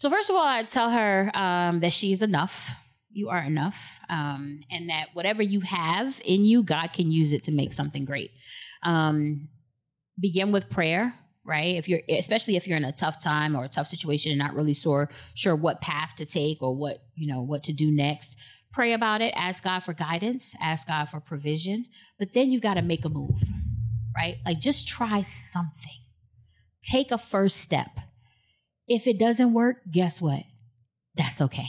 So 0.00 0.08
first 0.08 0.30
of 0.30 0.36
all, 0.36 0.46
I 0.46 0.62
tell 0.62 0.88
her 0.88 1.30
um, 1.34 1.80
that 1.80 1.92
she's 1.92 2.22
enough. 2.22 2.70
You 3.10 3.28
are 3.28 3.42
enough, 3.42 3.76
um, 4.08 4.62
and 4.70 4.88
that 4.88 5.08
whatever 5.12 5.42
you 5.42 5.60
have 5.60 6.18
in 6.24 6.46
you, 6.46 6.62
God 6.62 6.94
can 6.94 7.10
use 7.10 7.34
it 7.34 7.44
to 7.44 7.52
make 7.52 7.74
something 7.74 8.06
great. 8.06 8.30
Um, 8.82 9.50
begin 10.18 10.52
with 10.52 10.70
prayer, 10.70 11.12
right? 11.44 11.76
If 11.76 11.86
you're, 11.86 12.00
especially 12.08 12.56
if 12.56 12.66
you're 12.66 12.78
in 12.78 12.84
a 12.86 12.92
tough 12.92 13.22
time 13.22 13.54
or 13.54 13.64
a 13.64 13.68
tough 13.68 13.88
situation 13.88 14.32
and 14.32 14.38
not 14.38 14.54
really 14.54 14.72
sure 14.72 15.10
sure 15.34 15.54
what 15.54 15.82
path 15.82 16.12
to 16.16 16.24
take 16.24 16.62
or 16.62 16.74
what 16.74 17.02
you 17.14 17.30
know 17.30 17.42
what 17.42 17.62
to 17.64 17.74
do 17.74 17.90
next. 17.90 18.36
Pray 18.72 18.94
about 18.94 19.20
it. 19.20 19.34
Ask 19.36 19.62
God 19.62 19.80
for 19.80 19.92
guidance. 19.92 20.54
Ask 20.62 20.88
God 20.88 21.10
for 21.10 21.20
provision. 21.20 21.84
But 22.18 22.28
then 22.32 22.50
you've 22.50 22.62
got 22.62 22.74
to 22.74 22.82
make 22.82 23.04
a 23.04 23.10
move, 23.10 23.42
right? 24.16 24.36
Like 24.46 24.60
just 24.60 24.88
try 24.88 25.20
something. 25.20 25.98
Take 26.90 27.10
a 27.10 27.18
first 27.18 27.58
step 27.58 27.90
if 28.90 29.06
it 29.06 29.18
doesn't 29.18 29.54
work, 29.54 29.76
guess 29.90 30.20
what? 30.20 30.42
That's 31.14 31.40
okay. 31.40 31.68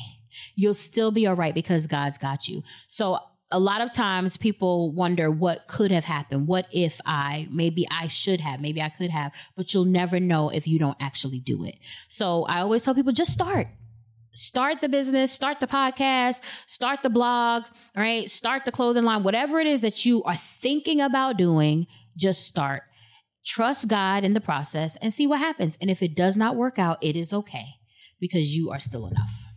You'll 0.55 0.73
still 0.73 1.11
be 1.11 1.27
all 1.27 1.35
right 1.35 1.53
because 1.53 1.85
God's 1.85 2.17
got 2.17 2.47
you. 2.47 2.63
So 2.87 3.19
a 3.51 3.59
lot 3.59 3.81
of 3.81 3.93
times 3.93 4.37
people 4.37 4.91
wonder 4.91 5.29
what 5.29 5.67
could 5.67 5.91
have 5.91 6.03
happened. 6.03 6.47
What 6.47 6.65
if 6.71 6.99
I, 7.05 7.47
maybe 7.51 7.87
I 7.91 8.07
should 8.07 8.41
have, 8.41 8.59
maybe 8.59 8.81
I 8.81 8.89
could 8.89 9.11
have, 9.11 9.31
but 9.55 9.71
you'll 9.71 9.85
never 9.85 10.19
know 10.19 10.49
if 10.49 10.65
you 10.65 10.79
don't 10.79 10.97
actually 10.99 11.39
do 11.39 11.63
it. 11.63 11.75
So 12.09 12.43
I 12.45 12.61
always 12.61 12.83
tell 12.83 12.95
people 12.95 13.13
just 13.13 13.31
start. 13.31 13.67
Start 14.33 14.81
the 14.81 14.89
business, 14.89 15.31
start 15.31 15.59
the 15.59 15.67
podcast, 15.67 16.41
start 16.65 17.03
the 17.03 17.09
blog, 17.09 17.63
right? 17.95 18.31
Start 18.31 18.65
the 18.65 18.71
clothing 18.71 19.03
line, 19.03 19.23
whatever 19.23 19.59
it 19.59 19.67
is 19.67 19.81
that 19.81 20.05
you 20.05 20.23
are 20.23 20.37
thinking 20.37 21.01
about 21.01 21.37
doing, 21.37 21.85
just 22.15 22.45
start. 22.45 22.83
Trust 23.43 23.87
God 23.87 24.23
in 24.23 24.33
the 24.33 24.39
process 24.39 24.95
and 25.01 25.11
see 25.11 25.25
what 25.25 25.39
happens. 25.39 25.75
And 25.81 25.89
if 25.89 26.03
it 26.03 26.15
does 26.15 26.37
not 26.37 26.55
work 26.55 26.77
out, 26.77 26.99
it 27.01 27.15
is 27.15 27.33
okay 27.33 27.65
because 28.19 28.55
you 28.55 28.69
are 28.69 28.79
still 28.79 29.07
enough. 29.07 29.47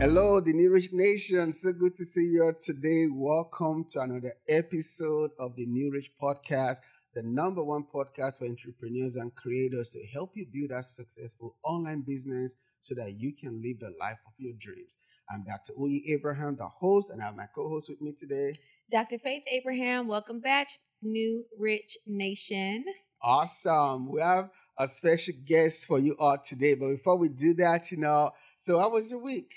Hello, 0.00 0.40
the 0.40 0.52
New 0.52 0.70
Rich 0.72 0.90
Nation. 0.92 1.52
So 1.52 1.72
good 1.72 1.96
to 1.96 2.04
see 2.04 2.20
you 2.20 2.54
today. 2.64 3.06
Welcome 3.10 3.86
to 3.90 4.02
another 4.02 4.34
episode 4.48 5.32
of 5.36 5.56
the 5.56 5.66
New 5.66 5.90
Rich 5.90 6.12
Podcast, 6.22 6.76
the 7.12 7.22
number 7.22 7.64
one 7.64 7.84
podcast 7.92 8.38
for 8.38 8.46
entrepreneurs 8.46 9.16
and 9.16 9.34
creators 9.34 9.90
to 9.90 10.06
help 10.06 10.36
you 10.36 10.46
build 10.46 10.70
a 10.70 10.80
successful 10.80 11.56
online 11.64 12.02
business 12.02 12.54
so 12.88 12.94
that 12.94 13.20
you 13.20 13.34
can 13.38 13.60
live 13.62 13.78
the 13.80 13.92
life 14.00 14.16
of 14.26 14.32
your 14.38 14.54
dreams. 14.58 14.96
I'm 15.30 15.44
Dr. 15.44 15.74
Uyi 15.78 16.00
Abraham, 16.14 16.56
the 16.56 16.68
host, 16.68 17.10
and 17.10 17.20
I 17.20 17.26
have 17.26 17.36
my 17.36 17.44
co-host 17.54 17.90
with 17.90 18.00
me 18.00 18.14
today. 18.18 18.54
Dr. 18.90 19.18
Faith 19.18 19.42
Abraham, 19.52 20.08
welcome 20.08 20.40
back, 20.40 20.68
New 21.02 21.44
Rich 21.58 21.98
Nation. 22.06 22.86
Awesome. 23.22 24.10
We 24.10 24.22
have 24.22 24.48
a 24.78 24.86
special 24.86 25.34
guest 25.46 25.84
for 25.84 25.98
you 25.98 26.16
all 26.18 26.38
today. 26.38 26.74
But 26.74 26.88
before 26.88 27.18
we 27.18 27.28
do 27.28 27.52
that, 27.54 27.90
you 27.90 27.98
know, 27.98 28.30
so 28.58 28.78
how 28.78 28.88
was 28.88 29.10
your 29.10 29.22
week? 29.22 29.50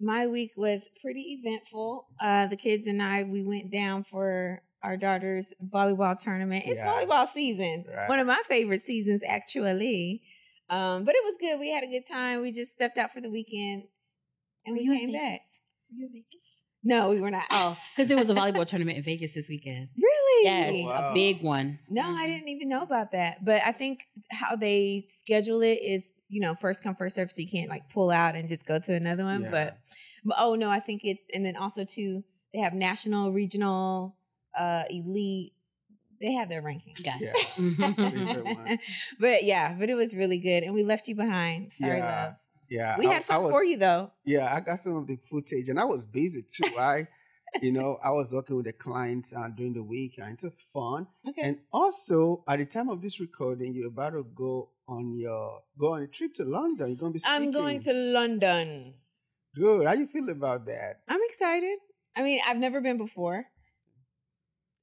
My 0.00 0.28
week 0.28 0.52
was 0.56 0.88
pretty 1.02 1.40
eventful. 1.42 2.06
Uh, 2.22 2.46
the 2.46 2.56
kids 2.56 2.86
and 2.86 3.02
I, 3.02 3.24
we 3.24 3.42
went 3.42 3.72
down 3.72 4.04
for 4.08 4.62
our 4.84 4.96
daughter's 4.96 5.52
volleyball 5.68 6.16
tournament. 6.16 6.62
It's 6.68 6.76
yeah. 6.76 6.86
volleyball 6.86 7.26
season. 7.32 7.86
Right. 7.92 8.08
One 8.08 8.20
of 8.20 8.28
my 8.28 8.40
favorite 8.48 8.82
seasons, 8.82 9.22
actually. 9.26 10.22
Um, 10.70 11.04
but 11.04 11.14
it 11.14 11.24
was 11.24 11.36
good. 11.40 11.58
We 11.58 11.72
had 11.72 11.84
a 11.84 11.86
good 11.86 12.06
time. 12.10 12.42
We 12.42 12.52
just 12.52 12.72
stepped 12.72 12.98
out 12.98 13.12
for 13.12 13.20
the 13.20 13.30
weekend 13.30 13.84
and 14.66 14.76
we 14.76 14.86
came 14.86 15.12
back. 15.12 15.40
Were 15.90 15.96
you 15.96 16.06
in 16.06 16.12
Vegas? 16.12 16.38
No, 16.84 17.10
we 17.10 17.20
were 17.20 17.30
not. 17.30 17.44
Oh, 17.50 17.76
because 17.96 18.08
there 18.08 18.16
was 18.16 18.30
a 18.30 18.34
volleyball 18.34 18.66
tournament 18.68 18.98
in 18.98 19.04
Vegas 19.04 19.32
this 19.34 19.48
weekend. 19.48 19.88
Really? 19.96 20.44
Yes, 20.44 20.86
wow. 20.86 21.10
a 21.10 21.14
big 21.14 21.42
one. 21.42 21.78
No, 21.88 22.02
mm-hmm. 22.02 22.14
I 22.14 22.26
didn't 22.26 22.48
even 22.48 22.68
know 22.68 22.82
about 22.82 23.12
that. 23.12 23.44
But 23.44 23.62
I 23.64 23.72
think 23.72 24.00
how 24.30 24.56
they 24.56 25.06
schedule 25.20 25.62
it 25.62 25.80
is, 25.82 26.04
you 26.28 26.40
know, 26.40 26.54
first 26.54 26.82
come 26.82 26.94
first 26.94 27.16
serve, 27.16 27.30
so 27.30 27.40
you 27.40 27.48
can't 27.50 27.68
like 27.68 27.90
pull 27.92 28.10
out 28.10 28.36
and 28.36 28.48
just 28.48 28.64
go 28.64 28.78
to 28.78 28.94
another 28.94 29.24
one. 29.24 29.42
Yeah. 29.42 29.50
But, 29.50 29.78
but 30.24 30.36
oh 30.38 30.54
no, 30.54 30.70
I 30.70 30.80
think 30.80 31.02
it's 31.04 31.22
and 31.32 31.44
then 31.44 31.56
also 31.56 31.84
too 31.84 32.22
they 32.54 32.60
have 32.60 32.74
national, 32.74 33.32
regional, 33.32 34.16
uh, 34.58 34.84
elite, 34.88 35.52
they 36.20 36.32
have 36.32 36.48
their 36.48 36.62
ranking. 36.62 36.94
Gotcha. 37.02 37.24
Yeah. 37.24 37.32
Mm-hmm. 37.58 38.74
but 39.20 39.44
yeah, 39.44 39.74
but 39.78 39.88
it 39.88 39.94
was 39.94 40.14
really 40.14 40.38
good, 40.38 40.62
and 40.62 40.74
we 40.74 40.84
left 40.84 41.08
you 41.08 41.14
behind. 41.14 41.72
Sorry, 41.72 41.98
yeah. 41.98 42.24
love. 42.24 42.34
Yeah, 42.70 42.98
we 42.98 43.06
I, 43.06 43.14
had 43.14 43.24
fun 43.24 43.44
was, 43.44 43.50
for 43.50 43.64
you 43.64 43.78
though. 43.78 44.10
Yeah, 44.24 44.52
I 44.52 44.60
got 44.60 44.78
some 44.78 44.96
of 44.96 45.06
the 45.06 45.16
footage, 45.30 45.68
and 45.68 45.78
I 45.78 45.84
was 45.84 46.06
busy 46.06 46.42
too. 46.42 46.78
I, 46.78 47.08
you 47.62 47.72
know, 47.72 47.98
I 48.04 48.10
was 48.10 48.32
working 48.32 48.56
with 48.56 48.66
the 48.66 48.72
clients 48.72 49.32
uh, 49.34 49.48
during 49.48 49.72
the 49.72 49.82
week, 49.82 50.14
and 50.18 50.34
it 50.34 50.42
was 50.42 50.60
fun. 50.72 51.06
Okay. 51.28 51.42
And 51.42 51.58
also, 51.72 52.44
at 52.48 52.58
the 52.58 52.66
time 52.66 52.90
of 52.90 53.00
this 53.00 53.20
recording, 53.20 53.74
you're 53.74 53.88
about 53.88 54.10
to 54.10 54.24
go 54.34 54.70
on 54.86 55.16
your 55.16 55.60
go 55.78 55.94
on 55.94 56.02
a 56.02 56.06
trip 56.06 56.34
to 56.36 56.44
London. 56.44 56.88
You're 56.88 56.96
going 56.96 57.12
to 57.12 57.14
be. 57.14 57.20
Speaking. 57.20 57.34
I'm 57.34 57.50
going 57.50 57.82
to 57.82 57.92
London. 57.92 58.94
Good. 59.54 59.86
How 59.86 59.94
you 59.94 60.06
feel 60.06 60.28
about 60.28 60.66
that? 60.66 61.00
I'm 61.08 61.20
excited. 61.28 61.78
I 62.16 62.22
mean, 62.22 62.40
I've 62.46 62.58
never 62.58 62.80
been 62.80 62.98
before. 62.98 63.46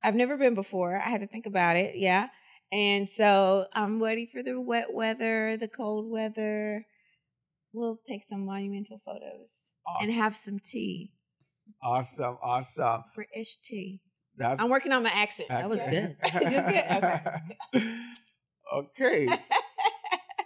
I've 0.05 0.15
never 0.15 0.37
been 0.37 0.53
before. 0.53 0.95
I 0.95 1.09
had 1.09 1.21
to 1.21 1.27
think 1.27 1.47
about 1.47 1.77
it. 1.77 1.95
Yeah. 1.95 2.27
And 2.71 3.09
so 3.09 3.65
I'm 3.73 4.01
ready 4.01 4.29
for 4.31 4.43
the 4.43 4.61
wet 4.61 4.93
weather, 4.93 5.57
the 5.59 5.67
cold 5.67 6.11
weather. 6.11 6.85
We'll 7.73 7.99
take 8.07 8.23
some 8.29 8.45
monumental 8.45 9.01
photos 9.03 9.49
awesome. 9.87 10.09
and 10.09 10.13
have 10.13 10.35
some 10.35 10.59
tea. 10.59 11.11
Awesome. 11.81 12.37
Awesome. 12.43 13.03
British 13.15 13.57
tea. 13.63 14.01
That's, 14.37 14.61
I'm 14.61 14.69
working 14.69 14.91
on 14.91 15.01
my 15.01 15.09
accent. 15.09 15.49
That 15.49 15.69
was 15.69 15.79
good. 15.79 16.17
good? 16.21 16.83
Okay. 17.73 17.97
okay. 19.27 19.39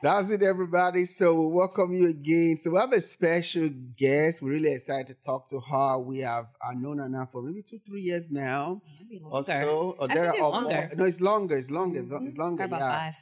That's 0.01 0.29
it, 0.29 0.41
everybody. 0.43 1.03
So 1.03 1.33
we 1.33 1.47
welcome 1.47 1.93
you 1.93 2.07
again. 2.07 2.55
So 2.55 2.71
we 2.71 2.79
have 2.79 2.93
a 2.93 3.01
special 3.01 3.69
guest. 3.97 4.41
We're 4.41 4.51
really 4.51 4.71
excited 4.71 5.07
to 5.07 5.13
talk 5.25 5.49
to 5.49 5.59
her. 5.59 5.99
We 5.99 6.19
have 6.19 6.45
uh, 6.65 6.71
known 6.73 6.99
her 6.99 7.09
now 7.09 7.27
for 7.29 7.41
maybe 7.41 7.61
two, 7.63 7.79
three 7.85 8.03
years 8.03 8.31
now. 8.31 8.81
Maybe 8.97 9.21
longer. 9.21 9.35
Or 9.35 9.43
so. 9.43 9.95
Or 9.99 10.07
there 10.07 10.29
are 10.29 10.37
longer. 10.37 10.89
No, 10.95 11.03
it's 11.03 11.19
longer. 11.19 11.57
It's 11.57 11.69
longer. 11.69 12.03
Mm-hmm. 12.03 12.27
It's 12.27 12.37
longer. 12.37 12.63
About 12.63 12.79
yeah. 12.79 13.11
five. 13.11 13.13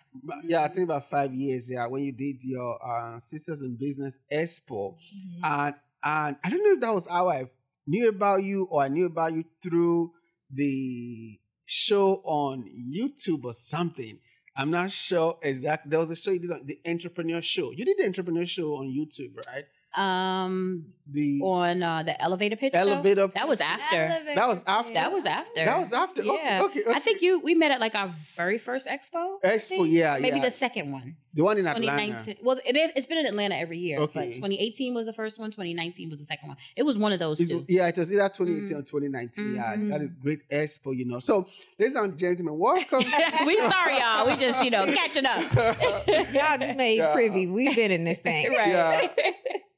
Yeah, 0.43 0.63
I 0.65 0.67
think 0.67 0.83
about 0.83 1.09
five 1.09 1.33
years. 1.33 1.67
Yeah, 1.67 1.87
when 1.87 2.03
you 2.03 2.11
did 2.11 2.43
your 2.43 2.77
uh, 2.85 3.17
Sisters 3.17 3.63
in 3.63 3.75
Business 3.75 4.19
Expo, 4.31 4.93
mm-hmm. 4.93 5.43
and 5.43 5.75
and 6.03 6.37
I 6.43 6.49
don't 6.51 6.63
know 6.63 6.73
if 6.73 6.81
that 6.81 6.93
was 6.93 7.07
how 7.07 7.29
I 7.31 7.45
knew 7.87 8.07
about 8.09 8.43
you 8.43 8.65
or 8.69 8.83
I 8.83 8.89
knew 8.89 9.07
about 9.07 9.33
you 9.33 9.45
through 9.63 10.11
the 10.53 11.39
show 11.65 12.21
on 12.23 12.69
YouTube 12.95 13.45
or 13.45 13.53
something. 13.53 14.19
I'm 14.57 14.71
not 14.71 14.91
sure 14.91 15.37
exactly. 15.43 15.91
There 15.91 15.99
was 15.99 16.11
a 16.11 16.15
show 16.15 16.31
you 16.31 16.39
did 16.39 16.51
on 16.51 16.65
the 16.65 16.79
entrepreneur 16.87 17.41
show. 17.43 17.71
You 17.71 17.85
did 17.85 17.99
the 17.99 18.05
entrepreneur 18.05 18.45
show 18.47 18.75
on 18.77 18.87
YouTube, 18.87 19.37
right? 19.47 19.65
Um, 19.97 20.85
the 21.11 21.39
on 21.41 21.81
uh, 21.81 22.03
the 22.03 22.21
elevator 22.21 22.55
pitch. 22.55 22.73
Elevator. 22.73 23.21
Show? 23.21 23.31
That 23.33 23.47
was 23.47 23.61
after. 23.61 23.95
Elevator 23.95 24.35
that 24.35 24.47
was 24.47 24.63
after. 24.67 24.93
That 24.93 25.11
was 25.11 25.25
after. 25.25 25.65
That 25.65 25.79
was 25.79 25.93
after. 25.93 26.23
Yeah. 26.23 26.61
Okay, 26.63 26.81
okay, 26.81 26.91
I 26.93 26.99
think 26.99 27.21
you 27.21 27.39
we 27.39 27.55
met 27.55 27.71
at 27.71 27.79
like 27.79 27.95
our 27.95 28.13
very 28.35 28.57
first 28.57 28.87
expo. 28.87 29.41
Expo, 29.43 29.89
yeah, 29.89 30.17
Maybe 30.19 30.37
yeah. 30.37 30.49
the 30.49 30.51
second 30.51 30.91
one. 30.91 31.15
The 31.33 31.43
one 31.43 31.57
in 31.57 31.67
Atlanta. 31.67 32.35
Well, 32.41 32.59
it 32.65 32.75
is, 32.75 32.91
it's 32.95 33.07
been 33.07 33.19
in 33.19 33.25
Atlanta 33.27 33.55
every 33.55 33.77
year. 33.77 33.99
Okay. 34.01 34.13
But 34.13 34.35
2018 34.35 34.95
was 34.95 35.05
the 35.05 35.13
first 35.13 35.39
one. 35.39 35.51
2019 35.51 36.09
was 36.09 36.19
the 36.19 36.25
second 36.25 36.49
one. 36.49 36.57
It 36.75 36.83
was 36.83 36.97
one 36.97 37.11
of 37.11 37.19
those 37.19 37.39
it's, 37.39 37.51
two. 37.51 37.63
Yeah, 37.67 37.87
it 37.87 37.97
was 37.97 38.11
either 38.11 38.27
2018 38.27 38.63
mm-hmm. 38.63 38.79
or 38.79 38.81
2019. 38.81 39.45
Mm-hmm. 39.45 39.55
Yeah, 39.55 39.97
that 39.97 40.03
is 40.03 40.11
great 40.21 40.49
expo, 40.49 40.97
you 40.97 41.05
know. 41.05 41.19
So, 41.19 41.47
ladies 41.79 41.95
and 41.95 42.17
gentlemen, 42.17 42.57
welcome. 42.57 42.99
we 43.45 43.57
sorry, 43.57 43.97
y'all. 43.97 44.27
We 44.27 44.35
just 44.37 44.63
you 44.63 44.71
know 44.71 44.85
catching 44.87 45.25
up. 45.25 45.53
y'all 46.33 46.57
just 46.57 46.75
made 46.75 46.97
yeah. 46.97 47.13
privy. 47.13 47.47
We've 47.47 47.75
been 47.75 47.91
in 47.91 48.03
this 48.03 48.19
thing, 48.19 48.51
right? 48.57 49.11
Yeah. 49.15 49.31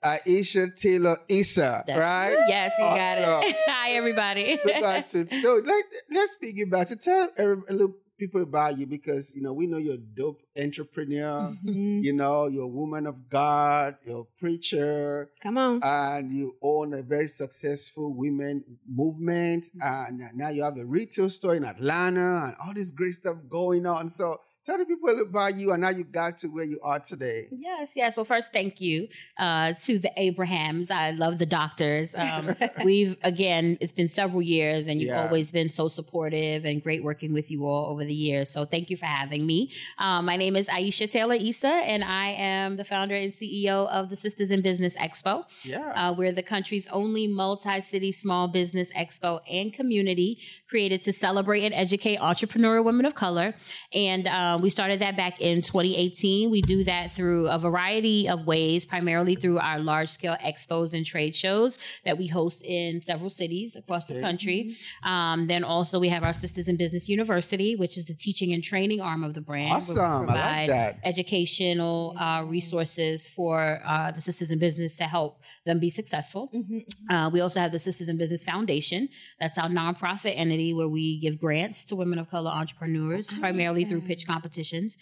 Aisha 0.03 0.75
Taylor 0.75 1.17
Issah, 1.29 1.85
That's 1.85 1.99
right? 1.99 2.37
Yes, 2.47 2.71
you 2.77 2.85
awesome. 2.85 2.97
got 2.97 3.45
it. 3.47 3.55
Hi, 3.67 3.91
everybody. 3.91 4.57
so 4.63 4.81
that's 4.81 5.13
it. 5.15 5.29
So 5.41 5.61
let, 5.63 5.85
let's 6.11 6.33
speak 6.33 6.55
about 6.65 6.87
to 6.87 6.95
tell 6.95 7.29
a, 7.37 7.53
a 7.53 7.73
little 7.73 7.95
people 8.17 8.43
about 8.43 8.77
you 8.77 8.85
because 8.85 9.33
you 9.35 9.41
know 9.41 9.53
we 9.53 9.65
know 9.65 9.77
you're 9.77 9.95
a 9.95 9.97
dope 9.97 10.41
entrepreneur. 10.57 11.55
Mm-hmm. 11.65 11.99
You 12.03 12.13
know 12.13 12.47
you're 12.47 12.63
a 12.63 12.67
woman 12.67 13.07
of 13.07 13.29
God. 13.29 13.95
You're 14.05 14.21
a 14.21 14.39
preacher. 14.39 15.29
Come 15.41 15.57
on, 15.57 15.81
and 15.83 16.31
you 16.31 16.55
own 16.61 16.93
a 16.93 17.01
very 17.01 17.27
successful 17.27 18.13
women 18.13 18.63
movement, 18.87 19.65
mm-hmm. 19.65 19.81
and 19.81 20.37
now 20.37 20.49
you 20.49 20.63
have 20.63 20.77
a 20.77 20.85
retail 20.85 21.29
store 21.29 21.55
in 21.55 21.65
Atlanta 21.65 22.45
and 22.45 22.55
all 22.63 22.73
this 22.73 22.91
great 22.91 23.13
stuff 23.13 23.37
going 23.49 23.85
on. 23.85 24.09
So 24.09 24.39
tell 24.69 24.77
the 24.77 24.85
people 24.85 25.21
about 25.21 25.55
you 25.55 25.71
and 25.71 25.83
how 25.83 25.89
you 25.89 26.03
got 26.03 26.37
to 26.37 26.47
where 26.47 26.63
you 26.63 26.79
are 26.83 26.99
today. 26.99 27.47
Yes, 27.51 27.91
yes. 27.95 28.15
Well, 28.15 28.25
first, 28.25 28.51
thank 28.53 28.79
you 28.79 29.07
uh, 29.37 29.73
to 29.85 29.99
the 29.99 30.11
Abrahams. 30.15 30.91
I 30.91 31.11
love 31.11 31.39
the 31.39 31.45
doctors. 31.45 32.15
Um, 32.15 32.55
we've 32.83 33.17
again, 33.23 33.77
it's 33.81 33.91
been 33.91 34.07
several 34.07 34.41
years, 34.41 34.87
and 34.87 34.99
you've 34.99 35.09
yeah. 35.09 35.23
always 35.23 35.51
been 35.51 35.71
so 35.71 35.87
supportive 35.87 36.65
and 36.65 36.83
great 36.83 37.03
working 37.03 37.33
with 37.33 37.49
you 37.49 37.65
all 37.65 37.91
over 37.91 38.05
the 38.05 38.13
years. 38.13 38.51
So, 38.51 38.65
thank 38.65 38.89
you 38.89 38.97
for 38.97 39.05
having 39.05 39.45
me. 39.45 39.71
Um, 39.97 40.25
my 40.25 40.37
name 40.37 40.55
is 40.55 40.67
Aisha 40.67 41.09
Taylor 41.09 41.37
Issah, 41.37 41.65
and 41.65 42.03
I 42.03 42.31
am 42.31 42.77
the 42.77 42.85
founder 42.85 43.15
and 43.15 43.33
CEO 43.33 43.87
of 43.89 44.09
the 44.09 44.15
Sisters 44.15 44.51
in 44.51 44.61
Business 44.61 44.95
Expo. 44.95 45.45
Yeah, 45.63 45.91
uh, 45.91 46.13
we're 46.13 46.31
the 46.31 46.43
country's 46.43 46.87
only 46.89 47.27
multi-city 47.27 48.11
small 48.11 48.47
business 48.47 48.89
expo 48.97 49.39
and 49.49 49.73
community 49.73 50.39
created 50.69 51.03
to 51.03 51.13
celebrate 51.13 51.63
and 51.63 51.73
educate 51.73 52.19
entrepreneurial 52.19 52.85
women 52.85 53.05
of 53.05 53.15
color. 53.15 53.55
And 53.93 54.27
uh, 54.27 54.59
we 54.61 54.69
started 54.69 55.01
that 55.01 55.17
back 55.17 55.41
in 55.41 55.61
2018. 55.61 56.51
We 56.51 56.61
do 56.61 56.83
that 56.83 57.13
through 57.13 57.47
a 57.47 57.57
variety 57.57 58.29
of 58.29 58.45
ways, 58.45 58.85
primarily 58.85 59.35
through 59.35 59.59
our 59.59 59.79
large 59.79 60.09
scale 60.09 60.37
expos 60.43 60.93
and 60.93 61.05
trade 61.05 61.35
shows 61.35 61.79
that 62.05 62.17
we 62.17 62.27
host 62.27 62.61
in 62.61 63.01
several 63.03 63.29
cities 63.29 63.75
across 63.75 64.05
the 64.05 64.21
country. 64.21 64.77
Um, 65.03 65.47
then 65.47 65.63
also 65.63 65.99
we 65.99 66.09
have 66.09 66.23
our 66.23 66.33
Sisters 66.33 66.67
in 66.67 66.77
Business 66.77 67.09
University, 67.09 67.75
which 67.75 67.97
is 67.97 68.05
the 68.05 68.13
teaching 68.13 68.53
and 68.53 68.63
training 68.63 69.01
arm 69.01 69.23
of 69.23 69.33
the 69.33 69.41
brand. 69.41 69.73
Awesome. 69.73 70.29
I 70.29 70.61
like 70.61 70.69
that. 70.69 70.99
Educational 71.03 72.15
uh, 72.17 72.43
resources 72.43 73.27
for 73.27 73.81
uh, 73.85 74.11
the 74.11 74.21
Sisters 74.21 74.51
in 74.51 74.59
Business 74.59 74.95
to 74.95 75.03
help 75.05 75.39
them 75.65 75.79
be 75.79 75.89
successful. 75.89 76.49
Mm-hmm, 76.53 76.77
mm-hmm. 76.77 77.13
Uh, 77.13 77.29
we 77.29 77.41
also 77.41 77.59
have 77.59 77.71
the 77.71 77.79
Sisters 77.79 78.09
in 78.09 78.17
Business 78.17 78.43
Foundation. 78.43 79.09
That's 79.39 79.57
our 79.57 79.69
nonprofit 79.69 80.33
entity 80.37 80.58
where 80.73 80.87
we 80.87 81.19
give 81.19 81.39
grants 81.39 81.85
to 81.85 81.95
women 81.95 82.19
of 82.19 82.29
color 82.29 82.51
entrepreneurs, 82.51 83.27
primarily 83.39 83.85
through 83.85 84.01
pitch 84.01 84.27
competitions. 84.27 84.97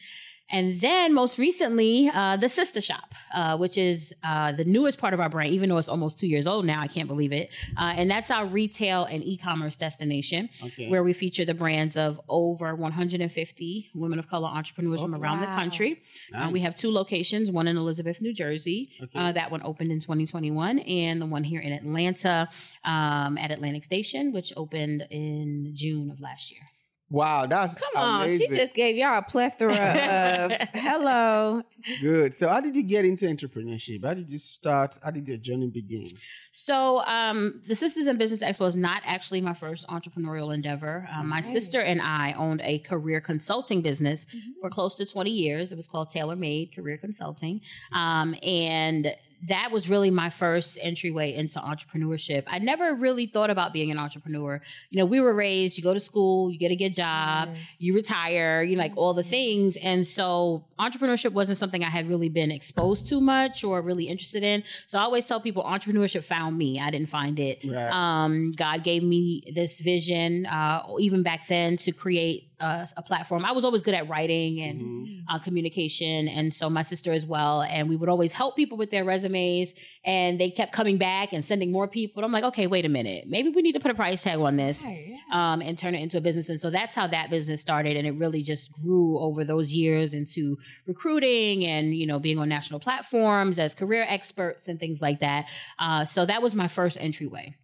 And 0.49 0.79
then 0.79 1.13
most 1.13 1.37
recently, 1.37 2.09
uh, 2.13 2.37
the 2.37 2.47
Sister 2.47 2.79
Shop, 2.79 3.13
uh, 3.33 3.57
which 3.57 3.77
is 3.77 4.13
uh, 4.23 4.53
the 4.53 4.63
newest 4.63 4.97
part 4.97 5.13
of 5.13 5.19
our 5.19 5.27
brand, 5.27 5.53
even 5.53 5.67
though 5.67 5.77
it's 5.77 5.89
almost 5.89 6.17
two 6.17 6.27
years 6.27 6.47
old 6.47 6.65
now. 6.65 6.81
I 6.81 6.87
can't 6.87 7.09
believe 7.09 7.33
it. 7.33 7.49
Uh, 7.77 7.93
and 7.97 8.09
that's 8.09 8.31
our 8.31 8.45
retail 8.45 9.03
and 9.03 9.23
e 9.23 9.37
commerce 9.37 9.75
destination 9.75 10.49
okay. 10.63 10.89
where 10.89 11.03
we 11.03 11.11
feature 11.11 11.43
the 11.43 11.53
brands 11.53 11.97
of 11.97 12.21
over 12.29 12.75
150 12.75 13.89
women 13.93 14.19
of 14.19 14.29
color 14.29 14.47
entrepreneurs 14.47 14.99
oh, 15.01 15.03
from 15.03 15.15
around 15.15 15.41
wow. 15.41 15.49
the 15.49 15.61
country. 15.61 16.01
Uh, 16.33 16.39
nice. 16.39 16.53
we 16.53 16.61
have 16.61 16.77
two 16.77 16.91
locations 16.91 17.51
one 17.51 17.67
in 17.67 17.75
Elizabeth, 17.75 18.21
New 18.21 18.33
Jersey. 18.33 18.91
Okay. 19.03 19.19
Uh, 19.19 19.33
that 19.33 19.51
one 19.51 19.61
opened 19.63 19.91
in 19.91 19.99
2021, 19.99 20.79
and 20.79 21.21
the 21.21 21.25
one 21.25 21.43
here 21.43 21.59
in 21.59 21.73
Atlanta 21.73 22.47
um, 22.85 23.37
at 23.37 23.51
Atlantic 23.51 23.83
Station, 23.83 24.31
which 24.31 24.53
opened 24.55 25.03
in 25.09 25.73
June 25.75 26.09
of 26.09 26.21
last 26.21 26.51
year. 26.51 26.61
Wow, 27.09 27.45
that's 27.45 27.79
come 27.79 28.03
on. 28.03 28.27
She 28.27 28.47
just 28.49 28.75
gave 28.75 28.97
y'all 28.97 29.17
a 29.17 29.21
plethora 29.21 29.73
of 29.73 30.51
hello. 30.73 31.63
Good. 32.01 32.33
So, 32.33 32.49
how 32.49 32.59
did 32.59 32.75
you 32.75 32.83
get 32.83 33.05
into 33.05 33.25
entrepreneurship? 33.25 34.03
How 34.03 34.13
did 34.13 34.29
you 34.29 34.37
start? 34.37 34.99
How 35.01 35.11
did 35.11 35.25
your 35.25 35.37
journey 35.37 35.67
begin? 35.67 36.05
So, 36.51 36.99
um, 37.05 37.61
the 37.65 37.75
Sisters 37.75 38.07
in 38.07 38.17
Business 38.17 38.41
Expo 38.41 38.67
is 38.67 38.75
not 38.75 39.03
actually 39.05 39.39
my 39.39 39.53
first 39.53 39.87
entrepreneurial 39.87 40.53
endeavor. 40.53 41.07
Um, 41.13 41.29
my 41.29 41.41
sister 41.41 41.79
and 41.79 42.01
I 42.01 42.33
owned 42.33 42.59
a 42.61 42.79
career 42.79 43.21
consulting 43.21 43.81
business 43.81 44.25
mm-hmm. 44.25 44.59
for 44.59 44.69
close 44.69 44.95
to 44.95 45.05
20 45.05 45.29
years. 45.29 45.71
It 45.71 45.75
was 45.75 45.87
called 45.87 46.11
Tailor 46.11 46.35
Made 46.35 46.75
Career 46.75 46.97
Consulting. 46.97 47.61
Um, 47.93 48.35
and 48.43 49.15
that 49.47 49.71
was 49.71 49.89
really 49.89 50.09
my 50.09 50.29
first 50.29 50.79
entryway 50.81 51.33
into 51.35 51.59
entrepreneurship. 51.59 52.43
I 52.47 52.59
never 52.59 52.95
really 52.95 53.27
thought 53.27 53.49
about 53.49 53.71
being 53.71 53.91
an 53.91 53.99
entrepreneur. 53.99 54.61
You 54.89 54.97
know, 54.97 55.05
we 55.05 55.21
were 55.21 55.33
raised, 55.33 55.77
you 55.77 55.83
go 55.83 55.93
to 55.93 55.99
school, 55.99 56.51
you 56.51 56.57
get 56.57 56.71
a 56.71 56.75
good 56.75 56.93
job, 56.93 57.49
yes. 57.53 57.63
you 57.77 57.93
retire, 57.93 58.63
you 58.63 58.77
like 58.77 58.93
all 58.95 59.13
the 59.13 59.21
mm-hmm. 59.21 59.29
things. 59.29 59.77
And 59.77 60.07
so 60.07 60.65
entrepreneurship 60.79 61.33
wasn't 61.33 61.59
something 61.59 61.83
I 61.83 61.89
had 61.89 62.09
really 62.09 62.29
been 62.29 62.51
exposed 62.51 63.07
to 63.09 63.21
much 63.21 63.63
or 63.63 63.81
really 63.81 64.05
interested 64.05 64.43
in. 64.43 64.63
So 64.87 64.97
I 64.97 65.03
always 65.03 65.25
tell 65.25 65.39
people 65.39 65.63
entrepreneurship 65.63 66.23
found 66.23 66.57
me. 66.57 66.79
I 66.79 66.89
didn't 66.89 67.09
find 67.09 67.39
it. 67.39 67.59
Right. 67.63 67.89
Um, 67.91 68.53
God 68.53 68.83
gave 68.83 69.03
me 69.03 69.43
this 69.53 69.79
vision, 69.79 70.47
uh, 70.47 70.83
even 70.99 71.21
back 71.21 71.47
then 71.47 71.77
to 71.77 71.91
create 71.91 72.49
a, 72.59 72.87
a, 72.97 73.01
platform. 73.01 73.45
I 73.45 73.51
was 73.51 73.63
always 73.63 73.81
good 73.81 73.93
at 73.93 74.09
writing 74.09 74.61
and 74.61 74.81
mm-hmm. 74.81 75.35
uh, 75.35 75.39
communication, 75.39 76.27
and 76.27 76.53
so 76.53 76.69
my 76.69 76.83
sister 76.83 77.11
as 77.11 77.25
well. 77.25 77.61
And 77.61 77.87
we 77.89 77.95
would 77.95 78.09
always 78.09 78.31
help 78.31 78.55
people 78.55 78.77
with 78.77 78.91
their 78.91 79.05
resumes, 79.05 79.69
and 80.03 80.39
they 80.39 80.49
kept 80.49 80.73
coming 80.73 80.97
back 80.97 81.33
and 81.33 81.43
sending 81.45 81.71
more 81.71 81.87
people. 81.87 82.23
I'm 82.23 82.31
like, 82.31 82.43
okay, 82.45 82.67
wait 82.67 82.85
a 82.85 82.89
minute, 82.89 83.25
maybe 83.27 83.49
we 83.49 83.61
need 83.61 83.73
to 83.73 83.79
put 83.79 83.91
a 83.91 83.95
price 83.95 84.23
tag 84.23 84.39
on 84.39 84.55
this 84.57 84.83
um, 85.31 85.61
and 85.61 85.77
turn 85.77 85.95
it 85.95 86.01
into 86.01 86.17
a 86.17 86.21
business. 86.21 86.49
And 86.49 86.59
so 86.59 86.69
that's 86.69 86.95
how 86.95 87.07
that 87.07 87.29
business 87.29 87.61
started, 87.61 87.95
and 87.95 88.07
it 88.07 88.11
really 88.11 88.41
just 88.41 88.71
grew 88.81 89.19
over 89.19 89.43
those 89.43 89.71
years 89.71 90.13
into 90.13 90.57
recruiting 90.87 91.65
and 91.65 91.95
you 91.95 92.07
know 92.07 92.19
being 92.19 92.39
on 92.39 92.49
national 92.49 92.79
platforms 92.79 93.59
as 93.59 93.73
career 93.73 94.05
experts 94.07 94.67
and 94.67 94.79
things 94.79 95.01
like 95.01 95.19
that. 95.19 95.45
Uh, 95.79 96.05
so 96.05 96.25
that 96.25 96.41
was 96.41 96.55
my 96.55 96.67
first 96.67 96.97
entryway 96.99 97.55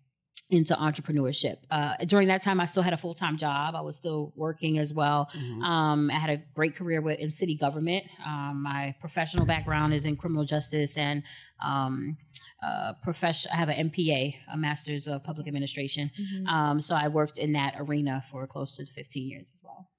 into 0.53 0.73
entrepreneurship. 0.75 1.57
Uh, 1.69 1.95
during 2.05 2.27
that 2.27 2.43
time, 2.43 2.59
I 2.59 2.65
still 2.65 2.83
had 2.83 2.93
a 2.93 2.97
full 2.97 3.15
time 3.15 3.37
job. 3.37 3.75
I 3.75 3.81
was 3.81 3.97
still 3.97 4.31
working 4.35 4.77
as 4.77 4.93
well. 4.93 5.29
Mm-hmm. 5.35 5.61
Um, 5.63 6.11
I 6.11 6.19
had 6.19 6.29
a 6.29 6.37
great 6.55 6.75
career 6.75 7.01
with, 7.01 7.19
in 7.19 7.31
city 7.31 7.55
government. 7.55 8.05
Um, 8.25 8.63
my 8.63 8.95
professional 9.01 9.45
background 9.45 9.93
is 9.93 10.05
in 10.05 10.15
criminal 10.15 10.45
justice 10.45 10.95
and 10.95 11.23
um, 11.63 12.17
uh, 12.65 12.93
profession. 13.03 13.51
I 13.53 13.57
have 13.57 13.69
an 13.69 13.89
MPA, 13.89 14.35
a 14.53 14.57
Master's 14.57 15.07
of 15.07 15.23
Public 15.23 15.47
Administration. 15.47 16.11
Mm-hmm. 16.19 16.47
Um, 16.47 16.81
so 16.81 16.95
I 16.95 17.07
worked 17.07 17.37
in 17.37 17.53
that 17.53 17.75
arena 17.77 18.23
for 18.31 18.45
close 18.47 18.75
to 18.77 18.85
15 18.85 19.27
years 19.27 19.51
as 19.53 19.59
well. 19.63 19.89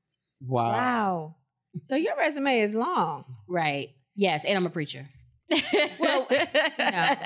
Wow. 0.40 0.72
Wow. 0.72 1.36
So 1.86 1.96
your 1.96 2.16
resume 2.16 2.60
is 2.60 2.72
long. 2.72 3.24
Right. 3.48 3.90
Yes. 4.14 4.44
And 4.44 4.56
I'm 4.56 4.66
a 4.66 4.70
preacher 4.70 5.08
well, 6.00 6.26
no. 6.78 7.24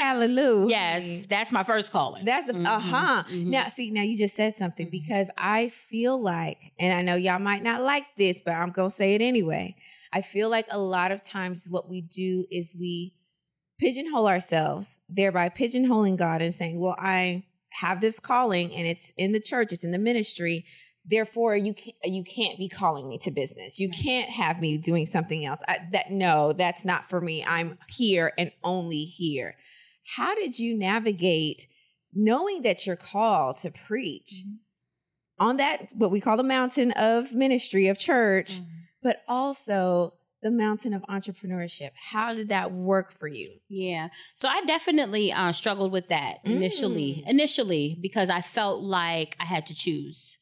hallelujah. 0.00 0.68
Yes, 0.68 1.26
that's 1.28 1.52
my 1.52 1.62
first 1.62 1.92
calling. 1.92 2.24
That's 2.24 2.46
the 2.46 2.54
mm-hmm. 2.54 2.66
uh 2.66 2.80
huh. 2.80 3.24
Mm-hmm. 3.30 3.50
Now, 3.50 3.68
see, 3.68 3.90
now 3.90 4.02
you 4.02 4.18
just 4.18 4.34
said 4.34 4.54
something 4.54 4.86
mm-hmm. 4.86 4.90
because 4.90 5.30
I 5.36 5.72
feel 5.88 6.20
like, 6.20 6.58
and 6.78 6.92
I 6.92 7.02
know 7.02 7.14
y'all 7.14 7.38
might 7.38 7.62
not 7.62 7.82
like 7.82 8.06
this, 8.18 8.40
but 8.44 8.52
I'm 8.52 8.70
gonna 8.70 8.90
say 8.90 9.14
it 9.14 9.22
anyway. 9.22 9.76
I 10.12 10.22
feel 10.22 10.48
like 10.48 10.66
a 10.70 10.78
lot 10.78 11.12
of 11.12 11.22
times 11.22 11.68
what 11.68 11.88
we 11.88 12.00
do 12.00 12.44
is 12.50 12.74
we 12.78 13.14
pigeonhole 13.78 14.26
ourselves, 14.26 15.00
thereby 15.08 15.48
pigeonholing 15.48 16.16
God 16.16 16.42
and 16.42 16.54
saying, 16.54 16.80
"Well, 16.80 16.96
I 16.98 17.44
have 17.70 18.00
this 18.00 18.18
calling, 18.18 18.74
and 18.74 18.86
it's 18.86 19.12
in 19.16 19.32
the 19.32 19.40
church, 19.40 19.72
it's 19.72 19.84
in 19.84 19.92
the 19.92 19.98
ministry." 19.98 20.64
Therefore 21.04 21.56
you 21.56 21.74
can't 21.74 21.96
you 22.04 22.24
can't 22.24 22.58
be 22.58 22.68
calling 22.68 23.08
me 23.08 23.18
to 23.18 23.30
business. 23.30 23.78
You 23.78 23.90
can't 23.90 24.30
have 24.30 24.60
me 24.60 24.78
doing 24.78 25.06
something 25.06 25.44
else. 25.44 25.60
I, 25.66 25.78
that 25.92 26.10
no 26.10 26.52
that's 26.52 26.84
not 26.84 27.08
for 27.08 27.20
me. 27.20 27.44
I'm 27.44 27.78
here 27.88 28.32
and 28.38 28.50
only 28.62 29.04
here. 29.04 29.56
How 30.16 30.34
did 30.34 30.58
you 30.58 30.76
navigate 30.76 31.66
knowing 32.12 32.62
that 32.62 32.86
you're 32.86 32.96
called 32.96 33.58
to 33.58 33.70
preach 33.70 34.32
mm-hmm. 34.34 35.48
on 35.48 35.56
that 35.58 35.88
what 35.94 36.10
we 36.10 36.20
call 36.20 36.36
the 36.36 36.42
mountain 36.42 36.92
of 36.92 37.32
ministry 37.32 37.86
of 37.88 37.98
church 37.98 38.54
mm-hmm. 38.54 38.64
but 39.02 39.18
also 39.28 40.14
the 40.42 40.50
mountain 40.50 40.92
of 40.92 41.02
entrepreneurship? 41.02 41.90
How 42.10 42.34
did 42.34 42.48
that 42.48 42.72
work 42.72 43.12
for 43.18 43.28
you? 43.28 43.58
Yeah. 43.68 44.08
So 44.34 44.48
i 44.48 44.62
definitely 44.66 45.32
uh, 45.32 45.52
struggled 45.52 45.92
with 45.92 46.08
that 46.08 46.38
initially 46.44 47.22
mm. 47.24 47.30
initially 47.30 47.98
because 48.02 48.28
i 48.28 48.42
felt 48.42 48.82
like 48.82 49.36
i 49.40 49.44
had 49.44 49.66
to 49.66 49.74
choose 49.74 50.36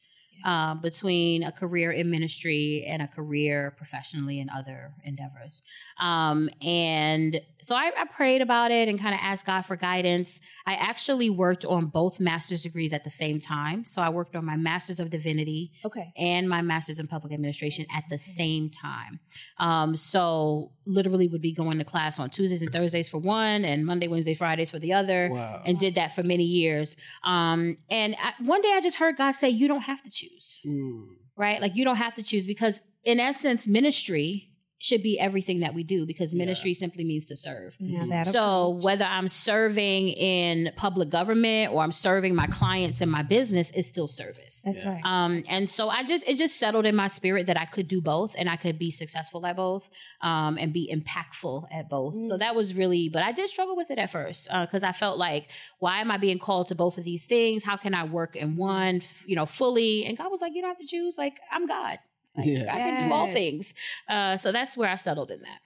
uh, 0.45 0.75
between 0.75 1.43
a 1.43 1.51
career 1.51 1.91
in 1.91 2.09
ministry 2.09 2.85
and 2.87 3.01
a 3.01 3.07
career 3.07 3.73
professionally 3.77 4.39
in 4.39 4.49
other 4.49 4.93
endeavors. 5.03 5.61
Um, 5.99 6.49
and 6.61 7.41
so 7.61 7.75
I, 7.75 7.91
I, 7.97 8.05
prayed 8.05 8.41
about 8.41 8.71
it 8.71 8.87
and 8.87 8.99
kind 8.99 9.13
of 9.13 9.19
asked 9.21 9.45
God 9.45 9.63
for 9.63 9.75
guidance. 9.75 10.39
I 10.65 10.75
actually 10.75 11.29
worked 11.29 11.65
on 11.65 11.87
both 11.87 12.19
master's 12.19 12.63
degrees 12.63 12.93
at 12.93 13.03
the 13.03 13.11
same 13.11 13.41
time. 13.41 13.85
So 13.85 14.01
I 14.01 14.09
worked 14.09 14.35
on 14.35 14.45
my 14.45 14.55
master's 14.55 14.99
of 14.99 15.09
divinity 15.09 15.71
okay. 15.83 16.13
and 16.17 16.47
my 16.47 16.61
master's 16.61 16.99
in 16.99 17.07
public 17.07 17.33
administration 17.33 17.85
at 17.93 18.05
the 18.09 18.17
same 18.17 18.69
time. 18.69 19.19
Um, 19.57 19.97
so 19.97 20.71
literally 20.85 21.27
would 21.27 21.41
be 21.41 21.53
going 21.53 21.77
to 21.79 21.83
class 21.83 22.19
on 22.19 22.29
Tuesdays 22.29 22.61
and 22.61 22.71
Thursdays 22.71 23.09
for 23.09 23.17
one 23.17 23.65
and 23.65 23.85
Monday, 23.85 24.07
Wednesday, 24.07 24.35
Fridays 24.35 24.71
for 24.71 24.79
the 24.79 24.93
other 24.93 25.29
wow. 25.31 25.61
and 25.65 25.77
did 25.77 25.95
that 25.95 26.15
for 26.15 26.23
many 26.23 26.43
years. 26.43 26.95
Um, 27.23 27.77
and 27.89 28.15
I, 28.21 28.33
one 28.43 28.61
day 28.61 28.71
I 28.73 28.81
just 28.81 28.97
heard 28.97 29.17
God 29.17 29.33
say, 29.33 29.49
you 29.49 29.67
don't 29.67 29.81
have 29.81 30.01
to 30.03 30.09
choose, 30.09 30.28
mm. 30.65 31.05
right? 31.35 31.61
Like 31.61 31.75
you 31.75 31.83
don't 31.85 31.97
have 31.97 32.15
to 32.15 32.23
choose 32.23 32.45
because 32.45 32.81
in 33.03 33.19
essence, 33.19 33.67
ministry 33.67 34.48
should 34.81 35.03
be 35.03 35.19
everything 35.19 35.59
that 35.59 35.73
we 35.73 35.83
do 35.83 36.05
because 36.05 36.33
ministry 36.33 36.71
yeah. 36.71 36.79
simply 36.79 37.03
means 37.03 37.25
to 37.25 37.35
serve. 37.35 37.73
Yeah, 37.79 38.23
so 38.23 38.79
whether 38.81 39.03
I'm 39.03 39.27
serving 39.27 40.07
in 40.07 40.71
public 40.77 41.09
government 41.09 41.73
or 41.73 41.83
I'm 41.83 41.91
serving 41.91 42.33
my 42.33 42.47
clients 42.47 43.01
in 43.01 43.09
my 43.09 43.21
business, 43.21 43.71
it's 43.73 43.89
still 43.89 44.07
service. 44.07 44.61
That's 44.63 44.77
yeah. 44.77 44.93
right. 44.93 45.01
Um, 45.03 45.43
and 45.49 45.69
so 45.69 45.89
I 45.89 46.03
just 46.03 46.23
it 46.27 46.37
just 46.37 46.57
settled 46.57 46.85
in 46.85 46.95
my 46.95 47.09
spirit 47.09 47.47
that 47.47 47.57
I 47.57 47.65
could 47.65 47.89
do 47.89 47.99
both 47.99 48.31
and 48.37 48.49
I 48.49 48.55
could 48.55 48.79
be 48.79 48.91
successful 48.91 49.45
at 49.45 49.57
both 49.57 49.83
um, 50.21 50.57
and 50.57 50.71
be 50.71 50.89
impactful 50.93 51.67
at 51.73 51.89
both. 51.89 52.13
Mm. 52.13 52.29
So 52.29 52.37
that 52.37 52.55
was 52.55 52.73
really, 52.73 53.09
but 53.09 53.21
I 53.21 53.33
did 53.33 53.49
struggle 53.49 53.75
with 53.75 53.91
it 53.91 53.97
at 53.97 54.11
first 54.11 54.45
because 54.45 54.83
uh, 54.83 54.87
I 54.87 54.93
felt 54.93 55.17
like, 55.17 55.47
why 55.79 55.99
am 55.99 56.09
I 56.09 56.17
being 56.17 56.39
called 56.39 56.69
to 56.69 56.75
both 56.75 56.97
of 56.97 57.03
these 57.03 57.25
things? 57.25 57.65
How 57.65 57.75
can 57.75 57.93
I 57.93 58.05
work 58.05 58.37
in 58.37 58.55
one, 58.55 59.01
you 59.25 59.35
know, 59.35 59.45
fully? 59.45 60.05
And 60.05 60.17
God 60.17 60.31
was 60.31 60.39
like, 60.39 60.53
you 60.55 60.61
don't 60.61 60.71
have 60.71 60.79
to 60.79 60.87
choose. 60.87 61.15
Like 61.17 61.33
I'm 61.51 61.67
God. 61.67 61.99
Like, 62.39 62.47
yeah. 62.47 62.73
I 62.73 62.77
can 62.77 63.07
do 63.07 63.13
all 63.13 63.31
things. 63.33 63.73
Uh, 64.07 64.37
so 64.37 64.51
that's 64.51 64.75
where 64.75 64.89
I 64.89 64.95
settled 64.95 65.31
in 65.31 65.41
that. 65.41 65.59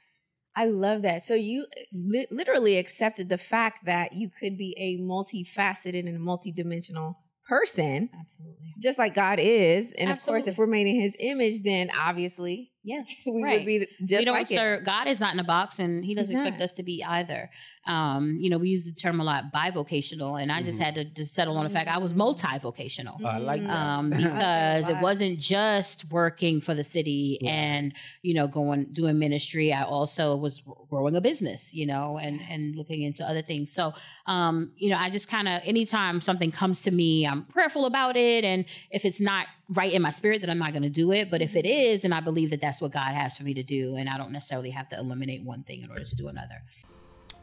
I 0.56 0.66
love 0.66 1.02
that. 1.02 1.24
So 1.24 1.34
you 1.34 1.66
li- 1.92 2.28
literally 2.30 2.78
accepted 2.78 3.30
the 3.30 3.38
fact 3.38 3.86
that 3.86 4.14
you 4.14 4.30
could 4.40 4.58
be 4.58 4.76
a 4.78 5.02
multifaceted 5.02 6.08
and 6.08 6.20
multidimensional 6.20 7.16
person. 7.48 8.10
Absolutely. 8.20 8.74
Just 8.80 9.00
like 9.00 9.14
God 9.14 9.40
is. 9.40 9.94
And 9.94 10.10
Absolutely. 10.10 10.12
of 10.12 10.26
course, 10.26 10.44
if 10.48 10.58
we're 10.58 10.68
made 10.68 10.88
in 10.88 11.02
his 11.02 11.14
image, 11.20 11.64
then 11.64 11.90
obviously, 11.92 12.72
yes, 12.84 13.12
we 13.26 13.44
right. 13.44 13.60
would 13.60 13.66
be 13.66 13.88
just 14.06 14.20
we 14.20 14.26
don't 14.26 14.36
like 14.36 14.48
serve, 14.48 14.82
it. 14.82 14.86
God 14.86 15.08
is 15.08 15.20
not 15.20 15.34
in 15.34 15.40
a 15.40 15.44
box 15.44 15.80
and 15.80 16.06
he 16.06 16.16
doesn't 16.16 16.36
expect 16.36 16.62
us 16.62 16.74
to 16.74 16.84
be 16.84 17.04
either 17.04 17.50
um, 17.86 18.38
you 18.40 18.50
know, 18.50 18.58
we 18.58 18.70
use 18.70 18.86
the 18.86 18.94
term 18.94 19.20
a 19.20 19.24
lot 19.24 19.52
bivocational, 19.54 20.42
and 20.42 20.52
I 20.52 20.62
just 20.62 20.76
mm-hmm. 20.76 20.84
had 20.84 20.96
to 20.96 21.04
just 21.04 21.34
settle 21.34 21.58
on 21.58 21.66
the 21.66 21.70
fact 21.70 21.90
I 21.90 21.98
was 21.98 22.14
multivocational. 22.14 23.24
I 23.26 23.40
like 23.40 23.62
that. 23.62 23.70
Um, 23.70 24.10
because 24.24 24.88
it 24.88 25.02
wasn't 25.02 25.40
just 25.40 26.10
working 26.10 26.62
for 26.62 26.74
the 26.74 26.84
city 26.84 27.40
yeah. 27.42 27.52
and, 27.52 27.94
you 28.22 28.34
know, 28.34 28.48
going, 28.48 28.86
doing 28.94 29.20
ministry. 29.20 29.74
I 29.74 29.84
also 29.84 30.36
was 30.38 30.62
growing 30.90 31.16
a 31.18 31.22
business, 31.22 31.74
you 31.74 31.86
know, 31.86 32.18
and, 32.18 32.40
and 32.50 32.76
looking 32.76 33.04
into 33.04 33.28
other 33.28 33.42
things. 33.42 33.74
So, 33.74 33.94
um, 34.28 34.72
you 34.78 34.90
know, 34.90 34.98
I 34.98 35.10
just 35.10 35.28
kind 35.28 35.50
of, 35.50 35.62
anytime 35.66 36.22
something 36.22 36.52
comes 36.52 36.82
to 36.84 36.92
me, 36.92 37.28
I'm 37.28 37.44
prayerful 37.46 37.86
about 37.86 38.16
it. 38.16 38.46
And 38.46 38.64
if 38.92 39.04
it's 39.04 39.20
not 39.20 39.48
right 39.68 39.92
in 39.92 40.02
my 40.02 40.12
spirit, 40.12 40.40
then 40.40 40.50
I'm 40.50 40.60
not 40.60 40.72
going 40.72 40.84
to 40.84 40.90
do 40.90 41.12
it. 41.12 41.30
But 41.30 41.42
if 41.42 41.56
it 41.56 41.66
is, 41.66 42.02
then 42.02 42.14
I 42.14 42.22
believe 42.22 42.52
that 42.52 42.62
that's 42.62 42.80
what 42.80 42.94
God 42.94 43.14
has 43.14 43.36
for 43.36 43.44
me 43.44 43.54
to 43.56 43.64
do. 43.64 43.98
And 43.98 44.08
I 44.08 44.18
don't 44.18 44.32
necessarily 44.32 44.70
have 44.70 44.88
to 44.90 44.98
eliminate 44.98 45.44
one 45.44 45.64
thing 45.64 45.82
in 45.82 45.90
order 45.90 46.06
to 46.06 46.16
do 46.16 46.30
another. 46.30 46.62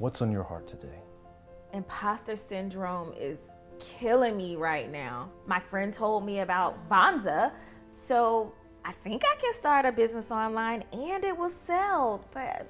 What's 0.00 0.23
on 0.23 0.33
your 0.33 0.45
heart 0.45 0.66
today? 0.66 0.99
Imposter 1.75 2.35
syndrome 2.35 3.12
is 3.12 3.40
killing 3.78 4.35
me 4.35 4.57
right 4.57 4.90
now. 4.90 5.28
My 5.47 5.61
friend 5.61 5.92
told 5.92 6.25
me 6.25 6.40
about 6.40 6.88
Vonza, 6.88 7.52
so 7.87 8.54
I 8.83 8.92
think 8.92 9.23
I 9.30 9.37
can 9.38 9.52
start 9.52 9.85
a 9.85 9.92
business 9.92 10.30
online 10.30 10.85
and 10.95 11.23
it 11.23 11.37
will 11.37 11.50
sell, 11.50 12.25
but. 12.33 12.66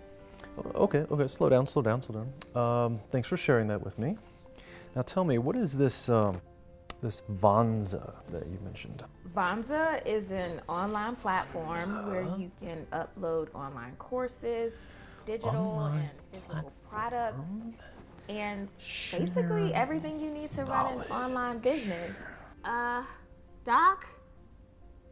Okay, 0.74 1.06
okay, 1.08 1.28
slow 1.28 1.48
down, 1.48 1.68
slow 1.68 1.82
down, 1.82 2.02
slow 2.02 2.24
down. 2.24 2.60
Um, 2.60 3.00
thanks 3.12 3.28
for 3.28 3.36
sharing 3.36 3.68
that 3.68 3.80
with 3.80 3.96
me. 3.96 4.16
Now 4.96 5.02
tell 5.02 5.22
me, 5.22 5.38
what 5.38 5.54
is 5.54 5.78
this, 5.78 6.08
um, 6.08 6.40
this 7.00 7.22
Vonza 7.40 8.12
that 8.32 8.44
you 8.48 8.58
mentioned? 8.64 9.04
Vonza 9.36 10.04
is 10.04 10.32
an 10.32 10.60
online 10.68 11.14
platform 11.14 11.78
Vonza. 11.78 12.06
where 12.08 12.38
you 12.40 12.50
can 12.60 12.88
upload 12.92 13.54
online 13.54 13.94
courses, 14.00 14.72
digital 15.26 15.80
and 15.86 16.10
physical 16.32 16.72
products, 16.90 17.50
and 18.28 18.68
basically 19.10 19.74
everything 19.74 20.20
you 20.20 20.30
need 20.30 20.50
to 20.52 20.64
run 20.64 21.00
an 21.00 21.00
online 21.10 21.58
business. 21.58 22.16
Uh, 22.64 23.02
Doc, 23.64 24.06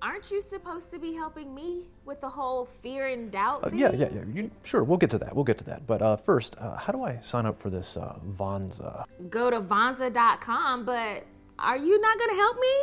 aren't 0.02 0.30
you 0.30 0.40
supposed 0.40 0.90
to 0.90 0.98
be 0.98 1.12
helping 1.12 1.54
me 1.54 1.88
with 2.04 2.20
the 2.20 2.28
whole 2.28 2.68
fear 2.82 3.08
and 3.08 3.30
doubt 3.30 3.64
uh, 3.64 3.70
yeah, 3.72 3.90
yeah, 3.92 4.08
yeah. 4.14 4.22
You, 4.32 4.50
sure, 4.62 4.84
we'll 4.84 4.98
get 4.98 5.10
to 5.10 5.18
that. 5.18 5.34
We'll 5.34 5.44
get 5.44 5.58
to 5.58 5.64
that. 5.64 5.86
But 5.86 6.02
uh, 6.02 6.16
first, 6.16 6.56
uh, 6.58 6.76
how 6.76 6.92
do 6.92 7.02
I 7.02 7.18
sign 7.20 7.46
up 7.46 7.58
for 7.58 7.70
this 7.70 7.96
uh, 7.96 8.18
Vonza? 8.36 9.04
Go 9.30 9.50
to 9.50 9.60
Vonza.com, 9.60 10.84
but 10.84 11.24
are 11.58 11.76
you 11.76 12.00
not 12.00 12.18
going 12.18 12.30
to 12.30 12.36
help 12.36 12.56
me? 12.56 12.74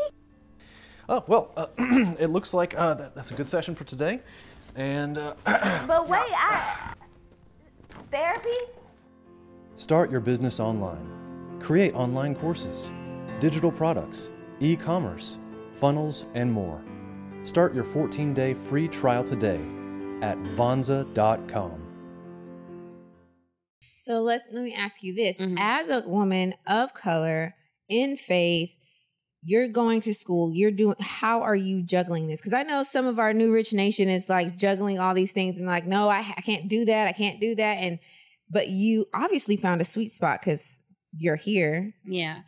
Oh, 1.08 1.24
well, 1.28 1.52
uh, 1.56 1.68
it 2.20 2.30
looks 2.30 2.54
like 2.54 2.78
uh, 2.78 2.94
that, 2.96 3.16
that's 3.16 3.32
a 3.32 3.36
good 3.36 3.48
session 3.48 3.76
for 3.76 3.84
today. 3.84 4.22
And. 4.76 5.16
but 5.46 6.10
wait, 6.10 6.32
I. 6.34 6.94
Therapy? 8.16 8.50
Start 9.76 10.10
your 10.10 10.22
business 10.22 10.62
online. 10.62 11.60
Create 11.60 11.94
online 11.96 12.34
courses, 12.34 12.90
digital 13.42 13.74
products, 13.74 14.30
e 14.62 14.78
commerce, 14.78 15.38
funnels, 15.74 16.26
and 16.34 16.50
more. 16.50 16.82
Start 17.44 17.76
your 17.76 17.84
14 17.84 18.34
day 18.34 18.54
free 18.54 18.88
trial 18.88 19.22
today 19.22 19.60
at 20.22 20.38
Vonza.com. 20.56 21.82
So 24.00 24.22
let, 24.22 24.44
let 24.50 24.64
me 24.64 24.74
ask 24.74 25.04
you 25.04 25.14
this. 25.14 25.36
Mm-hmm. 25.36 25.58
As 25.58 25.90
a 25.90 26.00
woman 26.08 26.54
of 26.66 26.94
color 26.94 27.54
in 27.90 28.16
faith, 28.16 28.70
you're 29.48 29.68
going 29.68 30.02
to 30.02 30.14
school, 30.14 30.52
you're 30.52 30.72
doing, 30.72 30.96
how 31.00 31.44
are 31.44 31.56
you 31.56 31.84
juggling 31.84 32.28
this? 32.28 32.40
Because 32.40 32.54
I 32.54 32.64
know 32.64 32.82
some 32.82 33.06
of 33.06 33.20
our 33.20 33.32
new 33.32 33.54
rich 33.54 33.74
nation 33.74 34.10
is 34.10 34.28
like 34.28 34.58
juggling 34.58 34.98
all 34.98 35.14
these 35.14 35.32
things 35.32 35.56
and 35.58 35.68
like, 35.68 35.86
no, 35.86 36.10
I, 36.10 36.34
I 36.36 36.42
can't 36.42 36.68
do 36.68 36.86
that. 36.86 37.08
I 37.08 37.12
can't 37.12 37.40
do 37.40 37.54
that. 37.56 37.74
And 37.76 38.00
but 38.50 38.70
you 38.70 39.08
obviously 39.14 39.56
found 39.56 39.82
a 39.82 39.86
sweet 39.86 40.12
spot 40.12 40.42
because 40.42 40.82
you're 41.16 41.36
here. 41.36 41.94
Yeah. 42.06 42.40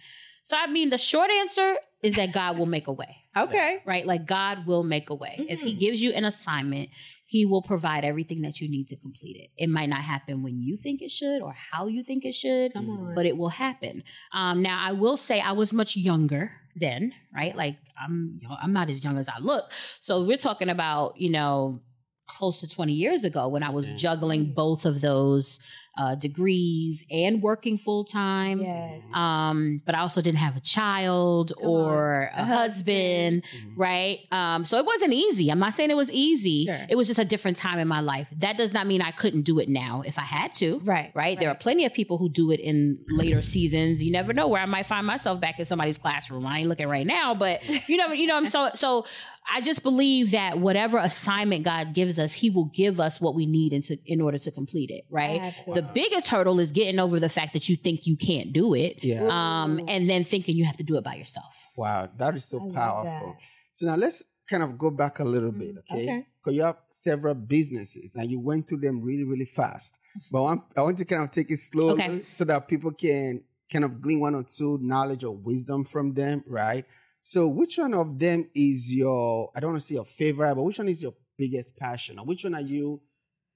So 0.44 0.58
I 0.60 0.66
mean, 0.66 0.90
the 0.90 0.98
short 0.98 1.30
answer 1.30 1.76
is 2.02 2.16
that 2.16 2.34
God 2.34 2.58
will 2.58 2.66
make 2.66 2.88
a 2.88 2.92
way. 2.92 3.18
Okay. 3.36 3.84
Right? 3.86 4.06
Like 4.06 4.26
God 4.26 4.66
will 4.66 4.84
make 4.84 5.12
a 5.12 5.16
way. 5.16 5.36
Mm-hmm. 5.40 5.50
If 5.50 5.60
He 5.60 5.72
mm-hmm. 5.72 5.80
gives 5.80 6.02
you 6.02 6.14
an 6.14 6.26
assignment, 6.26 6.90
He 7.30 7.46
will 7.46 7.62
provide 7.62 8.06
everything 8.06 8.42
that 8.44 8.62
you 8.62 8.70
need 8.70 8.88
to 8.88 8.96
complete 8.96 9.36
it. 9.36 9.50
It 9.62 9.68
might 9.70 9.90
not 9.90 10.02
happen 10.02 10.44
when 10.44 10.62
you 10.62 10.78
think 10.82 11.02
it 11.02 11.12
should 11.12 11.42
or 11.42 11.54
how 11.72 11.88
you 11.88 12.02
think 12.04 12.24
it 12.24 12.34
should, 12.34 12.72
but 13.16 13.26
it 13.26 13.36
will 13.38 13.50
happen. 13.50 14.04
Um, 14.32 14.62
now, 14.62 14.82
I 14.82 14.94
will 14.94 15.18
say 15.18 15.42
I 15.42 15.52
was 15.52 15.74
much 15.74 15.98
younger 15.98 16.52
then, 16.76 17.12
right? 17.36 17.54
Like 17.56 17.76
I'm, 18.02 18.40
I'm 18.64 18.72
not 18.72 18.90
as 18.90 19.04
young 19.04 19.18
as 19.18 19.28
I 19.28 19.40
look. 19.40 19.66
So 20.00 20.24
we're 20.26 20.38
talking 20.38 20.70
about, 20.70 21.20
you 21.20 21.30
know, 21.30 21.82
close 22.28 22.60
to 22.62 22.68
20 22.68 22.94
years 22.94 23.24
ago 23.24 23.48
when 23.48 23.64
I 23.64 23.70
was 23.70 23.88
juggling 23.96 24.54
both 24.54 24.86
of 24.86 25.02
those 25.02 25.60
uh, 25.98 26.16
degrees 26.16 27.04
and 27.10 27.42
working 27.42 27.78
full 27.78 28.06
time. 28.06 28.60
Yes. 28.62 29.02
Um, 29.14 29.82
but 29.86 29.96
I 29.96 30.00
also 30.00 30.22
didn't 30.22 30.40
have 30.40 30.56
a 30.56 30.62
child 30.62 31.54
Come 31.60 31.70
or 31.70 32.32
on. 32.34 32.40
a, 32.40 32.42
a 32.42 32.46
husband, 32.46 32.68
husband. 32.78 33.44
Mm-hmm. 33.44 33.82
right? 33.82 34.20
Um, 34.32 34.66
so 34.66 34.78
it 34.78 34.86
wasn't 34.86 35.14
easy. 35.14 35.50
I'm 35.50 35.60
not 35.60 35.74
saying 35.74 35.90
it 35.90 35.98
was 35.98 36.12
easy. 36.12 36.66
Sure. 36.66 36.86
It 36.90 36.96
was 36.96 37.08
just 37.08 37.20
a 37.20 37.26
different 37.26 37.58
time 37.58 37.80
in 37.80 37.88
my 37.88 38.02
life. 38.02 38.28
That 38.38 38.58
does 38.58 38.74
not 38.74 38.88
mean 38.88 39.02
I 39.02 39.12
couldn't 39.12 39.44
do 39.44 39.60
it 39.60 39.70
now 39.70 40.04
if 40.06 40.18
I 40.18 40.24
had 40.24 40.54
to. 40.56 40.80
Right. 40.80 40.98
Right. 40.98 41.12
right. 41.16 41.40
There 41.40 41.50
are 41.50 41.56
plenty 41.56 41.86
of 41.86 41.94
people 41.94 42.18
who 42.18 42.30
do 42.30 42.52
it 42.52 42.60
in 42.60 43.00
later 43.10 43.42
seasons. 43.42 44.04
You 44.04 44.12
never 44.12 44.34
know 44.34 44.48
where 44.48 44.62
I 44.62 44.66
might 44.66 44.88
find 44.88 45.06
myself 45.06 45.40
back 45.40 45.60
in 45.60 45.66
somebody's 45.66 45.98
classroom. 45.98 46.46
I 46.46 46.60
ain't 46.60 46.70
looking 46.70 46.88
right 46.88 47.06
now, 47.06 47.34
but 47.36 47.62
you 47.90 47.98
know, 47.98 48.12
you 48.12 48.28
know, 48.28 48.36
I'm 48.36 48.48
so 48.48 48.72
so 48.76 49.06
I 49.50 49.62
just 49.62 49.82
believe 49.82 50.32
that 50.32 50.60
whatever 50.60 50.98
assignment 50.98 51.64
God 51.64 51.94
gives 51.94 52.20
us, 52.20 52.34
He 52.34 52.50
will 52.50 52.66
give 52.66 53.00
us 53.00 53.22
what 53.22 53.34
we 53.34 53.46
need 53.46 53.72
into, 53.72 53.98
in 54.06 54.20
order 54.20 54.38
to 54.40 54.52
complete 54.52 54.90
it, 54.90 55.06
right? 55.10 55.40
Absolutely. 55.40 55.82
The 55.82 55.87
biggest 55.94 56.28
hurdle 56.28 56.60
is 56.60 56.72
getting 56.72 57.00
over 57.00 57.20
the 57.20 57.30
fact 57.30 57.54
that 57.54 57.68
you 57.70 57.76
think 57.76 58.06
you 58.06 58.18
can't 58.18 58.54
do 58.54 58.74
it, 58.74 59.04
yeah. 59.04 59.24
um, 59.24 59.80
and 59.88 60.10
then 60.10 60.24
thinking 60.24 60.56
you 60.56 60.66
have 60.66 60.78
to 60.78 60.84
do 60.84 60.98
it 60.98 61.04
by 61.04 61.16
yourself. 61.16 61.56
Wow, 61.76 62.10
that 62.18 62.36
is 62.36 62.46
so 62.46 62.70
I 62.70 62.74
powerful. 62.74 63.38
So 63.72 63.86
now 63.86 63.96
let's 63.96 64.24
kind 64.50 64.64
of 64.64 64.78
go 64.78 64.90
back 64.90 65.20
a 65.20 65.24
little 65.24 65.52
bit, 65.52 65.76
mm, 65.76 65.92
okay? 65.92 66.06
Because 66.06 66.48
okay. 66.48 66.56
you 66.56 66.64
have 66.64 66.78
several 66.90 67.34
businesses 67.34 68.16
and 68.16 68.32
you 68.32 68.40
went 68.40 68.68
through 68.68 68.80
them 68.80 69.02
really, 69.02 69.24
really 69.24 69.46
fast. 69.46 70.00
But 70.32 70.40
I 70.40 70.42
want, 70.42 70.64
I 70.78 70.82
want 70.82 70.98
to 70.98 71.06
kind 71.06 71.24
of 71.24 71.32
take 71.32 71.52
it 71.52 71.58
slowly 71.58 72.04
okay. 72.04 72.26
so 72.32 72.44
that 72.46 72.68
people 72.68 72.92
can 72.92 73.44
kind 73.72 73.86
of 73.86 74.02
glean 74.02 74.20
one 74.20 74.36
or 74.36 74.44
two 74.44 74.80
knowledge 74.82 75.24
or 75.24 75.36
wisdom 75.36 75.86
from 75.86 76.14
them, 76.14 76.44
right? 76.48 76.86
So, 77.22 77.48
which 77.48 77.78
one 77.78 77.94
of 77.94 78.18
them 78.20 78.50
is 78.56 78.94
your, 78.94 79.52
I 79.56 79.60
don't 79.60 79.72
want 79.72 79.82
to 79.82 79.88
say 79.88 79.96
your 79.96 80.06
favorite, 80.06 80.56
but 80.56 80.64
which 80.64 80.78
one 80.78 80.88
is 80.88 81.02
your 81.02 81.14
biggest 81.38 81.76
passion? 81.76 82.20
Or 82.20 82.26
which 82.26 82.44
one 82.44 82.56
are 82.56 82.62
you, 82.62 83.02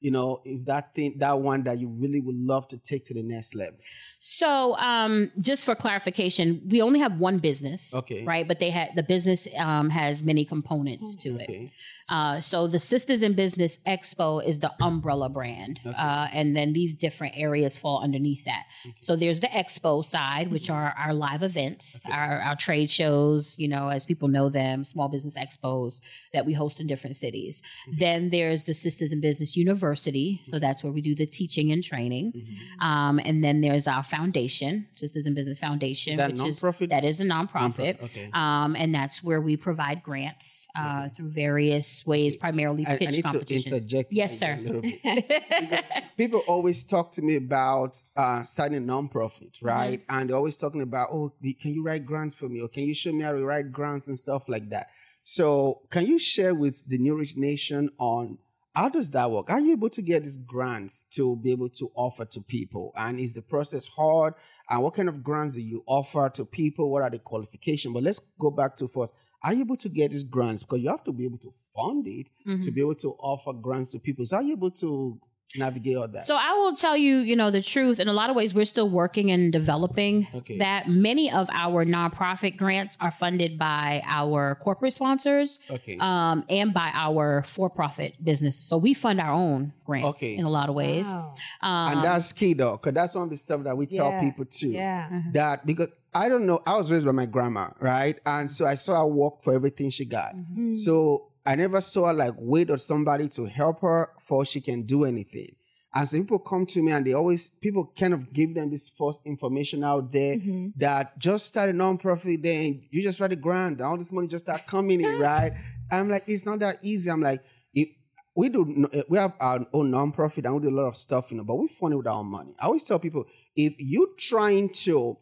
you 0.01 0.11
know, 0.11 0.41
is 0.45 0.65
that 0.65 0.93
thing, 0.95 1.15
that 1.19 1.39
one 1.39 1.63
that 1.63 1.79
you 1.79 1.87
really 1.87 2.19
would 2.19 2.35
love 2.35 2.67
to 2.69 2.77
take 2.77 3.05
to 3.05 3.13
the 3.13 3.23
next 3.23 3.55
level? 3.55 3.77
So, 4.23 4.77
um, 4.77 5.31
just 5.39 5.65
for 5.65 5.73
clarification, 5.73 6.61
we 6.69 6.79
only 6.79 6.99
have 6.99 7.17
one 7.17 7.39
business. 7.39 7.81
Okay. 7.91 8.23
Right. 8.23 8.47
But 8.47 8.59
they 8.59 8.69
had, 8.69 8.89
the 8.95 9.01
business, 9.01 9.47
um, 9.57 9.89
has 9.89 10.21
many 10.21 10.45
components 10.45 11.15
to 11.23 11.37
it. 11.37 11.49
Okay. 11.49 11.73
Uh, 12.07 12.39
so 12.39 12.67
the 12.67 12.77
Sisters 12.77 13.23
in 13.23 13.33
Business 13.33 13.79
Expo 13.87 14.47
is 14.47 14.59
the 14.59 14.71
umbrella 14.79 15.27
brand. 15.27 15.79
Okay. 15.83 15.95
Uh, 15.97 16.27
and 16.31 16.55
then 16.55 16.73
these 16.73 16.93
different 16.93 17.33
areas 17.35 17.77
fall 17.77 18.03
underneath 18.03 18.45
that. 18.45 18.63
Okay. 18.85 18.95
So 19.01 19.15
there's 19.15 19.39
the 19.39 19.47
expo 19.47 20.05
side, 20.05 20.51
which 20.51 20.65
mm-hmm. 20.65 20.73
are 20.73 20.93
our 20.99 21.15
live 21.15 21.41
events, 21.41 21.99
our, 22.05 22.41
our 22.41 22.55
trade 22.55 22.91
shows, 22.91 23.55
you 23.57 23.67
know, 23.67 23.87
as 23.87 24.05
people 24.05 24.27
know 24.27 24.49
them, 24.49 24.85
small 24.85 25.09
business 25.09 25.33
expos 25.33 26.01
that 26.31 26.45
we 26.45 26.53
host 26.53 26.79
in 26.79 26.85
different 26.85 27.17
cities. 27.17 27.63
Mm-hmm. 27.87 27.99
Then 27.99 28.29
there's 28.29 28.65
the 28.65 28.75
Sisters 28.75 29.11
in 29.11 29.19
Business 29.19 29.57
University. 29.57 30.41
So 30.45 30.51
mm-hmm. 30.51 30.59
that's 30.59 30.83
where 30.83 30.93
we 30.93 31.01
do 31.01 31.15
the 31.15 31.25
teaching 31.25 31.71
and 31.71 31.83
training. 31.83 32.33
Mm-hmm. 32.35 32.87
Um, 32.87 33.19
and 33.25 33.43
then 33.43 33.61
there's 33.61 33.87
our 33.87 34.03
foundation, 34.11 34.87
in 35.25 35.33
Business 35.33 35.57
Foundation, 35.57 36.19
is 36.19 36.61
which 36.61 36.81
is 36.81 36.89
that 36.89 37.03
is 37.03 37.19
a 37.19 37.23
nonprofit. 37.23 37.97
nonprofit. 37.97 38.03
Okay. 38.03 38.29
Um, 38.33 38.75
and 38.75 38.93
that's 38.93 39.23
where 39.23 39.41
we 39.41 39.55
provide 39.55 40.03
grants 40.03 40.67
uh, 40.75 41.03
okay. 41.05 41.15
through 41.15 41.29
various 41.29 42.05
ways, 42.05 42.35
primarily 42.35 42.85
pitch 42.85 43.01
I, 43.01 43.05
I 43.05 43.11
need 43.11 43.23
competition. 43.23 43.71
To 43.71 43.77
interject 43.77 44.11
yes, 44.11 44.37
sir. 44.37 44.59
people 46.17 46.43
always 46.47 46.83
talk 46.83 47.13
to 47.13 47.21
me 47.21 47.37
about 47.37 47.97
uh, 48.17 48.43
starting 48.43 48.77
a 48.77 48.81
nonprofit, 48.81 49.53
mm-hmm. 49.53 49.65
right? 49.65 50.01
Mm-hmm. 50.01 50.19
And 50.19 50.29
they're 50.29 50.37
always 50.37 50.57
talking 50.57 50.81
about, 50.81 51.09
oh, 51.11 51.31
can 51.59 51.73
you 51.73 51.83
write 51.83 52.05
grants 52.05 52.35
for 52.35 52.49
me, 52.49 52.61
or 52.61 52.67
can 52.67 52.83
you 52.83 52.93
show 52.93 53.11
me 53.11 53.23
how 53.23 53.31
to 53.31 53.43
write 53.43 53.71
grants 53.71 54.07
and 54.09 54.17
stuff 54.17 54.43
like 54.47 54.69
that. 54.69 54.87
So, 55.23 55.81
can 55.91 56.05
you 56.07 56.17
share 56.17 56.55
with 56.55 56.83
the 56.87 56.97
New 56.97 57.15
Rich 57.15 57.37
Nation 57.37 57.91
on 57.99 58.39
how 58.73 58.87
does 58.87 59.09
that 59.11 59.29
work? 59.29 59.49
Are 59.49 59.59
you 59.59 59.73
able 59.73 59.89
to 59.89 60.01
get 60.01 60.23
these 60.23 60.37
grants 60.37 61.05
to 61.11 61.35
be 61.35 61.51
able 61.51 61.69
to 61.69 61.91
offer 61.93 62.25
to 62.25 62.41
people? 62.41 62.93
And 62.95 63.19
is 63.19 63.33
the 63.33 63.41
process 63.41 63.85
hard? 63.85 64.33
And 64.69 64.81
what 64.81 64.95
kind 64.95 65.09
of 65.09 65.23
grants 65.23 65.55
do 65.55 65.61
you 65.61 65.83
offer 65.85 66.29
to 66.35 66.45
people? 66.45 66.89
What 66.89 67.03
are 67.03 67.09
the 67.09 67.19
qualifications? 67.19 67.93
But 67.93 68.03
let's 68.03 68.21
go 68.39 68.49
back 68.49 68.77
to 68.77 68.87
first. 68.87 69.13
Are 69.43 69.53
you 69.53 69.61
able 69.61 69.77
to 69.77 69.89
get 69.89 70.11
these 70.11 70.23
grants? 70.23 70.63
Because 70.63 70.79
you 70.79 70.89
have 70.89 71.03
to 71.03 71.11
be 71.11 71.25
able 71.25 71.39
to 71.39 71.51
fund 71.75 72.07
it 72.07 72.27
mm-hmm. 72.47 72.63
to 72.63 72.71
be 72.71 72.79
able 72.79 72.95
to 72.95 73.09
offer 73.19 73.53
grants 73.53 73.91
to 73.91 73.99
people. 73.99 74.23
So 74.23 74.37
are 74.37 74.43
you 74.43 74.53
able 74.53 74.71
to 74.71 75.19
navigate 75.57 75.97
all 75.97 76.07
that? 76.07 76.23
So 76.23 76.35
I 76.35 76.53
will 76.53 76.75
tell 76.75 76.95
you, 76.95 77.17
you 77.17 77.35
know, 77.35 77.51
the 77.51 77.61
truth. 77.61 77.99
In 77.99 78.07
a 78.07 78.13
lot 78.13 78.29
of 78.29 78.35
ways, 78.35 78.53
we're 78.53 78.65
still 78.65 78.89
working 78.89 79.31
and 79.31 79.51
developing 79.51 80.27
okay. 80.33 80.57
that. 80.57 80.87
Many 80.87 81.31
of 81.31 81.49
our 81.51 81.85
nonprofit 81.85 82.57
grants 82.57 82.97
are 82.99 83.11
funded 83.11 83.57
by 83.57 84.01
our 84.05 84.55
corporate 84.63 84.93
sponsors, 84.93 85.59
okay. 85.69 85.97
um, 85.99 86.45
and 86.49 86.73
by 86.73 86.91
our 86.93 87.43
for-profit 87.43 88.23
business. 88.23 88.57
So 88.57 88.77
we 88.77 88.93
fund 88.93 89.19
our 89.19 89.31
own 89.31 89.73
grants 89.85 90.09
okay. 90.09 90.35
in 90.35 90.45
a 90.45 90.49
lot 90.49 90.69
of 90.69 90.75
ways. 90.75 91.05
Wow. 91.05 91.35
Um, 91.61 91.97
and 91.97 92.03
that's 92.03 92.31
key, 92.33 92.53
though, 92.53 92.73
because 92.73 92.93
that's 92.93 93.15
one 93.15 93.25
of 93.25 93.29
the 93.29 93.37
stuff 93.37 93.63
that 93.63 93.75
we 93.75 93.85
tell 93.85 94.19
people 94.19 94.45
too. 94.45 94.69
Yeah. 94.69 95.09
Mm-hmm. 95.09 95.31
That 95.33 95.65
because 95.65 95.89
I 96.13 96.27
don't 96.27 96.45
know, 96.45 96.59
I 96.65 96.77
was 96.77 96.91
raised 96.91 97.05
by 97.05 97.13
my 97.13 97.25
grandma, 97.25 97.69
right? 97.79 98.19
And 98.25 98.51
so 98.51 98.65
I 98.65 98.75
saw 98.75 99.01
her 99.01 99.07
work 99.07 99.43
for 99.43 99.53
everything 99.53 99.89
she 99.89 100.05
got. 100.05 100.35
Mm-hmm. 100.35 100.75
So 100.75 101.30
I 101.45 101.55
never 101.55 101.81
saw 101.81 102.07
her 102.07 102.13
like 102.13 102.33
wait 102.37 102.69
on 102.69 102.79
somebody 102.79 103.27
to 103.29 103.45
help 103.45 103.81
her 103.81 104.09
before 104.17 104.45
she 104.45 104.61
can 104.61 104.83
do 104.83 105.05
anything. 105.05 105.55
And 105.93 106.07
so 106.07 106.17
people 106.17 106.39
come 106.39 106.65
to 106.67 106.81
me 106.81 106.91
and 106.93 107.05
they 107.05 107.13
always 107.13 107.49
people 107.49 107.91
kind 107.99 108.13
of 108.13 108.31
give 108.31 108.53
them 108.53 108.69
this 108.69 108.87
false 108.89 109.19
information 109.25 109.83
out 109.83 110.11
there 110.11 110.37
mm-hmm. 110.37 110.69
that 110.77 111.17
just 111.19 111.47
start 111.47 111.69
a 111.69 111.73
nonprofit, 111.73 112.41
then 112.41 112.83
you 112.91 113.03
just 113.03 113.19
write 113.19 113.33
a 113.33 113.35
grant, 113.35 113.81
all 113.81 113.97
this 113.97 114.11
money 114.11 114.27
just 114.27 114.45
start 114.45 114.65
coming 114.67 115.01
in, 115.01 115.19
right? 115.19 115.51
I'm 115.91 116.09
like, 116.09 116.23
it's 116.27 116.45
not 116.45 116.59
that 116.59 116.77
easy. 116.81 117.11
I'm 117.11 117.19
like, 117.21 117.43
if 117.73 117.89
we 118.35 118.47
do 118.47 118.87
we 119.09 119.17
have 119.17 119.33
our 119.41 119.65
own 119.73 119.91
nonprofit 119.91 120.45
and 120.45 120.55
we 120.55 120.61
do 120.61 120.69
a 120.69 120.77
lot 120.79 120.87
of 120.87 120.95
stuff, 120.95 121.29
you 121.29 121.37
know, 121.37 121.43
but 121.43 121.55
we 121.55 121.67
fund 121.67 121.93
it 121.93 121.97
with 121.97 122.07
our 122.07 122.23
money. 122.23 122.55
I 122.59 122.67
always 122.67 122.85
tell 122.85 122.99
people 122.99 123.25
if 123.55 123.73
you're 123.77 124.15
trying 124.17 124.69
to 124.69 125.17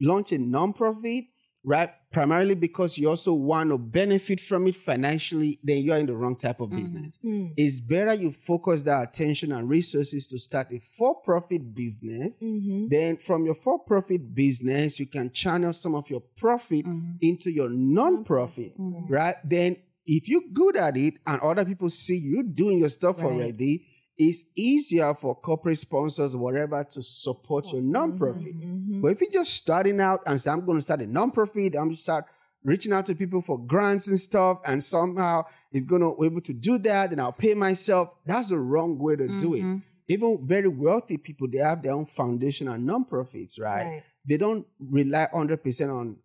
launch 0.00 0.30
a 0.30 0.36
nonprofit, 0.38 1.26
right? 1.64 1.90
Primarily 2.14 2.54
because 2.54 2.96
you 2.96 3.08
also 3.08 3.34
want 3.34 3.70
to 3.70 3.78
benefit 3.78 4.38
from 4.40 4.68
it 4.68 4.76
financially, 4.76 5.58
then 5.64 5.78
you're 5.78 5.96
in 5.96 6.06
the 6.06 6.14
wrong 6.14 6.36
type 6.36 6.60
of 6.60 6.70
mm-hmm. 6.70 6.80
business. 6.80 7.18
Mm-hmm. 7.24 7.54
It's 7.56 7.80
better 7.80 8.14
you 8.14 8.32
focus 8.32 8.82
that 8.82 9.08
attention 9.08 9.50
and 9.50 9.68
resources 9.68 10.28
to 10.28 10.38
start 10.38 10.68
a 10.72 10.80
for 10.96 11.20
profit 11.22 11.74
business. 11.74 12.40
Mm-hmm. 12.42 12.86
Then, 12.88 13.16
from 13.16 13.44
your 13.44 13.56
for 13.56 13.80
profit 13.80 14.34
business, 14.34 15.00
you 15.00 15.06
can 15.06 15.32
channel 15.32 15.72
some 15.72 15.96
of 15.96 16.08
your 16.08 16.22
profit 16.38 16.86
mm-hmm. 16.86 17.16
into 17.20 17.50
your 17.50 17.68
non 17.68 18.24
profit, 18.24 18.78
mm-hmm. 18.78 19.12
right? 19.12 19.34
Then, 19.44 19.76
if 20.06 20.28
you're 20.28 20.42
good 20.52 20.76
at 20.76 20.96
it 20.96 21.14
and 21.26 21.40
other 21.40 21.64
people 21.64 21.88
see 21.90 22.16
you 22.16 22.42
doing 22.44 22.78
your 22.78 22.90
stuff 22.90 23.18
right. 23.18 23.26
already, 23.26 23.86
it's 24.16 24.44
easier 24.54 25.14
for 25.14 25.34
corporate 25.34 25.78
sponsors, 25.78 26.36
whatever, 26.36 26.84
to 26.84 27.02
support 27.02 27.66
your 27.66 27.82
mm-hmm, 27.82 27.96
nonprofit. 27.96 28.54
Mm-hmm. 28.54 29.00
But 29.00 29.08
if 29.08 29.20
you're 29.20 29.32
just 29.32 29.54
starting 29.54 30.00
out 30.00 30.20
and 30.26 30.40
say, 30.40 30.50
I'm 30.50 30.64
going 30.64 30.78
to 30.78 30.82
start 30.82 31.00
a 31.00 31.04
nonprofit, 31.04 31.74
I'm 31.74 31.86
going 31.86 31.96
to 31.96 32.02
start 32.02 32.26
reaching 32.62 32.92
out 32.92 33.06
to 33.06 33.14
people 33.14 33.42
for 33.42 33.58
grants 33.58 34.06
and 34.06 34.18
stuff, 34.18 34.58
and 34.66 34.82
somehow 34.82 35.44
it's 35.72 35.84
going 35.84 36.00
to 36.00 36.16
be 36.18 36.26
able 36.26 36.40
to 36.42 36.52
do 36.52 36.78
that, 36.78 37.10
and 37.10 37.20
I'll 37.20 37.32
pay 37.32 37.54
myself, 37.54 38.10
that's 38.24 38.50
the 38.50 38.58
wrong 38.58 38.98
way 38.98 39.16
to 39.16 39.24
mm-hmm. 39.24 39.40
do 39.40 39.54
it. 39.54 39.62
Mm-hmm. 39.62 39.78
Even 40.08 40.46
very 40.46 40.68
wealthy 40.68 41.16
people, 41.16 41.48
they 41.50 41.58
have 41.58 41.82
their 41.82 41.92
own 41.92 42.06
foundation 42.06 42.68
and 42.68 42.88
nonprofits, 42.88 43.58
right? 43.60 43.84
right. 43.84 44.02
They 44.26 44.36
don't 44.36 44.66
rely 44.78 45.28
100% 45.34 45.94
on 45.94 46.16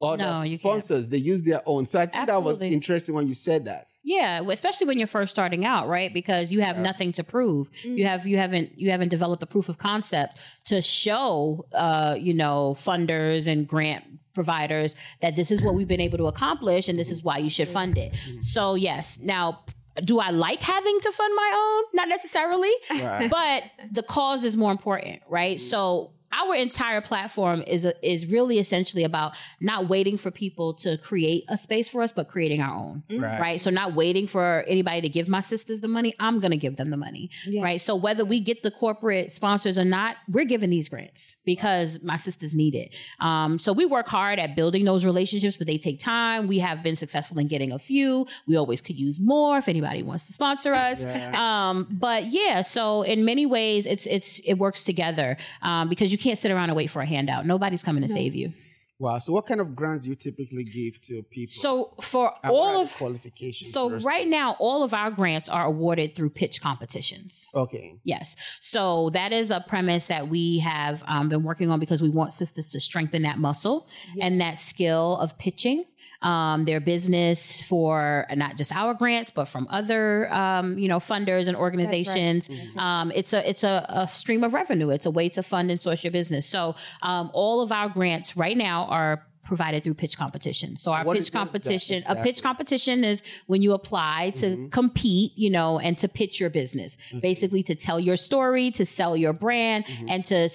other 0.00 0.16
no, 0.18 0.56
sponsors. 0.56 1.04
Can't. 1.04 1.10
They 1.10 1.18
use 1.18 1.42
their 1.42 1.62
own. 1.66 1.86
So 1.86 1.98
I 1.98 2.06
think 2.06 2.16
Absolutely. 2.16 2.42
that 2.42 2.50
was 2.50 2.62
interesting 2.62 3.14
when 3.14 3.28
you 3.28 3.34
said 3.34 3.66
that. 3.66 3.88
Yeah, 4.02 4.40
especially 4.48 4.86
when 4.86 4.98
you're 4.98 5.06
first 5.06 5.30
starting 5.30 5.66
out, 5.66 5.86
right? 5.86 6.12
Because 6.12 6.50
you 6.50 6.62
have 6.62 6.76
yeah. 6.76 6.82
nothing 6.82 7.12
to 7.12 7.24
prove. 7.24 7.70
Mm-hmm. 7.70 7.98
You 7.98 8.06
have 8.06 8.26
you 8.26 8.38
haven't 8.38 8.78
you 8.78 8.90
haven't 8.90 9.10
developed 9.10 9.42
a 9.42 9.46
proof 9.46 9.68
of 9.68 9.76
concept 9.76 10.38
to 10.64 10.80
show 10.80 11.66
uh, 11.72 12.16
you 12.18 12.32
know, 12.32 12.76
funders 12.80 13.46
and 13.46 13.68
grant 13.68 14.04
providers 14.34 14.94
that 15.20 15.36
this 15.36 15.50
is 15.50 15.60
what 15.60 15.74
we've 15.74 15.88
been 15.88 16.00
able 16.00 16.16
to 16.16 16.26
accomplish 16.26 16.88
and 16.88 16.98
this 16.98 17.10
is 17.10 17.22
why 17.22 17.36
you 17.36 17.50
should 17.50 17.68
fund 17.68 17.98
it. 17.98 18.12
Mm-hmm. 18.12 18.40
So, 18.40 18.74
yes. 18.74 19.18
Now, 19.20 19.64
do 20.04 20.18
I 20.18 20.30
like 20.30 20.60
having 20.60 21.00
to 21.00 21.12
fund 21.12 21.34
my 21.34 21.52
own? 21.54 21.84
Not 21.94 22.08
necessarily, 22.08 22.72
right. 22.90 23.28
but 23.28 23.64
the 23.92 24.02
cause 24.02 24.44
is 24.44 24.56
more 24.56 24.72
important, 24.72 25.20
right? 25.28 25.56
Mm-hmm. 25.56 25.68
So 25.68 26.12
our 26.32 26.54
entire 26.54 27.00
platform 27.00 27.62
is 27.66 27.84
a, 27.84 27.94
is 28.08 28.26
really 28.26 28.58
essentially 28.58 29.04
about 29.04 29.32
not 29.60 29.88
waiting 29.88 30.16
for 30.16 30.30
people 30.30 30.74
to 30.74 30.96
create 30.98 31.44
a 31.48 31.58
space 31.58 31.88
for 31.88 32.02
us, 32.02 32.12
but 32.12 32.28
creating 32.28 32.60
our 32.60 32.74
own. 32.74 33.02
Mm-hmm. 33.10 33.22
Right. 33.22 33.40
right? 33.40 33.60
So 33.60 33.70
not 33.70 33.94
waiting 33.94 34.28
for 34.28 34.64
anybody 34.68 35.00
to 35.02 35.08
give 35.08 35.28
my 35.28 35.40
sisters 35.40 35.80
the 35.80 35.88
money. 35.88 36.14
I'm 36.20 36.40
going 36.40 36.52
to 36.52 36.56
give 36.56 36.76
them 36.76 36.90
the 36.90 36.96
money. 36.96 37.30
Yeah. 37.46 37.62
Right. 37.62 37.80
So 37.80 37.96
whether 37.96 38.24
we 38.24 38.40
get 38.40 38.62
the 38.62 38.70
corporate 38.70 39.32
sponsors 39.32 39.76
or 39.76 39.84
not, 39.84 40.16
we're 40.28 40.44
giving 40.44 40.70
these 40.70 40.88
grants 40.88 41.34
because 41.44 41.98
my 42.02 42.16
sisters 42.16 42.54
need 42.54 42.74
it. 42.74 42.94
Um, 43.18 43.58
so 43.58 43.72
we 43.72 43.84
work 43.84 44.06
hard 44.06 44.38
at 44.38 44.54
building 44.54 44.84
those 44.84 45.04
relationships, 45.04 45.56
but 45.56 45.66
they 45.66 45.78
take 45.78 45.98
time. 45.98 46.46
We 46.46 46.58
have 46.60 46.82
been 46.82 46.96
successful 46.96 47.38
in 47.38 47.48
getting 47.48 47.72
a 47.72 47.78
few. 47.78 48.26
We 48.46 48.56
always 48.56 48.80
could 48.80 48.96
use 48.96 49.18
more 49.20 49.58
if 49.58 49.68
anybody 49.68 50.02
wants 50.02 50.26
to 50.28 50.32
sponsor 50.32 50.74
us. 50.74 51.00
Yeah. 51.00 51.70
Um, 51.70 51.88
but 51.90 52.26
yeah, 52.26 52.62
so 52.62 53.02
in 53.02 53.24
many 53.24 53.46
ways, 53.46 53.86
it's 53.86 54.06
it's 54.06 54.40
it 54.44 54.54
works 54.54 54.84
together 54.84 55.36
um, 55.62 55.88
because 55.88 56.12
you 56.12 56.18
can't 56.20 56.38
sit 56.38 56.50
around 56.50 56.70
and 56.70 56.76
wait 56.76 56.90
for 56.90 57.02
a 57.02 57.06
handout. 57.06 57.46
Nobody's 57.46 57.82
coming 57.82 58.02
to 58.02 58.08
no. 58.08 58.14
save 58.14 58.34
you. 58.34 58.52
Wow. 59.00 59.16
So, 59.18 59.32
what 59.32 59.46
kind 59.46 59.62
of 59.62 59.74
grants 59.74 60.04
do 60.04 60.10
you 60.10 60.14
typically 60.14 60.62
give 60.62 61.00
to 61.02 61.22
people? 61.22 61.54
So, 61.54 61.94
for 62.02 62.34
all 62.44 62.82
of 62.82 62.94
qualifications. 62.96 63.72
So, 63.72 63.98
right 64.00 64.28
now, 64.28 64.56
all 64.58 64.82
of 64.82 64.92
our 64.92 65.10
grants 65.10 65.48
are 65.48 65.64
awarded 65.64 66.14
through 66.14 66.30
pitch 66.30 66.60
competitions. 66.60 67.48
Okay. 67.54 67.94
Yes. 68.04 68.36
So 68.60 69.08
that 69.14 69.32
is 69.32 69.50
a 69.50 69.64
premise 69.66 70.06
that 70.08 70.28
we 70.28 70.58
have 70.58 71.02
um, 71.06 71.30
been 71.30 71.42
working 71.42 71.70
on 71.70 71.80
because 71.80 72.02
we 72.02 72.10
want 72.10 72.32
sisters 72.32 72.68
to 72.72 72.80
strengthen 72.80 73.22
that 73.22 73.38
muscle 73.38 73.88
yeah. 74.14 74.26
and 74.26 74.40
that 74.42 74.58
skill 74.58 75.16
of 75.16 75.36
pitching 75.38 75.86
um, 76.22 76.64
their 76.64 76.80
business 76.80 77.62
for 77.62 78.26
not 78.34 78.56
just 78.56 78.72
our 78.74 78.94
grants, 78.94 79.30
but 79.34 79.46
from 79.46 79.66
other, 79.70 80.32
um, 80.32 80.78
you 80.78 80.88
know, 80.88 81.00
funders 81.00 81.48
and 81.48 81.56
organizations. 81.56 82.48
Right. 82.48 82.58
Mm-hmm. 82.58 82.78
Um, 82.78 83.12
it's 83.14 83.32
a 83.32 83.48
it's 83.48 83.64
a, 83.64 83.86
a, 83.88 84.08
stream 84.08 84.44
of 84.44 84.52
revenue. 84.52 84.90
It's 84.90 85.06
a 85.06 85.10
way 85.10 85.28
to 85.30 85.42
fund 85.42 85.70
and 85.70 85.80
source 85.80 86.04
your 86.04 86.10
business. 86.10 86.46
So 86.46 86.74
um, 87.02 87.30
all 87.32 87.62
of 87.62 87.72
our 87.72 87.88
grants 87.88 88.36
right 88.36 88.56
now 88.56 88.84
are 88.86 89.26
provided 89.50 89.82
through 89.82 89.94
pitch 89.94 90.16
competition. 90.16 90.76
So 90.76 90.92
our 90.92 91.04
what 91.04 91.16
pitch 91.16 91.32
competition, 91.32 91.98
exactly? 91.98 92.20
a 92.20 92.24
pitch 92.24 92.40
competition 92.40 93.02
is 93.02 93.20
when 93.46 93.62
you 93.62 93.72
apply 93.72 94.30
to 94.36 94.46
mm-hmm. 94.46 94.68
compete, 94.68 95.32
you 95.36 95.50
know, 95.50 95.80
and 95.80 95.98
to 95.98 96.06
pitch 96.06 96.38
your 96.38 96.50
business, 96.50 96.96
mm-hmm. 97.08 97.18
basically 97.18 97.64
to 97.64 97.74
tell 97.74 97.98
your 97.98 98.16
story, 98.16 98.70
to 98.72 98.86
sell 98.86 99.16
your 99.16 99.32
brand, 99.32 99.86
mm-hmm. 99.86 100.08
and 100.08 100.24
to 100.26 100.48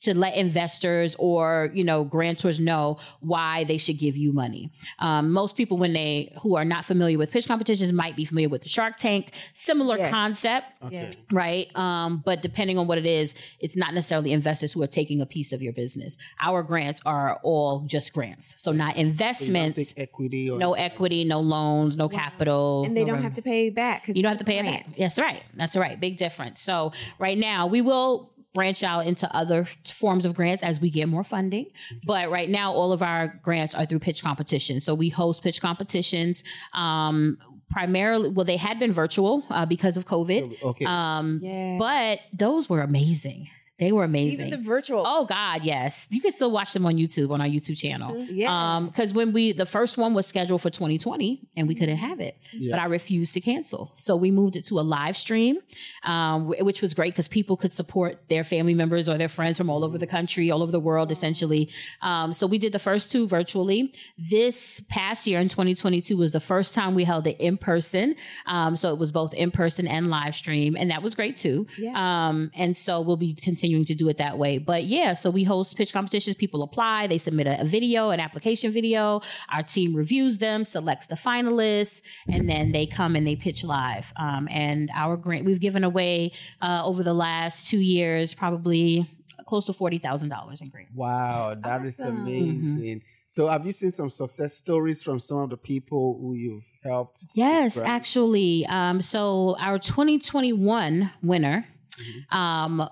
to 0.00 0.14
let 0.16 0.36
investors 0.36 1.16
or 1.18 1.70
you 1.74 1.84
know 1.84 2.04
grantors 2.04 2.60
know 2.60 2.98
why 3.20 3.64
they 3.64 3.78
should 3.78 3.98
give 3.98 4.16
you 4.16 4.32
money. 4.32 4.70
Um, 4.98 5.32
most 5.32 5.56
people, 5.56 5.76
when 5.76 5.92
they 5.92 6.36
who 6.42 6.56
are 6.56 6.64
not 6.64 6.84
familiar 6.84 7.18
with 7.18 7.30
pitch 7.30 7.46
competitions, 7.46 7.92
might 7.92 8.16
be 8.16 8.24
familiar 8.24 8.48
with 8.48 8.62
the 8.62 8.68
Shark 8.68 8.96
Tank, 8.96 9.32
similar 9.54 9.98
yeah. 9.98 10.10
concept, 10.10 10.66
okay. 10.84 11.10
right? 11.32 11.66
Um, 11.76 12.22
but 12.24 12.42
depending 12.42 12.78
on 12.78 12.86
what 12.86 12.98
it 12.98 13.06
is, 13.06 13.34
it's 13.60 13.76
not 13.76 13.94
necessarily 13.94 14.32
investors 14.32 14.72
who 14.72 14.82
are 14.82 14.88
taking 14.88 15.20
a 15.20 15.26
piece 15.26 15.52
of 15.52 15.62
your 15.62 15.72
business. 15.72 16.16
Our 16.40 16.62
grants 16.62 17.00
are 17.04 17.40
all 17.42 17.80
just 17.86 18.12
grants, 18.12 18.54
so 18.56 18.72
not 18.72 18.96
investments, 18.96 19.78
so 19.78 19.84
equity, 19.96 20.50
no 20.50 20.74
equity, 20.74 21.24
no 21.24 21.40
loans, 21.40 21.96
no 21.96 22.08
capital, 22.08 22.84
and 22.84 22.96
they 22.96 23.04
no 23.04 23.14
don't 23.14 23.22
have 23.22 23.34
to 23.34 23.42
pay 23.42 23.70
back. 23.70 24.08
You 24.08 24.22
don't 24.22 24.30
have 24.30 24.38
to 24.38 24.44
pay 24.44 24.58
it 24.58 24.64
back. 24.64 24.96
That's 24.96 25.18
right. 25.18 25.42
That's 25.54 25.76
right. 25.76 25.98
Big 25.98 26.16
difference. 26.16 26.60
So 26.60 26.92
right 27.18 27.36
now 27.36 27.66
we 27.66 27.80
will 27.80 28.30
branch 28.58 28.82
out 28.82 29.06
into 29.06 29.32
other 29.32 29.68
forms 30.00 30.24
of 30.24 30.34
grants 30.34 30.64
as 30.64 30.80
we 30.80 30.90
get 30.90 31.08
more 31.08 31.22
funding. 31.22 31.66
But 32.04 32.28
right 32.28 32.50
now, 32.50 32.72
all 32.72 32.90
of 32.92 33.02
our 33.02 33.28
grants 33.44 33.72
are 33.72 33.86
through 33.86 34.00
pitch 34.00 34.20
competitions. 34.20 34.84
So 34.84 34.94
we 34.96 35.10
host 35.10 35.44
pitch 35.44 35.60
competitions. 35.60 36.42
Um, 36.72 37.38
primarily 37.70 38.30
well 38.30 38.46
they 38.46 38.56
had 38.56 38.78
been 38.78 38.94
virtual 38.94 39.44
uh, 39.50 39.66
because 39.66 39.98
of 39.98 40.06
covid 40.06 40.56
okay 40.62 40.86
um 40.86 41.38
yeah. 41.42 41.76
but 41.78 42.18
those 42.32 42.66
were 42.66 42.80
amazing 42.80 43.46
they 43.78 43.92
were 43.92 44.02
amazing. 44.02 44.48
Even 44.48 44.62
the 44.62 44.68
virtual. 44.68 45.04
Oh 45.06 45.24
God, 45.24 45.62
yes. 45.62 46.08
You 46.10 46.20
can 46.20 46.32
still 46.32 46.50
watch 46.50 46.72
them 46.72 46.84
on 46.84 46.96
YouTube 46.96 47.30
on 47.30 47.40
our 47.40 47.46
YouTube 47.46 47.78
channel. 47.78 48.12
Mm-hmm. 48.12 48.34
Yeah. 48.34 48.76
Um, 48.76 48.86
because 48.88 49.12
when 49.12 49.32
we 49.32 49.52
the 49.52 49.66
first 49.66 49.96
one 49.96 50.14
was 50.14 50.26
scheduled 50.26 50.62
for 50.62 50.70
2020 50.70 51.48
and 51.56 51.68
we 51.68 51.76
couldn't 51.76 51.98
have 51.98 52.18
it, 52.18 52.36
yeah. 52.52 52.72
but 52.74 52.80
I 52.80 52.86
refused 52.86 53.34
to 53.34 53.40
cancel. 53.40 53.92
So 53.94 54.16
we 54.16 54.32
moved 54.32 54.56
it 54.56 54.66
to 54.66 54.80
a 54.80 54.82
live 54.82 55.16
stream, 55.16 55.58
um, 56.02 56.48
which 56.48 56.82
was 56.82 56.92
great 56.92 57.12
because 57.12 57.28
people 57.28 57.56
could 57.56 57.72
support 57.72 58.20
their 58.28 58.42
family 58.42 58.74
members 58.74 59.08
or 59.08 59.16
their 59.16 59.28
friends 59.28 59.56
from 59.56 59.70
all 59.70 59.84
over 59.84 59.96
the 59.96 60.08
country, 60.08 60.50
all 60.50 60.62
over 60.62 60.72
the 60.72 60.80
world, 60.80 61.12
essentially. 61.12 61.70
Um, 62.02 62.32
so 62.32 62.48
we 62.48 62.58
did 62.58 62.72
the 62.72 62.80
first 62.80 63.12
two 63.12 63.28
virtually. 63.28 63.94
This 64.18 64.82
past 64.88 65.24
year 65.24 65.38
in 65.38 65.48
2022 65.48 66.16
was 66.16 66.32
the 66.32 66.40
first 66.40 66.74
time 66.74 66.96
we 66.96 67.04
held 67.04 67.28
it 67.28 67.38
in 67.38 67.56
person. 67.56 68.16
Um, 68.46 68.76
so 68.76 68.92
it 68.92 68.98
was 68.98 69.12
both 69.12 69.34
in 69.34 69.52
person 69.52 69.86
and 69.86 70.10
live 70.10 70.34
stream, 70.34 70.76
and 70.76 70.90
that 70.90 71.00
was 71.00 71.14
great 71.14 71.36
too. 71.36 71.68
Yeah. 71.78 71.92
Um, 71.94 72.50
and 72.56 72.76
so 72.76 73.00
we'll 73.00 73.16
be 73.16 73.34
continuing 73.34 73.67
continuing 73.68 73.84
to 73.84 73.94
do 73.94 74.08
it 74.08 74.18
that 74.18 74.38
way. 74.38 74.58
But 74.58 74.84
yeah, 74.84 75.14
so 75.14 75.30
we 75.30 75.44
host 75.44 75.76
pitch 75.76 75.92
competitions. 75.92 76.36
People 76.36 76.62
apply, 76.62 77.06
they 77.06 77.18
submit 77.18 77.46
a, 77.46 77.60
a 77.60 77.64
video, 77.64 78.10
an 78.10 78.20
application 78.20 78.72
video. 78.72 79.20
Our 79.52 79.62
team 79.62 79.94
reviews 79.94 80.38
them, 80.38 80.64
selects 80.64 81.06
the 81.06 81.16
finalists, 81.16 82.00
and 82.28 82.48
then 82.48 82.72
they 82.72 82.86
come 82.86 83.16
and 83.16 83.26
they 83.26 83.36
pitch 83.36 83.64
live. 83.64 84.04
Um, 84.16 84.48
and 84.50 84.90
our 84.94 85.16
grant, 85.16 85.44
we've 85.44 85.60
given 85.60 85.84
away 85.84 86.32
uh, 86.62 86.82
over 86.84 87.02
the 87.02 87.14
last 87.14 87.68
two 87.68 87.80
years, 87.80 88.34
probably 88.34 89.08
close 89.46 89.66
to 89.66 89.72
forty 89.72 89.98
thousand 89.98 90.30
dollars 90.30 90.60
in 90.60 90.70
grants. 90.70 90.92
Wow, 90.94 91.54
that 91.54 91.80
awesome. 91.80 91.86
is 91.86 92.00
amazing. 92.00 92.56
Mm-hmm. 92.56 92.98
So, 93.30 93.48
have 93.48 93.66
you 93.66 93.72
seen 93.72 93.90
some 93.90 94.08
success 94.08 94.54
stories 94.54 95.02
from 95.02 95.18
some 95.18 95.38
of 95.38 95.50
the 95.50 95.58
people 95.58 96.18
who 96.18 96.34
you've 96.34 96.64
helped? 96.82 97.24
Yes, 97.34 97.76
actually. 97.76 98.64
Um, 98.66 99.02
so, 99.02 99.56
our 99.60 99.78
2021 99.78 101.10
winner, 101.22 101.66
mm-hmm. 101.98 102.36
um, 102.36 102.88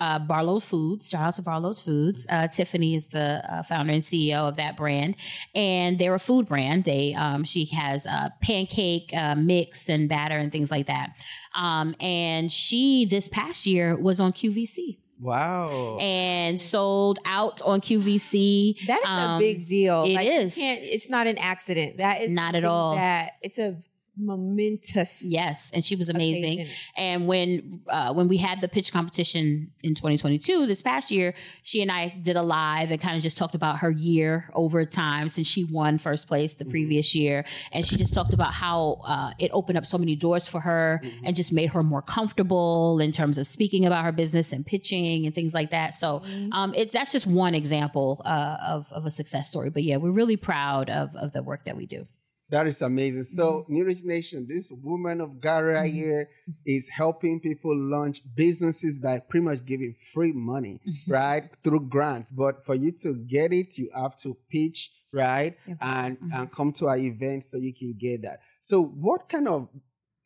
uh, 0.00 0.18
Barlow's 0.18 0.64
Foods. 0.64 1.08
Shout 1.08 1.22
out 1.22 1.34
to 1.36 1.42
Barlow's 1.42 1.80
Foods. 1.80 2.26
Uh, 2.28 2.48
Tiffany 2.48 2.96
is 2.96 3.06
the 3.08 3.42
uh, 3.48 3.62
founder 3.64 3.92
and 3.92 4.02
CEO 4.02 4.48
of 4.48 4.56
that 4.56 4.76
brand, 4.76 5.16
and 5.54 5.98
they're 5.98 6.14
a 6.14 6.18
food 6.18 6.48
brand. 6.48 6.84
They 6.84 7.14
um, 7.14 7.44
she 7.44 7.66
has 7.66 8.06
a 8.06 8.32
pancake 8.42 9.12
uh, 9.14 9.34
mix 9.34 9.88
and 9.88 10.08
batter 10.08 10.38
and 10.38 10.50
things 10.50 10.70
like 10.70 10.86
that. 10.86 11.10
Um, 11.54 11.94
and 12.00 12.50
she 12.50 13.04
this 13.04 13.28
past 13.28 13.66
year 13.66 13.96
was 13.96 14.20
on 14.20 14.32
QVC. 14.32 14.98
Wow. 15.20 15.98
And 15.98 16.58
sold 16.58 17.18
out 17.26 17.60
on 17.62 17.82
QVC. 17.82 18.86
That 18.86 19.00
is 19.00 19.06
um, 19.06 19.36
a 19.36 19.38
big 19.38 19.66
deal. 19.66 20.04
It 20.04 20.14
like, 20.14 20.28
is. 20.28 20.54
It's 20.56 21.10
not 21.10 21.26
an 21.26 21.36
accident. 21.36 21.98
That 21.98 22.22
is 22.22 22.30
not 22.30 22.54
at 22.54 22.64
all. 22.64 22.94
That 22.94 23.32
it's 23.42 23.58
a 23.58 23.76
momentous. 24.20 25.22
Yes, 25.24 25.70
and 25.72 25.84
she 25.84 25.96
was 25.96 26.08
amazing. 26.08 26.60
Occasion. 26.60 26.74
And 26.96 27.26
when 27.26 27.80
uh, 27.88 28.12
when 28.12 28.28
we 28.28 28.36
had 28.36 28.60
the 28.60 28.68
pitch 28.68 28.92
competition 28.92 29.70
in 29.82 29.94
2022, 29.94 30.66
this 30.66 30.82
past 30.82 31.10
year, 31.10 31.34
she 31.62 31.82
and 31.82 31.90
I 31.90 32.08
did 32.22 32.36
a 32.36 32.42
live 32.42 32.90
and 32.90 33.00
kind 33.00 33.16
of 33.16 33.22
just 33.22 33.36
talked 33.36 33.54
about 33.54 33.78
her 33.78 33.90
year 33.90 34.50
over 34.54 34.84
time 34.84 35.30
since 35.30 35.46
she 35.46 35.64
won 35.64 35.98
first 35.98 36.26
place 36.26 36.54
the 36.54 36.64
mm-hmm. 36.64 36.70
previous 36.70 37.14
year, 37.14 37.44
and 37.72 37.84
she 37.84 37.96
just 37.96 38.14
talked 38.14 38.32
about 38.32 38.52
how 38.52 39.00
uh, 39.06 39.32
it 39.38 39.50
opened 39.52 39.78
up 39.78 39.86
so 39.86 39.98
many 39.98 40.16
doors 40.16 40.46
for 40.48 40.60
her 40.60 41.00
mm-hmm. 41.02 41.24
and 41.24 41.36
just 41.36 41.52
made 41.52 41.70
her 41.70 41.82
more 41.82 42.02
comfortable 42.02 43.00
in 43.00 43.12
terms 43.12 43.38
of 43.38 43.46
speaking 43.46 43.86
about 43.86 44.04
her 44.04 44.12
business 44.12 44.52
and 44.52 44.66
pitching 44.66 45.26
and 45.26 45.34
things 45.34 45.54
like 45.54 45.70
that. 45.70 45.94
So 45.94 46.20
mm-hmm. 46.20 46.52
um, 46.52 46.74
it, 46.74 46.92
that's 46.92 47.12
just 47.12 47.26
one 47.26 47.54
example 47.54 48.22
uh, 48.24 48.56
of 48.66 48.86
of 48.90 49.06
a 49.06 49.10
success 49.10 49.48
story. 49.48 49.70
But 49.70 49.84
yeah, 49.84 49.96
we're 49.96 50.10
really 50.10 50.36
proud 50.36 50.90
of 50.90 51.14
of 51.16 51.32
the 51.32 51.42
work 51.42 51.64
that 51.64 51.76
we 51.76 51.86
do. 51.86 52.06
That 52.50 52.66
is 52.66 52.82
amazing. 52.82 53.22
So, 53.22 53.44
mm-hmm. 53.62 53.74
New 53.74 53.84
Rich 53.84 54.02
Nation, 54.02 54.46
this 54.48 54.72
woman 54.82 55.20
of 55.20 55.36
right 55.42 55.86
mm-hmm. 55.86 55.94
here 55.94 56.28
is 56.66 56.88
helping 56.88 57.40
people 57.40 57.72
launch 57.74 58.22
businesses 58.34 58.98
by 58.98 59.20
pretty 59.20 59.46
much 59.46 59.64
giving 59.64 59.94
free 60.12 60.32
money, 60.32 60.80
mm-hmm. 60.86 61.12
right? 61.12 61.44
Through 61.62 61.88
grants. 61.88 62.32
But 62.32 62.66
for 62.66 62.74
you 62.74 62.92
to 63.02 63.14
get 63.14 63.52
it, 63.52 63.78
you 63.78 63.90
have 63.94 64.16
to 64.22 64.36
pitch, 64.50 64.90
right? 65.12 65.56
And 65.80 66.18
mm-hmm. 66.18 66.32
and 66.32 66.52
come 66.52 66.72
to 66.74 66.88
our 66.88 66.98
event 66.98 67.44
so 67.44 67.56
you 67.56 67.72
can 67.72 67.94
get 67.98 68.22
that. 68.22 68.40
So, 68.60 68.82
what 68.82 69.28
kind 69.28 69.48
of 69.48 69.68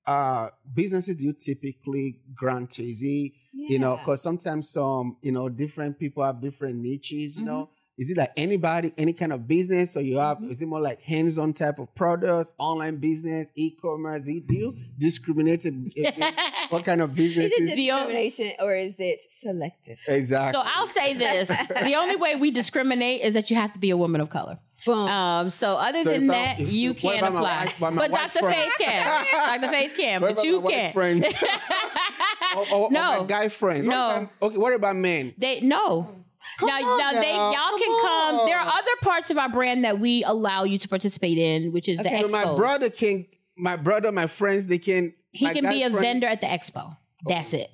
uh 0.07 0.49
businesses 0.75 1.17
do 1.17 1.27
you 1.27 1.35
typically 1.35 2.21
grant 2.35 2.71
to? 2.71 2.89
Is 2.89 3.03
it, 3.03 3.33
yeah. 3.53 3.69
you 3.69 3.79
know, 3.79 3.99
because 3.99 4.23
sometimes 4.23 4.71
some, 4.71 5.19
you 5.21 5.33
know, 5.33 5.51
different 5.51 5.99
people 5.99 6.25
have 6.25 6.41
different 6.41 6.77
niches, 6.77 7.37
you 7.37 7.45
know. 7.45 7.69
Is 7.97 8.11
it 8.11 8.17
like 8.17 8.33
anybody, 8.37 8.93
any 8.99 9.13
kind 9.13 9.33
of 9.33 9.47
business? 9.47 9.97
or 9.97 10.01
you 10.01 10.19
have, 10.19 10.39
mm-hmm. 10.39 10.51
is 10.51 10.61
it 10.61 10.67
more 10.67 10.81
like 10.81 11.01
hands 11.01 11.39
on 11.39 11.53
type 11.53 11.79
of 11.79 11.95
products, 11.95 12.53
online 12.59 12.97
business, 12.97 13.53
e 13.55 13.71
commerce? 13.71 14.25
Do 14.25 14.33
you, 14.33 14.41
do 14.41 14.55
you 14.55 14.77
discriminate 14.99 15.65
what 16.71 16.85
kind 16.85 17.03
of 17.03 17.15
business? 17.15 17.53
Is 17.53 17.73
it 17.73 17.77
discrimination 17.77 18.53
or 18.59 18.75
is 18.75 18.95
it 18.99 19.21
selective? 19.41 19.99
Exactly. 20.09 20.61
So 20.61 20.67
I'll 20.67 20.89
say 20.89 21.15
this 21.15 21.49
the 21.69 21.95
only 21.95 22.17
way 22.17 22.35
we 22.35 22.51
discriminate 22.51 23.21
is 23.21 23.35
that 23.35 23.49
you 23.49 23.57
have 23.57 23.73
to 23.75 23.79
be 23.79 23.91
a 23.91 23.97
woman 23.97 24.21
of 24.21 24.29
color. 24.29 24.59
Boom. 24.85 25.09
Um, 25.09 25.51
so 25.51 25.77
other 25.77 26.03
so 26.03 26.13
than 26.13 26.27
that, 26.27 26.61
if, 26.61 26.73
you 26.73 26.95
can't 26.95 27.25
apply. 27.25 27.73
My, 27.79 27.91
my, 27.91 27.91
my 27.91 28.09
but 28.09 28.33
Dr. 28.33 28.51
Faith 28.51 28.73
can. 28.79 29.61
Dr. 29.61 29.69
Faith 29.73 29.95
can, 29.97 30.21
but 30.21 30.45
you 30.45 30.61
can't. 30.63 30.93
Friends? 30.93 31.25
or, 32.57 32.75
or, 32.75 32.91
no. 32.91 33.21
Or 33.21 33.27
guy 33.27 33.49
friends. 33.49 33.87
No. 33.87 34.29
Okay, 34.43 34.59
what 34.59 34.75
about 34.75 34.97
men? 34.97 35.33
They 35.39 35.61
no. 35.61 36.25
Come 36.59 36.69
now, 36.69 36.81
now, 36.81 37.11
now, 37.13 37.21
they 37.21 37.33
y'all 37.33 37.53
come 37.53 37.79
can 37.79 38.01
come. 38.03 38.35
On. 38.41 38.47
There 38.47 38.59
are 38.59 38.67
other 38.67 38.91
parts 39.03 39.31
of 39.31 39.39
our 39.39 39.49
brand 39.49 39.85
that 39.85 39.99
we 39.99 40.25
allow 40.25 40.65
you 40.65 40.79
to 40.79 40.89
participate 40.89 41.39
in, 41.39 41.73
which 41.73 41.89
is 41.89 41.99
okay, 41.99 42.23
the 42.23 42.29
expo. 42.29 42.31
So 42.31 42.53
my 42.53 42.57
brother 42.57 42.91
can, 42.91 43.27
my 43.57 43.77
brother, 43.77 44.13
my 44.13 44.27
friends, 44.27 44.67
they 44.67 44.79
can. 44.79 45.15
He 45.33 45.53
can 45.53 45.69
be 45.69 45.83
a 45.83 45.91
friends. 45.91 46.01
vendor 46.01 46.27
at 46.27 46.41
the 46.41 46.47
expo. 46.47 46.97
That's 47.27 47.53
it. 47.53 47.71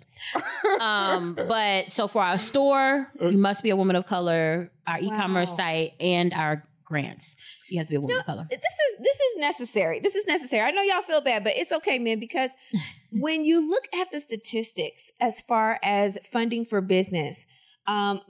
um, 0.81 1.35
but 1.49 1.91
so 1.91 2.09
for 2.09 2.23
our 2.23 2.39
store, 2.39 3.11
you 3.21 3.39
must 3.39 3.63
be 3.63 3.71
a 3.71 3.77
woman 3.77 3.97
of 3.97 4.07
color. 4.07 4.71
Our 4.87 5.01
wow. 5.01 5.07
e-commerce 5.07 5.51
site 5.57 5.93
and 6.01 6.33
our 6.33 6.65
grants, 6.91 7.37
you 7.69 7.79
have 7.79 7.87
to 7.87 7.91
be 7.91 7.97
a 7.97 8.01
woman 8.01 8.17
no, 8.17 8.21
of 8.21 8.27
color. 8.27 8.47
This 8.51 8.59
is 8.59 8.99
this 8.99 9.17
is 9.17 9.37
necessary. 9.39 10.01
This 10.01 10.15
is 10.15 10.27
necessary. 10.27 10.63
I 10.63 10.73
know 10.73 10.83
y'all 10.83 11.03
feel 11.03 11.21
bad, 11.21 11.45
but 11.45 11.55
it's 11.57 11.73
okay, 11.73 11.99
man, 11.99 12.19
because 12.19 12.51
when 13.13 13.45
you 13.45 13.69
look 13.69 13.85
at 13.95 14.11
the 14.11 14.21
statistics 14.21 15.11
as 15.21 15.41
far 15.41 15.79
as 15.83 16.19
funding 16.33 16.65
for 16.65 16.81
business, 16.81 17.47
um, 17.87 18.21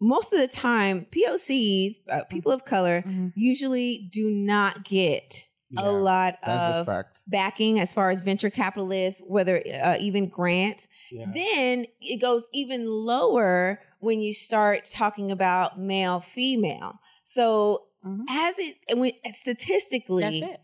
most 0.00 0.32
of 0.32 0.38
the 0.38 0.48
time, 0.48 1.06
POCs, 1.10 1.96
uh, 2.10 2.24
people 2.24 2.52
of 2.52 2.64
color, 2.64 3.02
mm-hmm. 3.02 3.28
usually 3.34 4.08
do 4.12 4.30
not 4.30 4.84
get 4.84 5.46
yeah, 5.70 5.88
a 5.88 5.90
lot 5.90 6.36
of 6.42 6.88
a 6.88 7.04
backing 7.26 7.80
as 7.80 7.92
far 7.92 8.10
as 8.10 8.22
venture 8.22 8.50
capitalists, 8.50 9.20
whether 9.26 9.62
uh, 9.82 9.96
even 10.00 10.28
grants. 10.28 10.88
Yeah. 11.10 11.26
Then 11.32 11.86
it 12.00 12.20
goes 12.20 12.44
even 12.52 12.86
lower 12.86 13.80
when 14.00 14.20
you 14.20 14.32
start 14.32 14.86
talking 14.86 15.30
about 15.30 15.78
male 15.78 16.20
female. 16.20 17.00
So 17.24 17.84
mm-hmm. 18.04 18.22
as 18.30 18.54
it 18.58 18.76
when, 18.96 19.12
statistically, 19.34 20.42
it. 20.42 20.60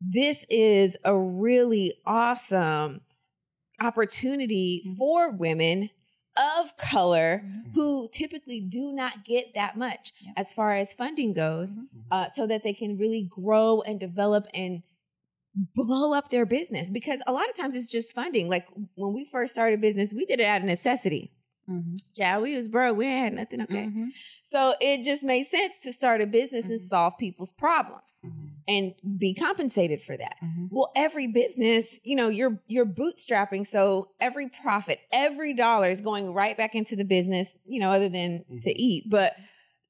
this 0.00 0.44
is 0.48 0.96
a 1.04 1.16
really 1.16 1.94
awesome 2.06 3.00
opportunity 3.80 4.84
mm-hmm. 4.86 4.98
for 4.98 5.30
women 5.30 5.90
of 6.36 6.76
color 6.76 7.42
mm-hmm. 7.44 7.70
who 7.72 8.08
typically 8.12 8.60
do 8.60 8.92
not 8.92 9.24
get 9.24 9.54
that 9.54 9.76
much 9.76 10.12
yep. 10.20 10.34
as 10.36 10.52
far 10.52 10.72
as 10.72 10.92
funding 10.92 11.32
goes, 11.32 11.70
mm-hmm. 11.70 12.00
uh, 12.10 12.26
so 12.34 12.46
that 12.46 12.62
they 12.62 12.72
can 12.72 12.98
really 12.98 13.28
grow 13.30 13.82
and 13.82 14.00
develop 14.00 14.46
and 14.54 14.82
blow 15.74 16.12
up 16.12 16.30
their 16.30 16.46
business. 16.46 16.90
Because 16.90 17.20
a 17.26 17.32
lot 17.32 17.48
of 17.48 17.56
times 17.56 17.74
it's 17.74 17.90
just 17.90 18.12
funding. 18.12 18.48
Like 18.48 18.66
when 18.94 19.12
we 19.12 19.24
first 19.24 19.52
started 19.52 19.80
business, 19.80 20.12
we 20.12 20.24
did 20.24 20.40
it 20.40 20.46
out 20.46 20.60
of 20.60 20.66
necessity. 20.66 21.32
Mm-hmm. 21.68 21.96
Child, 22.14 22.42
we 22.42 22.56
was 22.56 22.68
broke. 22.68 22.96
We 22.96 23.06
had 23.06 23.32
nothing. 23.32 23.62
Okay. 23.62 23.86
Mm-hmm. 23.86 24.06
So 24.50 24.74
it 24.80 25.02
just 25.02 25.22
made 25.22 25.46
sense 25.46 25.74
to 25.82 25.92
start 25.92 26.20
a 26.20 26.26
business 26.26 26.64
mm-hmm. 26.64 26.74
and 26.74 26.80
solve 26.80 27.14
people's 27.18 27.50
problems 27.52 28.16
mm-hmm. 28.24 28.46
and 28.68 28.94
be 29.18 29.34
compensated 29.34 30.02
for 30.02 30.16
that. 30.16 30.36
Mm-hmm. 30.42 30.66
Well, 30.70 30.92
every 30.94 31.26
business, 31.26 31.98
you 32.04 32.16
know, 32.16 32.28
you're 32.28 32.60
you're 32.66 32.86
bootstrapping, 32.86 33.66
so 33.66 34.10
every 34.20 34.50
profit, 34.62 35.00
every 35.12 35.54
dollar 35.54 35.88
is 35.88 36.00
going 36.00 36.32
right 36.32 36.56
back 36.56 36.74
into 36.74 36.96
the 36.96 37.04
business, 37.04 37.56
you 37.64 37.80
know, 37.80 37.90
other 37.90 38.08
than 38.08 38.44
to 38.62 38.70
eat, 38.70 39.10
but 39.10 39.34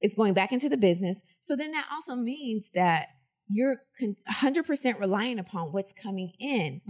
it's 0.00 0.14
going 0.14 0.34
back 0.34 0.52
into 0.52 0.68
the 0.68 0.76
business. 0.76 1.20
So 1.42 1.56
then 1.56 1.72
that 1.72 1.86
also 1.92 2.14
means 2.14 2.70
that 2.74 3.08
you're 3.48 3.82
100% 4.00 5.00
reliant 5.00 5.40
upon 5.40 5.72
what's 5.72 5.92
coming 5.92 6.32
in 6.38 6.80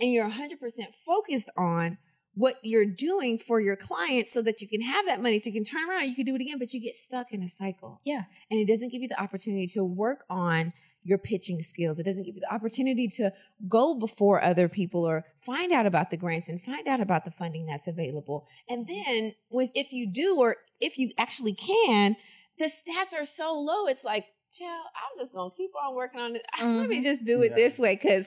and 0.00 0.12
you're 0.12 0.28
100% 0.28 0.58
focused 1.06 1.50
on 1.56 1.98
what 2.34 2.56
you're 2.62 2.86
doing 2.86 3.38
for 3.38 3.60
your 3.60 3.76
clients 3.76 4.32
so 4.32 4.42
that 4.42 4.60
you 4.60 4.68
can 4.68 4.80
have 4.80 5.06
that 5.06 5.22
money 5.22 5.38
so 5.38 5.46
you 5.46 5.52
can 5.52 5.64
turn 5.64 5.88
around 5.88 6.08
you 6.08 6.14
can 6.14 6.24
do 6.24 6.34
it 6.34 6.40
again 6.40 6.58
but 6.58 6.72
you 6.72 6.80
get 6.80 6.94
stuck 6.94 7.32
in 7.32 7.42
a 7.42 7.48
cycle 7.48 8.00
yeah 8.04 8.22
and 8.50 8.60
it 8.60 8.66
doesn't 8.66 8.90
give 8.90 9.02
you 9.02 9.08
the 9.08 9.20
opportunity 9.20 9.66
to 9.66 9.84
work 9.84 10.24
on 10.28 10.72
your 11.04 11.18
pitching 11.18 11.62
skills 11.62 11.98
it 11.98 12.02
doesn't 12.02 12.24
give 12.24 12.34
you 12.34 12.40
the 12.40 12.52
opportunity 12.52 13.06
to 13.06 13.30
go 13.68 13.94
before 13.94 14.42
other 14.42 14.68
people 14.68 15.04
or 15.04 15.24
find 15.46 15.72
out 15.72 15.86
about 15.86 16.10
the 16.10 16.16
grants 16.16 16.48
and 16.48 16.60
find 16.62 16.88
out 16.88 17.00
about 17.00 17.24
the 17.24 17.30
funding 17.30 17.66
that's 17.66 17.86
available 17.86 18.46
and 18.68 18.86
then 18.86 19.32
with 19.50 19.70
if 19.74 19.92
you 19.92 20.10
do 20.10 20.36
or 20.36 20.56
if 20.80 20.98
you 20.98 21.10
actually 21.18 21.54
can 21.54 22.16
the 22.58 22.64
stats 22.64 23.16
are 23.16 23.26
so 23.26 23.52
low 23.54 23.86
it's 23.86 24.04
like 24.04 24.24
chill 24.52 24.66
i'm 24.66 25.18
just 25.18 25.32
gonna 25.32 25.50
keep 25.56 25.70
on 25.84 25.94
working 25.94 26.20
on 26.20 26.34
it 26.34 26.42
mm-hmm. 26.58 26.68
let 26.78 26.88
me 26.88 26.96
mm-hmm. 26.96 27.04
just 27.04 27.24
do 27.24 27.42
it 27.42 27.50
yeah. 27.50 27.56
this 27.56 27.78
way 27.78 27.94
because 27.94 28.26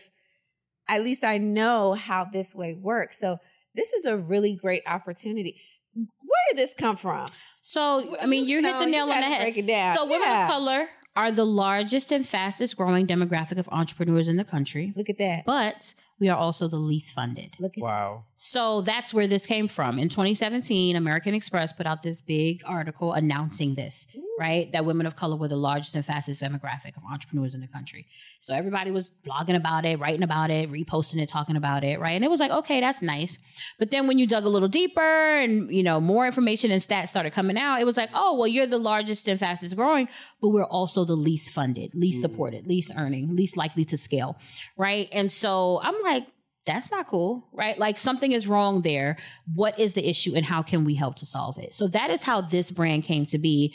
at 0.88 1.04
least 1.04 1.24
i 1.24 1.38
know 1.38 1.93
how 1.93 2.26
this 2.32 2.56
way 2.56 2.74
works 2.74 3.20
so 3.20 3.38
this 3.78 3.94
is 3.94 4.06
a 4.06 4.18
really 4.18 4.54
great 4.56 4.84
opportunity. 4.86 5.62
Where 5.94 6.06
did 6.50 6.58
this 6.58 6.74
come 6.78 6.98
from? 6.98 7.28
So, 7.62 8.18
I 8.22 8.26
mean, 8.26 8.48
you, 8.48 8.62
hit 8.62 8.80
the 8.80 8.86
nail 8.86 9.04
on 9.04 9.10
the 9.10 9.26
head. 9.26 9.42
Break 9.42 9.58
it 9.58 9.68
down. 9.68 9.96
So, 9.96 10.06
women 10.06 10.28
yeah. 10.28 10.46
of 10.46 10.52
color 10.52 10.88
are 11.16 11.32
the 11.32 11.46
largest 11.46 12.12
and 12.12 12.28
fastest 12.28 12.78
growing 12.78 13.08
demographic 13.08 13.58
of 13.58 13.68
entrepreneurs 13.70 14.28
in 14.28 14.38
the 14.38 14.44
country. 14.44 14.94
Look 14.96 15.10
at 15.10 15.18
that. 15.18 15.46
But 15.46 15.94
we 16.19 16.30
are 16.30 16.38
also 16.38 16.67
the 16.67 16.77
least 16.77 17.13
funded. 17.13 17.51
wow. 17.82 18.25
So 18.34 18.82
that's 18.82 19.13
where 19.13 19.27
this 19.27 19.45
came 19.45 19.67
from. 19.67 19.99
In 19.99 20.10
2017, 20.10 20.95
American 20.95 21.34
Express 21.34 21.73
put 21.73 21.86
out 21.86 22.03
this 22.03 22.21
big 22.21 22.62
article 22.65 23.13
announcing 23.13 23.75
this, 23.75 24.08
right? 24.39 24.71
That 24.71 24.86
women 24.86 25.06
of 25.06 25.15
color 25.15 25.36
were 25.36 25.47
the 25.47 25.58
largest 25.58 25.95
and 25.95 26.06
fastest 26.06 26.41
demographic 26.41 26.97
of 26.97 27.03
entrepreneurs 27.12 27.53
in 27.53 27.62
the 27.62 27.67
country. 27.67 28.08
So 28.41 28.53
everybody 28.53 28.91
was 28.91 29.10
blogging 29.27 29.56
about 29.56 29.86
it, 29.86 29.99
writing 29.99 30.23
about 30.23 30.49
it, 30.49 30.71
reposting 30.71 31.21
it, 31.21 31.30
talking 31.30 31.56
about 31.56 31.84
it, 31.84 31.99
right? 31.99 32.15
And 32.15 32.23
it 32.23 32.30
was 32.30 32.39
like, 32.39 32.51
okay, 32.51 32.80
that's 32.80 33.01
nice. 33.01 33.38
But 33.77 33.91
then 33.91 34.08
when 34.08 34.17
you 34.17 34.27
dug 34.27 34.45
a 34.45 34.49
little 34.49 34.67
deeper 34.67 35.01
and, 35.01 35.69
you 35.69 35.84
know, 35.84 35.99
more 35.99 36.25
information 36.25 36.71
and 36.71 36.82
stats 36.82 37.10
started 37.10 37.34
coming 37.34 37.58
out, 37.58 37.82
it 37.82 37.86
was 37.86 37.97
like, 37.97 38.10
oh, 38.13 38.36
well, 38.36 38.47
you're 38.47 38.67
the 38.67 38.77
largest 38.77 39.27
and 39.27 39.39
fastest 39.39 39.75
growing, 39.75 40.08
but 40.41 40.49
we're 40.49 40.63
also 40.63 41.06
the 41.06 41.15
least 41.15 41.51
funded, 41.51 41.93
least 41.93 42.21
supported, 42.21 42.65
least 42.67 42.91
earning, 42.95 43.36
least 43.36 43.58
likely 43.58 43.86
to 43.86 43.97
scale, 43.97 44.38
right? 44.77 45.10
And 45.12 45.32
so 45.32 45.80
I'm 45.84 45.95
like, 46.08 46.28
that's 46.65 46.91
not 46.91 47.08
cool, 47.08 47.48
right? 47.54 47.78
Like 47.78 47.98
something 47.98 48.34
is 48.34 48.48
wrong 48.48 48.82
there. 48.82 49.17
What 49.56 49.80
is 49.80 49.93
the 49.93 50.08
issue 50.08 50.34
and 50.36 50.46
how 50.46 50.62
can 50.62 50.84
we 50.84 50.96
help 50.96 51.15
to 51.20 51.26
solve 51.26 51.58
it? 51.58 51.74
So 51.74 51.88
that 51.88 52.12
is 52.12 52.24
how 52.24 52.41
this 52.41 52.72
brand 52.72 53.06
came 53.06 53.26
to 53.28 53.38
be 53.38 53.74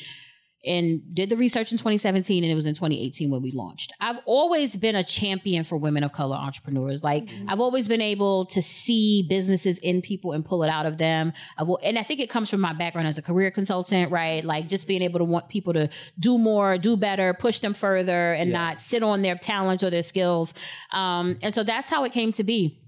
and 0.64 1.14
did 1.14 1.28
the 1.28 1.36
research 1.36 1.72
in 1.72 1.78
2017 1.78 2.44
and 2.44 2.52
it 2.52 2.54
was 2.54 2.66
in 2.66 2.74
2018 2.74 3.30
when 3.30 3.42
we 3.42 3.50
launched. 3.50 3.92
I've 4.00 4.18
always 4.26 4.76
been 4.76 4.94
a 4.94 5.02
champion 5.02 5.64
for 5.64 5.76
women 5.76 6.04
of 6.04 6.12
color 6.12 6.36
entrepreneurs. 6.36 7.02
Like 7.02 7.26
mm-hmm. 7.26 7.50
I've 7.50 7.60
always 7.60 7.88
been 7.88 8.00
able 8.00 8.46
to 8.46 8.62
see 8.62 9.26
businesses 9.28 9.78
in 9.78 10.02
people 10.02 10.32
and 10.32 10.44
pull 10.44 10.62
it 10.62 10.68
out 10.68 10.86
of 10.86 10.98
them. 10.98 11.32
I 11.58 11.64
will, 11.64 11.80
and 11.82 11.98
I 11.98 12.04
think 12.04 12.20
it 12.20 12.30
comes 12.30 12.48
from 12.48 12.60
my 12.60 12.72
background 12.72 13.08
as 13.08 13.18
a 13.18 13.22
career 13.22 13.50
consultant, 13.50 14.12
right? 14.12 14.44
Like 14.44 14.68
just 14.68 14.86
being 14.86 15.02
able 15.02 15.18
to 15.18 15.24
want 15.24 15.48
people 15.48 15.72
to 15.72 15.88
do 16.18 16.38
more, 16.38 16.78
do 16.78 16.96
better, 16.96 17.34
push 17.34 17.58
them 17.58 17.74
further 17.74 18.32
and 18.32 18.50
yeah. 18.50 18.58
not 18.58 18.78
sit 18.88 19.02
on 19.02 19.22
their 19.22 19.36
talents 19.36 19.82
or 19.82 19.90
their 19.90 20.02
skills. 20.02 20.54
Um, 20.92 21.38
and 21.42 21.54
so 21.54 21.64
that's 21.64 21.88
how 21.88 22.04
it 22.04 22.12
came 22.12 22.32
to 22.34 22.44
be. 22.44 22.81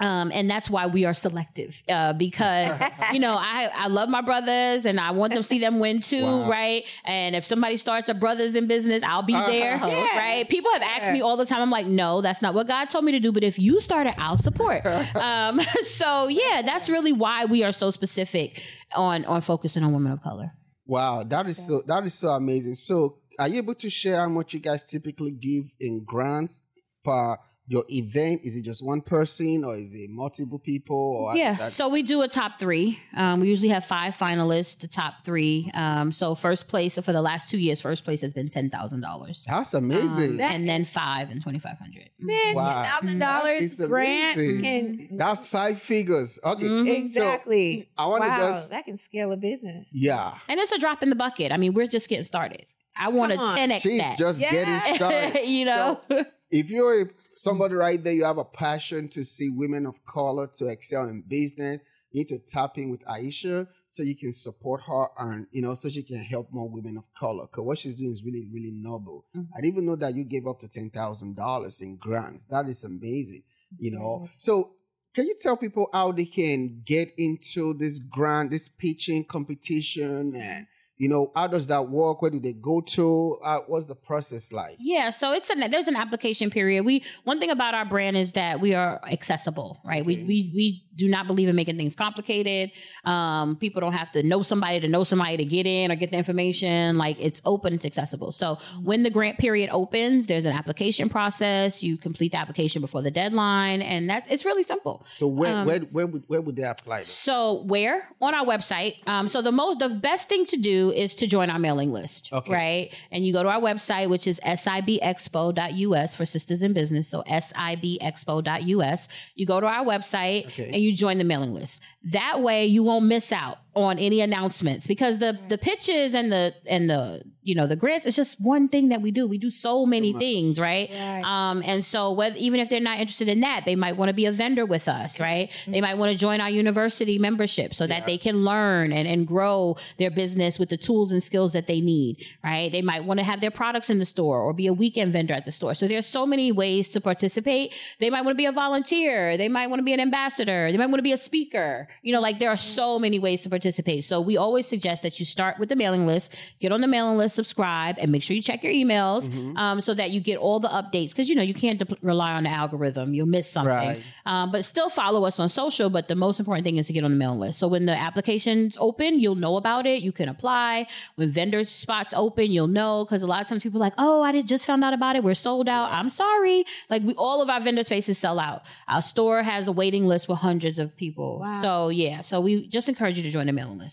Um, 0.00 0.32
and 0.32 0.50
that's 0.50 0.70
why 0.70 0.86
we 0.86 1.04
are 1.04 1.12
selective 1.12 1.82
uh, 1.88 2.14
because 2.14 2.80
you 3.12 3.20
know 3.20 3.34
I 3.34 3.68
I 3.74 3.88
love 3.88 4.08
my 4.08 4.22
brothers 4.22 4.86
and 4.86 4.98
I 4.98 5.10
want 5.10 5.34
them 5.34 5.42
to 5.42 5.48
see 5.48 5.58
them 5.58 5.78
win 5.78 6.00
too, 6.00 6.24
wow. 6.24 6.48
right? 6.48 6.84
And 7.04 7.36
if 7.36 7.44
somebody 7.44 7.76
starts 7.76 8.08
a 8.08 8.14
brothers 8.14 8.54
in 8.54 8.66
business, 8.66 9.02
I'll 9.02 9.22
be 9.22 9.34
there, 9.34 9.74
uh-huh. 9.74 9.86
yeah. 9.86 10.18
right? 10.18 10.48
People 10.48 10.72
have 10.72 10.82
asked 10.82 11.04
yeah. 11.04 11.12
me 11.12 11.20
all 11.20 11.36
the 11.36 11.44
time. 11.44 11.60
I'm 11.60 11.70
like, 11.70 11.86
no, 11.86 12.22
that's 12.22 12.40
not 12.40 12.54
what 12.54 12.66
God 12.66 12.86
told 12.86 13.04
me 13.04 13.12
to 13.12 13.20
do. 13.20 13.30
But 13.30 13.44
if 13.44 13.58
you 13.58 13.78
start 13.78 14.06
it, 14.06 14.14
I'll 14.16 14.38
support. 14.38 14.84
um, 15.14 15.60
so 15.84 16.28
yeah, 16.28 16.62
that's 16.64 16.88
really 16.88 17.12
why 17.12 17.44
we 17.44 17.62
are 17.62 17.72
so 17.72 17.90
specific 17.90 18.62
on 18.94 19.24
on 19.26 19.42
focusing 19.42 19.84
on 19.84 19.92
women 19.92 20.12
of 20.12 20.22
color. 20.22 20.52
Wow, 20.86 21.24
that 21.24 21.46
is 21.46 21.64
so 21.64 21.82
that 21.86 22.06
is 22.06 22.14
so 22.14 22.28
amazing. 22.28 22.74
So, 22.74 23.18
are 23.38 23.48
you 23.48 23.58
able 23.58 23.74
to 23.76 23.90
share 23.90 24.16
how 24.16 24.28
much 24.28 24.54
you 24.54 24.60
guys 24.60 24.82
typically 24.82 25.32
give 25.32 25.64
in 25.78 26.04
grants 26.04 26.62
per? 27.04 27.36
Your 27.70 27.84
event? 27.88 28.40
Is 28.42 28.56
it 28.56 28.64
just 28.64 28.84
one 28.84 29.00
person 29.00 29.62
or 29.64 29.76
is 29.78 29.94
it 29.94 30.10
multiple 30.10 30.58
people 30.58 30.96
or 30.96 31.36
yeah 31.36 31.68
so 31.68 31.88
we 31.88 32.02
do 32.02 32.20
a 32.22 32.28
top 32.28 32.58
three. 32.58 32.98
Um, 33.16 33.40
we 33.40 33.48
usually 33.48 33.68
have 33.68 33.84
five 33.84 34.14
finalists 34.16 34.80
the 34.80 34.88
top 34.88 35.24
three. 35.24 35.70
Um, 35.72 36.10
so 36.10 36.34
first 36.34 36.66
place 36.66 36.94
so 36.94 37.02
for 37.02 37.12
the 37.12 37.22
last 37.22 37.48
two 37.48 37.58
years 37.58 37.80
first 37.80 38.04
place 38.04 38.22
has 38.22 38.32
been 38.32 38.48
$10000 38.48 39.44
that's 39.44 39.74
amazing. 39.74 40.32
um, 40.32 40.40
and 40.40 40.68
then 40.68 40.84
five 40.84 41.30
and 41.30 41.40
2500 41.40 42.10
man 42.18 42.54
wow. 42.56 42.98
$1000 43.04 43.86
grant 43.86 44.36
can, 44.36 45.16
that's 45.16 45.46
five 45.46 45.80
figures. 45.80 46.40
Okay. 46.42 46.64
Mm-hmm. 46.64 46.88
exactly. 46.88 47.82
So 47.82 48.02
I 48.02 48.06
want 48.08 48.24
wow, 48.24 48.34
to 48.34 48.42
just 48.52 48.70
that 48.70 48.84
can 48.84 48.96
scale 48.96 49.30
a 49.30 49.36
business. 49.36 49.88
Yeah. 49.92 50.34
And 50.48 50.58
it's 50.58 50.72
a 50.72 50.78
drop 50.78 51.04
in 51.04 51.08
the 51.08 51.14
bucket. 51.14 51.52
I 51.52 51.56
mean 51.56 51.74
we're 51.74 51.86
just 51.86 52.08
getting 52.08 52.24
started. 52.24 52.64
I 52.96 53.10
want 53.10 53.32
Come 53.32 53.54
to 53.54 53.62
10x 53.62 53.80
She's 53.80 53.98
that. 53.98 54.18
just 54.18 54.40
yeah. 54.40 54.50
getting 54.50 54.96
started. 54.96 55.44
you 55.46 55.64
know? 55.64 56.00
So, 56.08 56.24
if 56.50 56.68
you're 56.68 57.10
somebody 57.36 57.74
right 57.74 58.02
there, 58.02 58.12
you 58.12 58.24
have 58.24 58.38
a 58.38 58.44
passion 58.44 59.08
to 59.10 59.24
see 59.24 59.50
women 59.50 59.86
of 59.86 60.04
color 60.04 60.48
to 60.56 60.66
excel 60.66 61.08
in 61.08 61.22
business, 61.22 61.80
you 62.10 62.20
need 62.20 62.28
to 62.28 62.38
tap 62.38 62.76
in 62.76 62.90
with 62.90 63.04
Aisha 63.04 63.68
so 63.92 64.02
you 64.02 64.16
can 64.16 64.32
support 64.32 64.80
her 64.86 65.06
and 65.18 65.46
you 65.50 65.62
know 65.62 65.74
so 65.74 65.88
she 65.88 66.02
can 66.02 66.22
help 66.22 66.48
more 66.52 66.68
women 66.68 66.96
of 66.96 67.04
color. 67.18 67.46
Cause 67.46 67.64
what 67.64 67.78
she's 67.78 67.94
doing 67.94 68.12
is 68.12 68.22
really, 68.24 68.48
really 68.52 68.72
noble. 68.72 69.26
Mm-hmm. 69.36 69.52
I 69.56 69.60
didn't 69.60 69.74
even 69.74 69.86
know 69.86 69.96
that 69.96 70.14
you 70.14 70.24
gave 70.24 70.46
up 70.46 70.60
to 70.60 70.68
ten 70.68 70.90
thousand 70.90 71.36
dollars 71.36 71.80
in 71.80 71.96
grants. 71.96 72.44
That 72.44 72.68
is 72.68 72.84
amazing. 72.84 73.42
You 73.78 73.92
know, 73.92 74.28
so 74.38 74.72
can 75.14 75.26
you 75.26 75.36
tell 75.40 75.56
people 75.56 75.88
how 75.92 76.12
they 76.12 76.24
can 76.24 76.82
get 76.86 77.08
into 77.18 77.74
this 77.74 77.98
grant, 77.98 78.50
this 78.50 78.68
pitching 78.68 79.24
competition, 79.24 80.34
and 80.36 80.66
you 81.00 81.08
know 81.08 81.32
how 81.34 81.46
does 81.46 81.66
that 81.68 81.88
work? 81.88 82.20
Where 82.20 82.30
do 82.30 82.38
they 82.38 82.52
go 82.52 82.82
to? 82.82 83.38
Uh, 83.42 83.60
what's 83.66 83.86
the 83.86 83.94
process 83.94 84.52
like? 84.52 84.76
Yeah 84.78 85.10
so 85.10 85.32
it's 85.32 85.48
a 85.50 85.54
there's 85.54 85.88
an 85.88 85.96
application 85.96 86.50
period. 86.50 86.84
We 86.84 87.04
one 87.24 87.40
thing 87.40 87.50
about 87.50 87.74
our 87.74 87.86
brand 87.86 88.16
is 88.18 88.32
that 88.32 88.60
we 88.60 88.74
are 88.74 89.00
accessible 89.10 89.80
right? 89.84 90.02
Okay. 90.02 90.16
we, 90.16 90.24
we 90.24 90.52
we 90.54 90.84
do 91.00 91.08
not 91.08 91.26
believe 91.26 91.48
in 91.48 91.56
making 91.56 91.76
things 91.76 91.94
complicated 91.94 92.70
um, 93.04 93.56
people 93.56 93.80
don't 93.80 93.92
have 93.92 94.12
to 94.12 94.22
know 94.22 94.42
somebody 94.42 94.78
to 94.80 94.88
know 94.88 95.02
somebody 95.04 95.36
to 95.36 95.44
get 95.44 95.66
in 95.66 95.90
or 95.90 95.96
get 95.96 96.10
the 96.10 96.16
information 96.16 96.96
like 96.96 97.16
it's 97.18 97.40
open 97.44 97.74
it's 97.74 97.84
accessible 97.84 98.30
so 98.30 98.56
when 98.82 99.02
the 99.02 99.10
grant 99.10 99.38
period 99.38 99.68
opens 99.72 100.26
there's 100.26 100.44
an 100.44 100.52
application 100.52 101.08
process 101.08 101.82
you 101.82 101.96
complete 101.96 102.32
the 102.32 102.38
application 102.38 102.80
before 102.80 103.02
the 103.02 103.10
deadline 103.10 103.82
and 103.82 104.08
that's 104.08 104.26
it's 104.30 104.44
really 104.44 104.62
simple 104.62 105.04
so 105.16 105.26
where 105.26 105.56
um, 105.56 105.66
where, 105.66 105.80
where 105.80 106.06
would 106.06 106.22
where 106.28 106.40
would 106.40 106.56
they 106.56 106.62
apply 106.62 107.02
so 107.04 107.62
where 107.64 108.08
on 108.20 108.34
our 108.34 108.44
website 108.44 108.96
um, 109.08 109.26
so 109.26 109.42
the 109.42 109.52
most 109.52 109.80
the 109.80 109.88
best 109.88 110.28
thing 110.28 110.44
to 110.46 110.56
do 110.56 110.92
is 110.92 111.14
to 111.16 111.26
join 111.26 111.50
our 111.50 111.58
mailing 111.58 111.92
list, 111.92 112.30
okay. 112.32 112.52
right? 112.52 112.94
And 113.10 113.26
you 113.26 113.32
go 113.32 113.42
to 113.42 113.48
our 113.48 113.60
website, 113.60 114.08
which 114.10 114.26
is 114.26 114.40
sibexpo.us 114.44 116.16
for 116.16 116.26
Sisters 116.26 116.62
in 116.62 116.72
Business. 116.72 117.08
So 117.08 117.22
sibexpo.us. 117.28 119.08
You 119.34 119.46
go 119.46 119.60
to 119.60 119.66
our 119.66 119.84
website 119.84 120.46
okay. 120.48 120.70
and 120.72 120.82
you 120.82 120.89
join 120.92 121.18
the 121.18 121.24
mailing 121.24 121.54
list. 121.54 121.80
That 122.04 122.40
way 122.40 122.66
you 122.66 122.82
won't 122.82 123.06
miss 123.06 123.32
out 123.32 123.58
on 123.74 123.98
any 123.98 124.20
announcements 124.20 124.86
because 124.86 125.18
the 125.18 125.38
the 125.48 125.58
pitches 125.58 126.14
and 126.14 126.32
the 126.32 126.52
and 126.66 126.90
the 126.90 127.22
you 127.42 127.54
know 127.54 127.66
the 127.66 127.76
grants 127.76 128.04
it's 128.04 128.16
just 128.16 128.40
one 128.40 128.68
thing 128.68 128.88
that 128.88 129.00
we 129.00 129.10
do. 129.10 129.26
We 129.26 129.38
do 129.38 129.50
so 129.50 129.86
many 129.86 130.12
things 130.12 130.58
right, 130.58 130.90
right. 130.90 131.22
um 131.24 131.62
and 131.64 131.84
so 131.84 132.12
whether 132.12 132.36
even 132.36 132.60
if 132.60 132.68
they're 132.68 132.80
not 132.80 132.98
interested 132.98 133.28
in 133.28 133.40
that 133.40 133.64
they 133.64 133.76
might 133.76 133.96
want 133.96 134.08
to 134.08 134.14
be 134.14 134.26
a 134.26 134.32
vendor 134.32 134.66
with 134.66 134.88
us 134.88 135.20
right. 135.20 135.50
mm-hmm. 135.50 135.72
they 135.72 135.80
might 135.80 135.98
want 135.98 136.12
to 136.12 136.18
join 136.18 136.40
our 136.40 136.50
university 136.50 137.18
membership 137.18 137.74
so 137.74 137.86
that 137.86 138.06
they 138.06 138.18
can 138.18 138.44
learn 138.44 138.92
and, 138.92 139.06
and 139.06 139.26
grow 139.26 139.76
their 139.98 140.10
business 140.10 140.58
with 140.58 140.68
the 140.68 140.76
tools 140.76 141.12
and 141.12 141.22
skills 141.22 141.52
that 141.52 141.66
they 141.66 141.80
need 141.80 142.16
right? 142.42 142.72
They 142.72 142.82
might 142.82 143.04
want 143.04 143.18
to 143.20 143.24
have 143.24 143.40
their 143.40 143.50
products 143.50 143.90
in 143.90 143.98
the 143.98 144.04
store 144.04 144.40
or 144.40 144.52
be 144.52 144.66
a 144.66 144.72
weekend 144.72 145.12
vendor 145.12 145.34
at 145.34 145.44
the 145.44 145.52
store. 145.52 145.74
So 145.74 145.86
there's 145.86 146.06
so 146.06 146.26
many 146.26 146.52
ways 146.52 146.88
to 146.90 147.00
participate. 147.00 147.72
They 147.98 148.10
might 148.10 148.22
want 148.22 148.34
to 148.34 148.38
be 148.38 148.46
a 148.46 148.52
volunteer. 148.52 149.36
They 149.36 149.48
might 149.48 149.68
want 149.68 149.80
to 149.80 149.84
be 149.84 149.92
an 149.92 150.00
ambassador. 150.00 150.70
They 150.70 150.78
might 150.78 150.86
want 150.86 150.98
to 150.98 151.02
be 151.02 151.12
a 151.12 151.18
speaker. 151.18 151.88
You 152.02 152.12
know 152.12 152.20
like 152.20 152.38
there 152.38 152.50
are 152.50 152.56
so 152.56 152.98
many 152.98 153.18
ways 153.18 153.42
to 153.42 153.48
participate 153.48 153.59
participate. 153.60 154.04
So 154.04 154.20
we 154.20 154.36
always 154.36 154.66
suggest 154.66 155.02
that 155.02 155.18
you 155.20 155.26
start 155.26 155.58
with 155.58 155.68
the 155.68 155.76
mailing 155.76 156.06
list, 156.06 156.34
get 156.60 156.72
on 156.72 156.80
the 156.80 156.88
mailing 156.88 157.16
list, 157.18 157.34
subscribe, 157.36 157.96
and 157.98 158.10
make 158.10 158.22
sure 158.22 158.34
you 158.34 158.42
check 158.42 158.64
your 158.64 158.72
emails 158.72 159.24
mm-hmm. 159.24 159.56
um, 159.56 159.80
so 159.80 159.92
that 159.94 160.10
you 160.10 160.20
get 160.20 160.38
all 160.38 160.60
the 160.60 160.68
updates. 160.68 161.10
Because 161.10 161.28
you 161.28 161.34
know 161.34 161.42
you 161.42 161.54
can't 161.54 161.78
de- 161.78 161.96
rely 162.02 162.32
on 162.32 162.44
the 162.44 162.50
algorithm; 162.50 163.12
you'll 163.14 163.26
miss 163.26 163.50
something. 163.50 163.70
Right. 163.70 164.02
Um, 164.24 164.50
but 164.50 164.64
still 164.64 164.88
follow 164.88 165.24
us 165.24 165.38
on 165.38 165.48
social. 165.48 165.90
But 165.90 166.08
the 166.08 166.14
most 166.14 166.40
important 166.40 166.64
thing 166.64 166.78
is 166.78 166.86
to 166.86 166.92
get 166.92 167.04
on 167.04 167.10
the 167.10 167.16
mailing 167.16 167.40
list. 167.40 167.58
So 167.58 167.68
when 167.68 167.86
the 167.86 167.96
applications 167.96 168.76
open, 168.80 169.20
you'll 169.20 169.34
know 169.34 169.56
about 169.56 169.86
it. 169.86 170.02
You 170.02 170.12
can 170.12 170.28
apply. 170.28 170.86
When 171.16 171.30
vendor 171.30 171.64
spots 171.66 172.14
open, 172.16 172.50
you'll 172.50 172.66
know 172.66 173.04
because 173.04 173.22
a 173.22 173.26
lot 173.26 173.42
of 173.42 173.48
times 173.48 173.62
people 173.62 173.80
are 173.80 173.86
like, 173.86 173.94
"Oh, 173.98 174.22
I 174.22 174.40
just 174.42 174.66
found 174.66 174.82
out 174.84 174.94
about 174.94 175.16
it. 175.16 175.24
We're 175.24 175.34
sold 175.34 175.68
out. 175.68 175.92
I'm 175.92 176.08
sorry." 176.10 176.64
Like 176.88 177.02
we, 177.02 177.14
all 177.14 177.42
of 177.42 177.50
our 177.50 177.60
vendor 177.60 177.82
spaces 177.82 178.18
sell 178.18 178.38
out. 178.38 178.62
Our 178.88 179.02
store 179.02 179.42
has 179.42 179.68
a 179.68 179.72
waiting 179.72 180.06
list 180.06 180.28
with 180.28 180.38
hundreds 180.38 180.78
of 180.78 180.96
people. 180.96 181.40
Wow. 181.40 181.62
So 181.62 181.88
yeah, 181.90 182.22
so 182.22 182.40
we 182.40 182.66
just 182.68 182.88
encourage 182.88 183.16
you 183.16 183.22
to 183.24 183.30
join 183.30 183.48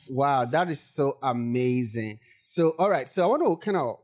Wow, 0.10 0.46
that 0.46 0.70
is 0.70 0.80
so 0.80 1.17
amazing. 1.22 2.20
So, 2.43 2.76
all 2.80 2.89
right, 2.89 3.10
so 3.10 3.24
I 3.24 3.28
want 3.28 3.43
to 3.43 3.58
kind 3.58 3.78
of 3.78 4.00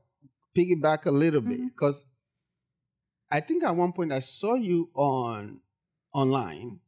piggyback 0.57 1.05
a 1.05 1.11
little 1.11 1.41
bit 1.41 1.59
because 1.73 2.03
mm-hmm. 2.03 3.37
I 3.37 3.41
think 3.41 3.63
at 3.63 3.75
one 3.75 3.93
point 3.93 4.11
I 4.11 4.19
saw 4.19 4.55
you 4.55 4.89
on 4.93 5.59
online. 6.13 6.79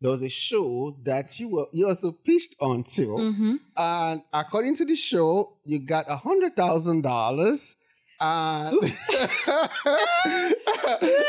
There 0.00 0.10
was 0.10 0.22
a 0.22 0.30
show 0.30 0.96
that 1.04 1.38
you 1.38 1.48
were 1.50 1.66
you 1.72 1.86
also 1.86 2.12
pitched 2.12 2.56
onto, 2.58 3.18
mm-hmm. 3.18 3.56
and 3.76 4.22
according 4.32 4.76
to 4.76 4.86
the 4.86 4.96
show, 4.96 5.58
you 5.64 5.78
got 5.86 6.06
a 6.08 6.16
hundred 6.16 6.56
thousand 6.56 7.02
dollars. 7.02 7.76
And 8.18 8.78
uh, 8.78 8.88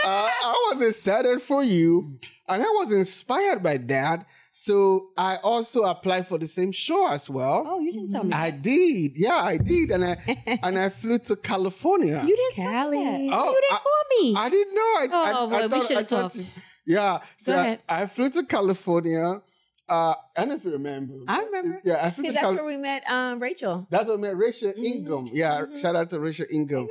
I 0.05 0.69
was 0.71 0.81
excited 0.81 1.41
for 1.41 1.63
you, 1.63 2.17
and 2.47 2.61
I 2.63 2.65
was 2.65 2.91
inspired 2.91 3.61
by 3.61 3.77
that. 3.77 4.25
So 4.53 5.11
I 5.17 5.37
also 5.37 5.83
applied 5.83 6.27
for 6.27 6.37
the 6.37 6.47
same 6.47 6.73
show 6.73 7.07
as 7.07 7.29
well. 7.29 7.63
Oh, 7.65 7.79
you 7.79 7.93
didn't 7.93 8.11
tell 8.11 8.23
me. 8.23 8.33
I 8.33 8.51
did. 8.51 9.13
Yeah, 9.15 9.35
I 9.35 9.57
did, 9.57 9.91
and 9.91 10.03
I 10.03 10.59
and 10.63 10.77
I 10.77 10.89
flew 10.89 11.19
to 11.19 11.37
California. 11.37 12.21
You 12.27 12.35
didn't 12.35 12.55
Cali. 12.55 12.97
tell 12.97 13.17
me. 13.17 13.29
Oh, 13.33 13.49
you 13.49 13.61
didn't 13.61 13.73
I, 13.73 13.77
call 13.77 14.03
me. 14.19 14.35
I 14.35 14.49
didn't 14.49 14.75
know. 14.75 14.81
I, 14.81 15.07
oh, 15.09 15.23
I, 15.23 15.31
well, 15.31 15.55
I 15.55 15.67
thought, 15.67 15.71
we 15.71 15.81
should 15.85 15.97
have 15.97 16.07
talked. 16.07 16.37
yeah. 16.85 17.19
So 17.37 17.55
I, 17.55 17.79
I, 17.87 18.07
flew 18.07 18.29
to 18.31 18.43
California. 18.43 19.41
Uh, 19.87 20.15
I 20.35 20.45
don't 20.45 20.57
if 20.57 20.65
you 20.65 20.71
remember. 20.71 21.13
I 21.29 21.43
remember. 21.43 21.81
Yeah, 21.85 22.05
I 22.05 22.11
flew 22.11 22.25
to 22.25 22.31
that's 22.33 22.41
Cal- 22.41 22.55
where 22.55 22.65
we 22.65 22.77
met 22.77 23.03
um, 23.07 23.41
Rachel. 23.41 23.87
That's 23.89 24.07
where 24.07 24.17
we 24.17 24.21
met 24.21 24.37
Rachel 24.37 24.71
mm-hmm. 24.71 24.83
Ingham. 24.83 25.29
Yeah, 25.31 25.61
mm-hmm. 25.61 25.79
shout 25.79 25.95
out 25.95 26.09
to 26.09 26.19
Rachel 26.19 26.45
Ingham. 26.51 26.87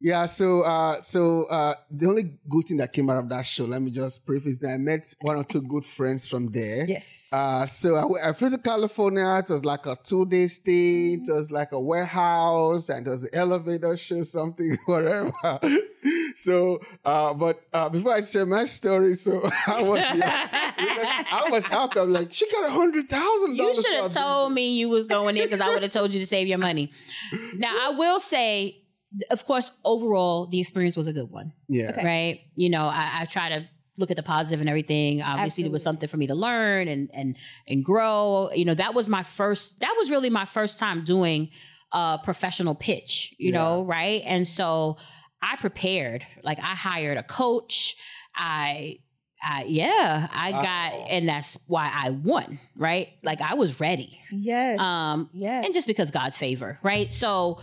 Yeah, 0.00 0.26
so 0.26 0.62
uh, 0.62 1.02
so 1.02 1.44
uh, 1.44 1.74
the 1.90 2.06
only 2.06 2.32
good 2.48 2.68
thing 2.68 2.76
that 2.76 2.92
came 2.92 3.10
out 3.10 3.16
of 3.16 3.28
that 3.30 3.42
show, 3.42 3.64
let 3.64 3.82
me 3.82 3.90
just 3.90 4.24
preface 4.24 4.58
that 4.58 4.68
I 4.68 4.78
met 4.78 5.12
one 5.20 5.36
or 5.36 5.42
two 5.42 5.60
good 5.60 5.84
friends 5.84 6.28
from 6.28 6.52
there. 6.52 6.84
Yes. 6.84 7.28
Uh, 7.32 7.66
so 7.66 7.96
I, 7.96 8.30
I 8.30 8.32
flew 8.32 8.48
to 8.50 8.58
California. 8.58 9.42
It 9.44 9.50
was 9.50 9.64
like 9.64 9.86
a 9.86 9.96
two 10.00 10.24
day 10.26 10.46
stay. 10.46 11.14
It 11.14 11.28
was 11.28 11.50
like 11.50 11.72
a 11.72 11.80
warehouse, 11.80 12.90
and 12.90 13.04
it 13.04 13.10
was 13.10 13.24
an 13.24 13.30
elevator 13.32 13.96
show, 13.96 14.22
something, 14.22 14.78
whatever. 14.86 15.32
so, 16.36 16.78
uh, 17.04 17.34
but 17.34 17.60
uh, 17.72 17.88
before 17.88 18.12
I 18.12 18.20
share 18.20 18.46
my 18.46 18.66
story, 18.66 19.14
so 19.14 19.50
I 19.66 19.82
was 19.82 19.98
yeah, 19.98 21.24
I 21.28 21.48
was 21.50 21.66
happy. 21.66 21.98
I'm 21.98 22.12
like, 22.12 22.32
she 22.32 22.48
got 22.52 22.66
a 22.66 22.70
hundred 22.70 23.10
thousand 23.10 23.56
dollars. 23.56 23.78
You 23.78 23.82
should 23.82 24.00
have 24.00 24.14
told 24.14 24.52
me 24.52 24.78
you 24.78 24.88
was 24.88 25.06
going 25.06 25.34
there 25.34 25.46
because 25.48 25.60
I 25.60 25.68
would 25.70 25.82
have 25.82 25.92
told 25.92 26.12
you 26.12 26.20
to 26.20 26.26
save 26.26 26.46
your 26.46 26.58
money. 26.58 26.92
Now 27.54 27.74
I 27.80 27.90
will 27.90 28.20
say, 28.20 28.84
of 29.30 29.44
course, 29.46 29.70
overall 29.84 30.46
the 30.46 30.60
experience 30.60 30.96
was 30.96 31.06
a 31.06 31.12
good 31.12 31.30
one, 31.30 31.52
Yeah. 31.68 31.90
Okay. 31.90 32.04
right? 32.04 32.40
You 32.56 32.70
know, 32.70 32.86
I, 32.86 33.20
I 33.22 33.24
try 33.24 33.48
to 33.50 33.68
look 33.96 34.10
at 34.10 34.16
the 34.16 34.22
positive 34.22 34.60
and 34.60 34.68
everything. 34.68 35.22
Obviously, 35.22 35.64
there 35.64 35.72
was 35.72 35.82
something 35.82 36.08
for 36.08 36.16
me 36.18 36.26
to 36.28 36.34
learn 36.34 36.88
and 36.88 37.10
and 37.12 37.36
and 37.66 37.84
grow. 37.84 38.50
You 38.54 38.64
know, 38.64 38.74
that 38.74 38.94
was 38.94 39.08
my 39.08 39.22
first. 39.22 39.80
That 39.80 39.94
was 39.98 40.10
really 40.10 40.30
my 40.30 40.44
first 40.44 40.78
time 40.78 41.04
doing 41.04 41.50
a 41.92 42.18
professional 42.22 42.74
pitch. 42.74 43.34
You 43.38 43.52
Yeah. 43.52 43.58
know, 43.58 43.82
right? 43.84 44.22
And 44.24 44.46
so 44.46 44.98
I 45.42 45.56
prepared. 45.56 46.24
Like 46.42 46.58
I 46.58 46.74
hired 46.74 47.16
a 47.18 47.22
coach. 47.22 47.96
I. 48.34 48.98
I, 49.40 49.66
yeah, 49.68 50.26
I 50.32 50.50
got, 50.50 50.62
Wow. 50.98 51.06
and 51.10 51.28
that's 51.28 51.56
why 51.68 51.88
I 51.94 52.10
won, 52.10 52.58
right? 52.76 53.06
Like 53.22 53.40
I 53.40 53.54
was 53.54 53.78
ready. 53.78 54.18
Yes. 54.32 54.80
Um, 54.80 55.30
yes. 55.32 55.64
and 55.64 55.72
just 55.72 55.86
because 55.86 56.10
God's 56.10 56.36
favor, 56.36 56.80
right? 56.82 57.12
So 57.14 57.60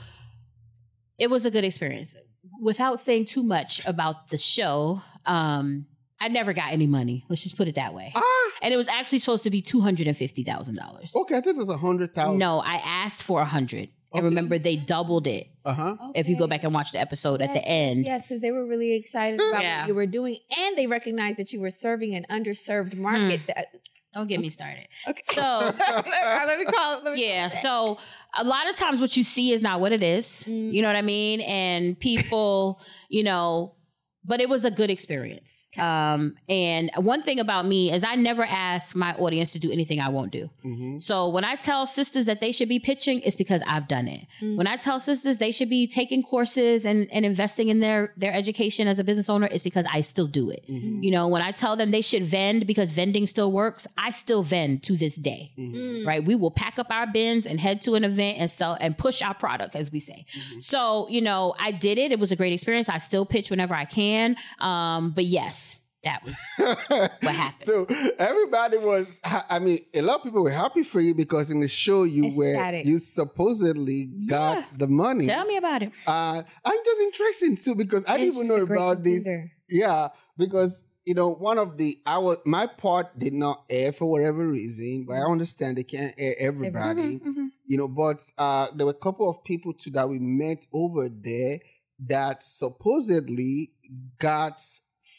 it 1.17 1.30
was 1.30 1.45
a 1.45 1.51
good 1.51 1.63
experience. 1.63 2.15
Without 2.62 3.01
saying 3.01 3.25
too 3.25 3.43
much 3.43 3.86
about 3.86 4.30
the 4.30 4.38
show, 4.38 5.01
um, 5.25 5.86
I 6.19 6.28
never 6.30 6.54
got 6.54 6.71
any 6.71 6.88
money. 6.88 7.25
Let's 7.30 7.43
just 7.43 7.58
put 7.58 7.67
it 7.67 7.75
that 7.75 7.93
way. 7.93 8.12
Ah, 8.15 8.21
And 8.62 8.73
it 8.73 8.78
was 8.78 8.88
actually 8.88 9.19
supposed 9.19 9.43
to 9.43 9.49
be 9.49 9.62
two 9.62 9.82
hundred 9.82 10.08
and 10.08 10.15
fifty 10.17 10.43
thousand 10.43 10.75
dollars. 10.75 11.12
okay. 11.15 11.36
I 11.38 11.41
thought 11.41 11.49
it 11.56 11.58
was 11.58 11.69
a 11.69 11.78
hundred 11.78 12.13
thousand. 12.15 12.38
No, 12.39 12.60
I 12.60 12.75
asked 12.84 13.23
for 13.23 13.41
a 13.41 13.45
hundred. 13.45 13.89
And 14.13 14.23
remember, 14.23 14.58
they 14.58 14.78
doubled 14.78 15.28
it. 15.28 15.47
Uh 15.65 15.73
huh. 15.73 15.97
If 16.15 16.30
you 16.30 16.38
go 16.38 16.47
back 16.47 16.63
and 16.63 16.73
watch 16.73 16.93
the 16.93 16.99
episode 17.01 17.41
at 17.41 17.54
the 17.54 17.62
end, 17.65 18.06
Yes, 18.06 18.21
because 18.21 18.41
they 18.41 18.51
were 18.51 18.65
really 18.65 18.93
excited 18.95 19.41
about 19.41 19.62
Yeah. 19.62 19.82
what 19.82 19.88
you 19.89 19.95
were 19.95 20.06
doing, 20.06 20.38
and 20.58 20.78
they 20.78 20.88
recognized 20.88 21.38
that 21.38 21.51
you 21.51 21.60
were 21.60 21.71
serving 21.71 22.15
an 22.15 22.25
underserved 22.32 22.95
market. 22.95 23.41
That, 23.47 23.67
don't 24.15 24.28
get 24.28 24.39
me 24.39 24.49
started. 24.49 24.88
okay. 25.08 25.21
So 25.34 25.41
let 25.80 26.58
me 26.60 26.65
call. 26.65 27.04
Let 27.04 27.13
me 27.13 27.28
yeah 27.28 27.49
call 27.49 27.62
so 27.62 27.97
a 28.34 28.43
lot 28.43 28.69
of 28.69 28.75
times 28.75 28.99
what 28.99 29.15
you 29.17 29.23
see 29.23 29.51
is 29.54 29.62
not 29.62 29.80
what 29.80 29.91
it 29.91 30.01
is 30.01 30.43
Mm. 30.47 30.73
you 30.73 30.82
know 30.82 30.88
what 30.89 30.95
i 30.95 31.01
mean 31.01 31.41
and 31.41 31.99
people 31.99 32.80
you 33.10 33.23
know 33.23 33.75
but 34.23 34.41
it 34.41 34.49
was 34.49 34.65
a 34.65 34.71
good 34.71 34.89
experience 34.89 35.64
um 35.80 36.36
and 36.50 36.92
one 36.98 37.22
thing 37.24 37.40
about 37.40 37.66
me 37.66 37.92
is 37.92 38.04
i 38.04 38.16
never 38.16 38.44
ask 38.44 38.96
my 38.96 39.14
audience 39.16 39.52
to 39.54 39.60
do 39.60 39.72
anything 39.72 40.00
i 40.00 40.10
won't 40.10 40.32
do 40.32 40.50
hmm 40.64 40.98
so 40.98 41.30
when 41.30 41.44
i 41.44 41.56
tell 41.56 41.86
sisters 41.88 42.26
that 42.26 42.40
they 42.40 42.52
should 42.52 42.70
be 42.70 42.80
pitching 42.80 43.22
it's 43.22 43.36
because 43.36 43.62
i've 43.68 43.88
done 43.88 44.08
it 44.08 44.22
Mm. 44.42 44.58
when 44.58 44.68
i 44.68 44.76
tell 44.76 45.00
sisters 45.00 45.38
they 45.38 45.52
should 45.52 45.70
be 45.70 45.88
taking 45.88 46.22
courses 46.24 46.86
and, 46.86 47.08
and 47.12 47.26
investing 47.26 47.70
in 47.70 47.80
their 47.80 48.14
their 48.18 48.34
education 48.34 48.88
as 48.88 49.00
a 49.00 49.04
business 49.04 49.30
owner 49.30 49.48
it's 49.52 49.64
because 49.64 49.86
i 49.92 50.02
still 50.02 50.28
do 50.28 50.50
it 50.50 50.64
hmm 50.68 51.02
you 51.04 51.12
know 51.12 51.28
when 51.28 51.42
i 51.42 51.52
tell 51.52 51.76
them 51.76 51.92
they 51.92 52.02
should 52.02 52.24
vend 52.24 52.66
because 52.68 52.92
vending 52.92 53.26
still 53.28 53.52
works 53.52 53.88
i 53.98 54.10
still 54.12 54.44
vend 54.44 54.84
to 54.84 54.98
this 54.98 55.16
day 55.16 55.52
Mm. 55.58 56.06
right? 56.06 56.24
We 56.24 56.36
will 56.36 56.52
pack 56.52 56.78
up 56.78 56.88
our 56.90 57.08
bins 57.08 57.46
and 57.46 57.60
head 57.60 57.82
to 57.84 57.96
an 57.96 58.04
event 58.04 58.38
and 58.40 58.50
sell 58.52 58.78
and 58.80 58.98
push 58.98 59.22
our 59.22 59.34
product, 59.34 59.76
as 59.76 59.92
we 59.92 60.00
say. 60.00 60.26
Mhm. 60.38 60.64
So, 60.64 61.08
you 61.10 61.22
know, 61.22 61.56
I 61.60 61.72
did 61.72 61.98
it. 61.98 62.12
It 62.12 62.20
was 62.20 62.32
a 62.32 62.36
great 62.36 62.54
experience. 62.54 62.88
I 62.90 62.98
still 63.00 63.26
pitch 63.26 63.50
whenever 63.50 63.74
I 63.74 63.86
can. 63.86 64.36
Um, 64.60 65.12
but 65.12 65.26
yes, 65.26 65.64
that 66.06 66.24
was 66.24 66.36
what 67.22 67.36
happened? 67.36 67.65
So 67.68 67.86
everybody 68.18 68.78
was, 68.78 69.20
I 69.24 69.60
mean, 69.60 69.86
a 69.94 70.02
lot 70.02 70.18
of 70.18 70.24
people 70.24 70.44
were 70.44 70.52
happy 70.52 70.84
for 70.84 71.02
you 71.02 71.13
because 71.13 71.52
in 71.52 71.60
the 71.60 71.68
show 71.68 72.04
you 72.04 72.28
Ecstatic. 72.28 72.86
were 72.86 72.89
you 72.91 72.98
supposedly 73.00 74.06
got 74.30 74.58
Yeah. 74.60 74.65
the 74.78 74.88
money. 74.88 75.26
tell 75.28 75.46
me 75.46 75.58
about 75.58 75.82
it. 75.84 75.91
Uh, 76.08 76.44
I'm 76.63 76.80
just 76.86 77.02
interesting 77.02 77.58
too 77.58 77.76
because 77.76 78.06
I 78.08 78.18
didn't 78.18 78.36
even 78.36 78.48
know 78.48 78.56
she's 78.56 78.63
a 78.63 78.68
great 78.68 78.78
about 78.78 79.04
this. 79.04 79.28
Yeah, 79.68 80.10
because 80.38 80.84
you 81.06 81.13
know 81.15 81.30
one 81.30 81.58
of 81.58 81.78
the 81.78 81.98
our 82.06 82.38
my 82.46 82.68
part 82.68 83.18
did 83.18 83.34
not 83.34 83.63
air 83.70 83.91
for 83.91 84.06
whatever 84.10 84.48
reason, 84.48 85.06
but 85.08 85.13
I 85.15 85.22
understand 85.30 85.78
they 85.78 85.84
can't 85.84 86.13
air 86.18 86.36
everybody. 86.39 87.20
Mhm, 87.20 87.22
mhm. 87.26 87.48
You 87.68 87.78
know, 87.78 87.88
but 87.88 88.22
uh, 88.38 88.68
there 88.76 88.86
were 88.86 88.91
a 88.91 89.04
couple 89.08 89.28
of 89.30 89.44
people 89.44 89.74
too 89.74 89.89
that 89.91 90.08
we 90.08 90.20
met 90.20 90.65
over 90.72 91.10
there 91.10 91.60
that 92.08 92.44
supposedly 92.44 93.72
got 94.20 94.62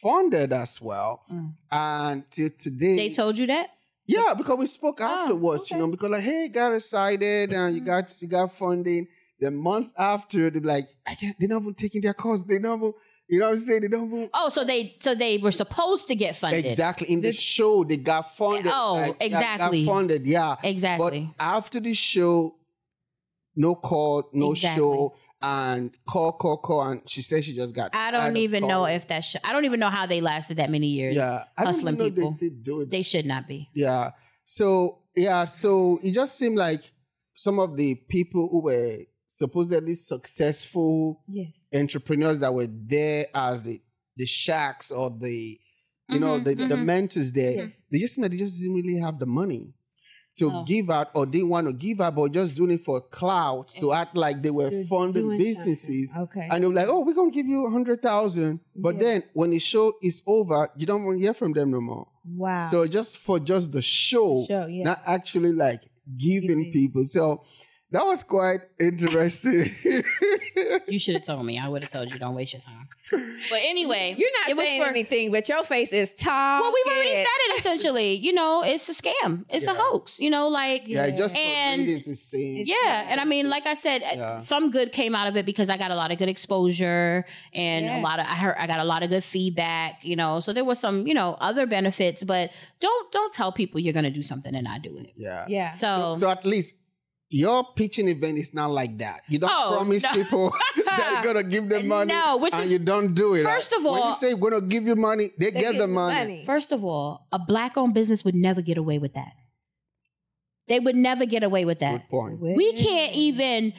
funded 0.07 0.53
as 0.53 0.81
well. 0.81 1.23
Mm. 1.33 1.53
And 1.71 2.31
till 2.31 2.51
today, 2.67 2.97
They 2.97 3.11
told 3.11 3.37
you 3.39 3.47
that? 3.55 3.67
yeah, 4.07 4.35
because 4.41 4.57
we 4.59 4.67
spoke 4.67 4.99
Oh, 5.01 5.05
afterwards, 5.05 5.71
you 5.71 5.77
know, 5.79 5.89
because 5.89 6.11
like, 6.11 6.23
hey, 6.23 6.49
got 6.49 6.73
excited 6.75 7.53
and 7.53 7.75
you 7.77 7.83
Mhm. 7.83 7.87
got 7.87 8.05
you 8.23 8.29
got 8.29 8.49
funding. 8.63 9.05
The 9.41 9.51
months 9.51 9.93
after, 10.13 10.49
they're 10.51 10.63
like, 10.75 10.87
I 11.07 11.15
can't. 11.21 11.37
They're 11.39 11.49
not 11.55 11.63
even 11.63 11.75
taking 11.75 12.01
their 12.07 12.15
course. 12.15 12.43
They 12.43 12.59
never, 12.59 12.93
you 13.29 13.39
know 13.41 13.47
what 13.47 13.53
I'm 13.53 13.59
saying? 13.59 13.83
They 13.83 13.89
don't 13.89 14.07
even. 14.11 14.31
Oh, 14.33 14.49
so 14.57 14.65
they 14.65 14.97
so 15.07 15.15
they 15.15 15.35
were 15.45 15.53
supposed 15.63 16.07
to 16.11 16.15
get 16.15 16.33
funded. 16.43 16.65
Exactly 16.65 17.07
in 17.15 17.21
the, 17.21 17.33
The- 17.33 17.37
show, 17.57 17.85
they 17.85 17.99
got 17.99 18.25
funded. 18.39 18.73
Oh, 18.75 18.95
like, 18.95 19.19
got- 19.19 19.27
exactly. 19.31 19.85
Got 19.85 19.93
funded, 19.93 20.23
yeah. 20.27 20.57
Exactly. 20.63 21.21
But 21.37 21.45
after 21.57 21.79
the 21.81 21.93
show, 21.95 22.55
no 23.57 23.75
call, 23.75 24.29
no 24.33 24.53
Exactly. 24.53 24.81
show, 24.83 25.15
and 25.47 25.97
call, 26.09 26.33
call, 26.33 26.57
call, 26.57 26.83
and 26.91 27.09
she 27.09 27.23
said 27.23 27.45
she 27.45 27.55
just 27.55 27.75
got. 27.75 27.95
I 27.95 28.11
don't 28.11 28.37
even 28.37 28.67
know 28.67 28.85
if 28.85 29.07
that. 29.09 29.21
Sh- 29.21 29.37
I 29.45 29.53
don't 29.53 29.65
even 29.65 29.79
know 29.79 29.91
how 29.91 30.07
they 30.07 30.21
lasted 30.21 30.57
that 30.57 30.71
many 30.71 30.89
years. 30.89 31.15
Yeah, 31.15 31.45
I 31.57 31.65
don't 31.65 31.75
hustling 31.75 31.97
know 31.97 32.05
people. 32.11 32.31
they 32.33 32.37
still 32.37 32.59
do 32.63 32.81
it. 32.81 32.91
They 32.91 33.03
should 33.03 33.27
not 33.27 33.47
be. 33.47 33.69
Yeah. 33.73 34.11
So 34.45 34.99
yeah, 35.15 35.45
so 35.45 36.01
it 36.03 36.13
just 36.13 36.37
seemed 36.37 36.57
like 36.57 36.83
some 37.37 37.59
of 37.61 37.77
the 37.77 37.95
people 38.09 38.49
who 38.51 38.61
were 38.63 38.99
supposedly 39.27 39.95
successful 39.95 41.23
Yes. 41.29 41.49
entrepreneurs 41.75 42.41
that 42.41 42.53
were 42.55 42.69
there 42.69 43.27
as 43.35 43.63
the 43.63 43.81
the 44.17 44.27
shacks 44.27 44.91
or 44.91 45.11
the 45.11 45.59
you 46.09 46.19
know 46.21 46.39
Mhm, 46.41 46.45
the, 46.45 46.55
the 46.55 46.75
mhm. 46.75 46.85
mentors 46.85 47.33
there, 47.33 47.53
Yes. 47.57 47.71
they 47.91 47.99
just 47.99 48.21
they 48.21 48.37
just 48.37 48.61
didn't 48.61 48.75
really 48.77 48.99
have 49.01 49.19
the 49.19 49.27
money 49.27 49.73
to 50.39 50.51
Oh. 50.53 50.65
give 50.67 50.91
out 50.91 51.09
or 51.15 51.25
didn't 51.25 51.49
want 51.49 51.67
to 51.67 51.73
give 51.73 52.01
out, 52.01 52.15
but 52.15 52.31
just 52.33 52.55
doing 52.55 52.73
it 52.73 52.85
for 52.85 53.01
clout 53.01 53.69
to 53.81 53.93
eh, 53.93 53.97
act 54.01 54.15
like 54.15 54.43
they 54.43 54.51
were 54.51 54.71
You're 54.71 54.85
funding 54.85 55.33
uh, 55.33 55.37
businesses. 55.39 56.11
something. 56.11 56.23
Okay. 56.43 56.49
And 56.51 56.63
they 56.63 56.67
were 56.69 56.75
like, 56.75 56.89
"Oh, 56.89 57.01
we're 57.05 57.15
gonna 57.15 57.31
give 57.31 57.47
you 57.47 57.67
a 57.67 57.71
hundred 57.71 58.03
thousand, 58.03 58.61
but 58.75 58.95
Yeah. 58.97 59.01
then 59.03 59.23
when 59.33 59.51
the 59.51 59.59
show 59.59 59.93
is 60.03 60.23
over, 60.27 60.69
you 60.77 60.85
don't 60.87 61.05
want 61.05 61.19
to 61.19 61.23
hear 61.25 61.35
from 61.35 61.53
them 61.53 61.71
no 61.71 61.81
more. 61.81 62.07
wow. 62.37 62.69
So 62.71 62.87
just 62.89 63.19
for 63.19 63.39
just 63.39 63.73
the 63.73 63.81
show, 63.83 64.45
Show, 64.49 64.67
yeah. 64.67 64.83
not 64.85 65.01
actually 65.07 65.53
like 65.53 65.83
giving 66.19 66.49
Giving. 66.65 66.73
people. 66.73 67.05
So 67.05 67.43
that 67.97 68.05
was 68.07 68.23
quite 68.25 68.61
interesting. 68.79 69.75
You 70.89 70.99
should 70.99 71.15
have 71.19 71.27
told 71.27 71.45
me. 71.45 71.59
I 71.59 71.69
would 71.69 71.83
have 71.83 71.93
told 71.93 72.11
you. 72.11 72.19
Don't 72.19 72.35
waste 72.35 72.53
your 72.53 72.63
time. 72.63 72.89
But 73.51 73.61
anyway, 73.73 74.15
You're 74.17 74.31
not 74.41 74.49
it 74.51 74.57
was 74.57 74.69
for- 74.69 74.87
anything, 74.95 75.31
but 75.31 75.49
your 75.49 75.63
face 75.65 75.93
is 75.93 76.11
tall. 76.15 76.61
Well, 76.61 76.73
we've 76.77 76.93
already 76.95 77.15
said 77.15 77.39
it. 77.47 77.61
Essentially, 77.61 78.15
you 78.15 78.33
know, 78.33 78.63
it's 78.65 78.89
a 78.89 78.95
scam. 78.95 79.45
It's 79.49 79.67
a 79.67 79.75
hoax. 79.75 80.19
You 80.19 80.31
know, 80.31 80.49
like 80.49 80.83
yeah, 80.87 81.11
just 81.11 81.35
for 81.35 81.41
And- 81.41 81.81
ratings 81.83 82.03
is 82.03 82.09
insane. 82.09 82.65
Yeah, 82.67 83.07
and 83.11 83.21
I 83.21 83.25
mean, 83.25 83.49
like 83.49 83.67
I 83.67 83.75
said, 83.75 84.03
uh, 84.03 84.07
Yeah. 84.17 84.41
some 84.43 84.71
good 84.71 84.93
came 84.93 85.15
out 85.15 85.29
of 85.29 85.37
it 85.37 85.45
because 85.47 85.69
I 85.69 85.77
got 85.77 85.91
a 85.91 85.95
lot 86.03 86.11
of 86.13 86.19
good 86.19 86.29
exposure 86.29 87.25
and 87.53 87.85
Yeah. 87.87 87.99
a 87.99 88.03
lot 88.09 88.19
of 88.21 88.27
I 88.27 88.35
heard 88.35 88.57
I 88.59 88.67
got 88.67 88.81
a 88.81 88.85
lot 88.93 89.03
of 89.03 89.09
good 89.11 89.25
feedback. 89.25 90.05
You 90.05 90.17
know, 90.17 90.41
so 90.41 90.53
there 90.53 90.65
was 90.65 90.79
some 90.79 91.07
you 91.07 91.15
know 91.15 91.37
other 91.41 91.67
benefits, 91.67 92.25
but 92.25 92.51
don't 92.81 93.13
don't 93.13 93.33
tell 93.33 93.53
people 93.53 93.81
you're 93.81 93.95
gonna 93.99 94.11
do 94.21 94.23
something 94.23 94.55
and 94.55 94.65
not 94.65 94.83
do 94.83 94.97
it. 94.99 95.13
Yeah. 95.17 95.45
Yeah. 95.49 95.71
So, 95.71 96.17
So 96.19 96.29
at 96.31 96.45
least 96.45 96.75
your 97.29 97.65
pitching 97.75 98.09
event 98.09 98.39
is 98.39 98.55
not 98.55 98.71
like 98.71 98.99
that. 98.99 99.23
You 99.29 99.39
don't 99.41 99.51
Oh, 99.53 99.75
promise 99.77 100.03
no. 100.05 100.13
people 100.13 100.51
that 100.87 101.23
you're 101.25 101.33
gonna 101.35 101.49
give 101.49 101.69
them 101.69 101.89
money. 101.89 102.13
No, 102.13 102.37
which 102.37 102.55
and 102.55 102.65
is- 102.65 102.73
you 102.73 102.79
don't 102.79 103.15
do 103.15 103.35
it. 103.35 103.45
First 103.45 103.73
right? 103.73 103.79
of 103.79 103.85
when 103.85 104.03
all- 104.03 104.09
you 104.11 104.15
say 104.15 104.35
we're 104.35 104.51
gonna 104.51 104.67
give 104.67 104.85
you 104.85 104.95
money, 104.97 105.31
they, 105.39 105.47
They 105.47 105.61
get 105.61 105.73
get 105.73 105.79
the 105.79 105.87
money. 105.89 106.45
first 106.47 106.71
of 106.73 106.85
all, 106.85 107.27
a 107.33 107.39
black 107.39 107.77
owned 107.77 107.95
business 107.95 108.25
would 108.25 108.35
never 108.37 108.63
get 108.63 108.79
away 108.79 108.99
with 108.99 109.15
that. 109.15 109.33
They 110.69 110.81
would 110.81 110.97
never 110.97 111.27
get 111.27 111.43
away 111.45 111.65
with 111.65 111.79
that. 111.81 111.93
Good 111.93 112.09
point. 112.11 112.41
We 112.41 112.73
can't 112.73 113.15
even, 113.15 113.73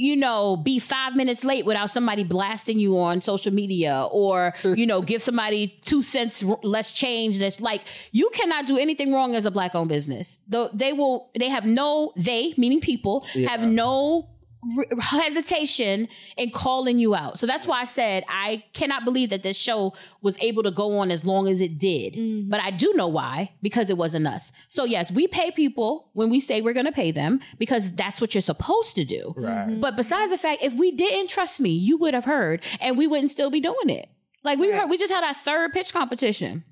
you 0.00 0.16
know, 0.16 0.56
be 0.56 0.78
five 0.78 1.14
minutes 1.14 1.44
late 1.44 1.66
without 1.66 1.90
somebody 1.90 2.24
blasting 2.24 2.78
you 2.78 2.98
on 2.98 3.20
social 3.20 3.52
media 3.52 4.08
or, 4.10 4.54
you 4.64 4.86
know, 4.86 5.02
give 5.02 5.22
somebody 5.22 5.78
two 5.84 6.00
cents 6.02 6.42
r- 6.42 6.58
less 6.62 6.92
change. 6.92 7.38
That's 7.38 7.60
like, 7.60 7.82
you 8.10 8.30
cannot 8.32 8.66
do 8.66 8.78
anything 8.78 9.12
wrong 9.12 9.34
as 9.36 9.44
a 9.44 9.50
black 9.50 9.74
owned 9.74 9.90
business. 9.90 10.38
Though 10.48 10.70
they 10.72 10.94
will, 10.94 11.30
they 11.38 11.50
have 11.50 11.66
no, 11.66 12.14
they, 12.16 12.54
meaning 12.56 12.80
people, 12.80 13.26
have 13.46 13.60
Yeah. 13.60 13.66
No 14.62 15.20
hesitation 15.20 16.08
in 16.36 16.50
calling 16.50 16.98
you 16.98 17.14
out. 17.14 17.38
So 17.38 17.46
that's 17.46 17.66
why 17.66 17.80
I 17.80 17.84
said 17.84 18.24
I 18.28 18.64
cannot 18.72 19.04
believe 19.04 19.30
that 19.30 19.42
this 19.42 19.56
show 19.56 19.94
was 20.22 20.36
able 20.40 20.62
to 20.62 20.70
go 20.70 20.98
on 20.98 21.10
as 21.10 21.24
long 21.24 21.48
as 21.48 21.60
it 21.60 21.78
did. 21.78 22.14
Mm-hmm. 22.14 22.50
But 22.50 22.60
I 22.60 22.70
do 22.70 22.92
know 22.94 23.08
why 23.08 23.52
because 23.62 23.90
it 23.90 23.96
wasn't 23.96 24.26
us. 24.26 24.52
So 24.68 24.84
yes, 24.84 25.10
we 25.10 25.26
pay 25.26 25.50
people 25.50 26.10
when 26.12 26.30
we 26.30 26.40
say 26.40 26.60
we're 26.60 26.74
going 26.74 26.86
to 26.86 26.92
pay 26.92 27.10
them 27.10 27.40
because 27.58 27.90
that's 27.92 28.20
what 28.20 28.34
you're 28.34 28.42
supposed 28.42 28.96
to 28.96 29.04
do. 29.04 29.34
Right. 29.36 29.68
Mm-hmm. 29.68 29.80
But 29.80 29.96
besides 29.96 30.30
the 30.30 30.38
fact 30.38 30.62
if 30.62 30.74
we 30.74 30.90
didn't 30.92 31.30
trust 31.30 31.60
me, 31.60 31.70
you 31.70 31.96
would 31.98 32.14
have 32.14 32.24
heard 32.24 32.62
and 32.80 32.98
we 32.98 33.06
wouldn't 33.06 33.32
still 33.32 33.50
be 33.50 33.60
doing 33.60 33.88
it. 33.88 34.08
Like 34.42 34.58
we 34.58 34.70
right. 34.70 34.80
heard 34.80 34.90
we 34.90 34.98
just 34.98 35.12
had 35.12 35.24
our 35.24 35.34
third 35.34 35.72
pitch 35.72 35.92
competition. 35.92 36.64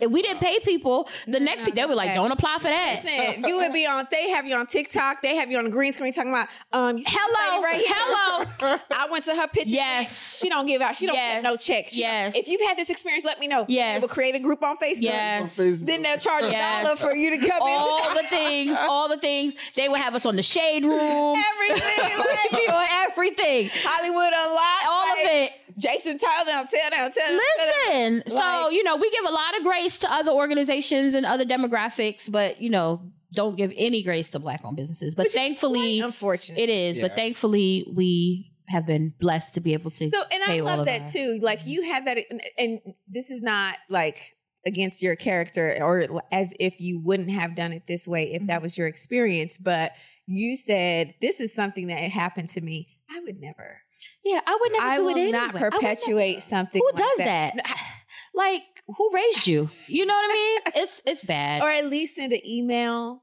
If 0.00 0.10
we 0.10 0.22
didn't 0.22 0.40
pay 0.40 0.58
people, 0.58 1.08
the 1.28 1.38
next 1.38 1.64
people 1.64 1.80
they 1.80 1.86
were 1.86 1.94
like, 1.94 2.16
"Don't 2.16 2.32
apply 2.32 2.58
for 2.58 2.64
that." 2.64 3.04
Listen, 3.04 3.44
you 3.44 3.56
would 3.58 3.72
be 3.72 3.86
on. 3.86 4.08
They 4.10 4.30
have 4.30 4.44
you 4.44 4.56
on 4.56 4.66
TikTok. 4.66 5.22
They 5.22 5.36
have 5.36 5.52
you 5.52 5.58
on 5.58 5.64
the 5.64 5.70
green 5.70 5.92
screen 5.92 6.12
talking 6.12 6.32
about. 6.32 6.48
Um, 6.72 7.00
hello, 7.06 7.62
right 7.62 7.84
hello. 7.86 8.44
I 8.90 9.08
went 9.08 9.24
to 9.26 9.36
her 9.36 9.46
picture. 9.46 9.72
Yes, 9.72 10.38
she 10.40 10.48
don't 10.48 10.66
give 10.66 10.82
out. 10.82 10.96
She 10.96 11.06
don't 11.06 11.14
yes. 11.14 11.36
get 11.36 11.42
no 11.44 11.56
checks. 11.56 11.92
She 11.92 12.00
yes. 12.00 12.34
If 12.34 12.48
you've 12.48 12.60
had 12.62 12.76
this 12.76 12.90
experience, 12.90 13.24
let 13.24 13.38
me 13.38 13.46
know. 13.46 13.66
Yes. 13.68 14.00
We'll 14.00 14.08
create 14.08 14.34
a 14.34 14.40
group 14.40 14.64
on 14.64 14.78
Facebook. 14.78 15.02
Yes. 15.02 15.42
On 15.42 15.48
Facebook. 15.64 15.86
Then 15.86 16.02
they'll 16.02 16.18
charge 16.18 16.42
yes. 16.44 16.80
a 16.80 16.84
dollar 16.84 16.96
for 16.96 17.14
you 17.14 17.30
to 17.30 17.48
come 17.48 17.62
all 17.62 17.68
in. 17.68 18.04
All 18.04 18.14
the 18.14 18.28
things, 18.28 18.76
all 18.80 19.08
the 19.08 19.18
things. 19.18 19.54
They 19.76 19.88
would 19.88 20.00
have 20.00 20.16
us 20.16 20.26
on 20.26 20.34
the 20.34 20.42
shade 20.42 20.84
room. 20.84 21.36
everything, 21.38 22.18
like, 22.52 22.68
on 22.68 22.86
everything. 23.10 23.70
Hollywood 23.72 24.32
Unlocked. 24.32 24.86
All 24.88 25.08
like, 25.08 25.24
of 25.24 25.30
it. 25.30 25.52
Jason, 25.78 26.18
tell 26.18 26.44
them, 26.44 26.66
tell 26.66 26.90
them, 26.90 27.12
tell 27.12 27.32
them. 27.32 27.40
Listen, 27.56 28.22
so 28.28 28.36
like, 28.36 28.72
you 28.72 28.84
know, 28.84 28.96
we 28.96 29.10
give 29.10 29.24
a 29.24 29.32
lot 29.32 29.56
of 29.56 29.64
grace 29.64 29.98
to 29.98 30.12
other 30.12 30.30
organizations 30.30 31.14
and 31.14 31.26
other 31.26 31.44
demographics, 31.44 32.30
but 32.30 32.60
you 32.60 32.70
know, 32.70 33.02
don't 33.34 33.56
give 33.56 33.72
any 33.76 34.02
grace 34.02 34.30
to 34.30 34.38
black-owned 34.38 34.76
businesses. 34.76 35.14
But 35.14 35.30
thankfully, 35.30 36.00
unfortunate, 36.00 36.58
it 36.58 36.68
is. 36.68 36.96
Yeah. 36.96 37.08
But 37.08 37.16
thankfully, 37.16 37.92
we 37.92 38.52
have 38.68 38.86
been 38.86 39.12
blessed 39.20 39.54
to 39.54 39.60
be 39.60 39.72
able 39.72 39.90
to. 39.90 40.10
So, 40.10 40.22
and 40.32 40.42
I 40.44 40.60
love 40.60 40.86
that 40.86 41.02
our, 41.02 41.10
too. 41.10 41.38
Like 41.42 41.60
you 41.64 41.82
have 41.92 42.04
that, 42.06 42.18
and, 42.30 42.40
and 42.56 42.80
this 43.08 43.30
is 43.30 43.42
not 43.42 43.76
like 43.90 44.20
against 44.66 45.02
your 45.02 45.16
character 45.16 45.76
or 45.80 46.22
as 46.32 46.52
if 46.58 46.80
you 46.80 46.98
wouldn't 46.98 47.30
have 47.30 47.54
done 47.56 47.72
it 47.72 47.82
this 47.86 48.06
way 48.06 48.32
if 48.32 48.46
that 48.46 48.54
mm-hmm. 48.54 48.62
was 48.62 48.78
your 48.78 48.86
experience. 48.86 49.56
But 49.58 49.92
you 50.26 50.56
said 50.56 51.14
this 51.20 51.40
is 51.40 51.54
something 51.54 51.88
that 51.88 51.98
had 51.98 52.10
happened 52.10 52.50
to 52.50 52.60
me. 52.60 52.88
I 53.10 53.20
would 53.24 53.40
never 53.40 53.80
yeah, 54.24 54.40
I 54.46 54.58
would 54.60 54.72
never 54.72 54.84
I 54.84 54.96
do 54.96 55.04
will 55.04 55.10
it 55.10 55.20
anyway. 55.20 55.30
not 55.32 55.54
perpetuate 55.54 56.42
something. 56.46 56.80
Who 56.80 56.86
like 56.86 56.96
does 56.96 57.18
that? 57.18 57.56
that? 57.56 57.76
like, 58.34 58.62
who 58.86 59.10
raised 59.12 59.46
you? 59.46 59.70
You 59.86 60.06
know 60.06 60.14
what 60.14 60.30
I 60.30 60.32
mean? 60.32 60.82
It's 60.82 61.02
it's 61.06 61.22
bad. 61.22 61.62
Or 61.62 61.70
at 61.70 61.86
least 61.86 62.16
send 62.16 62.32
an 62.32 62.46
email, 62.46 63.22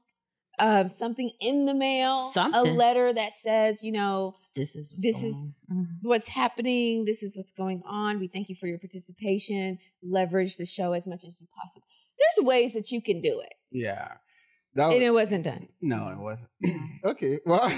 uh, 0.58 0.84
something 0.98 1.30
in 1.40 1.66
the 1.66 1.74
mail, 1.74 2.30
something. 2.32 2.60
a 2.60 2.64
letter 2.64 3.12
that 3.12 3.32
says, 3.42 3.82
you 3.82 3.92
know, 3.92 4.36
this 4.56 4.74
is 4.74 4.92
this 4.96 5.16
is 5.22 5.34
mm-hmm. 5.34 5.82
what's 6.02 6.28
happening. 6.28 7.04
This 7.04 7.22
is 7.22 7.36
what's 7.36 7.52
going 7.52 7.82
on. 7.86 8.20
We 8.20 8.28
thank 8.28 8.48
you 8.48 8.56
for 8.58 8.66
your 8.66 8.78
participation. 8.78 9.78
Leverage 10.02 10.56
the 10.56 10.66
show 10.66 10.92
as 10.92 11.06
much 11.06 11.24
as 11.24 11.40
you 11.40 11.46
possibly. 11.56 11.88
There's 12.18 12.46
ways 12.46 12.72
that 12.74 12.90
you 12.90 13.02
can 13.02 13.20
do 13.20 13.40
it. 13.40 13.52
Yeah. 13.70 14.08
That 14.74 14.86
was, 14.86 14.94
and 14.94 15.04
it 15.04 15.10
wasn't 15.10 15.44
done. 15.44 15.68
No, 15.80 16.08
it 16.08 16.18
wasn't. 16.18 16.50
okay. 17.04 17.40
Well, 17.44 17.70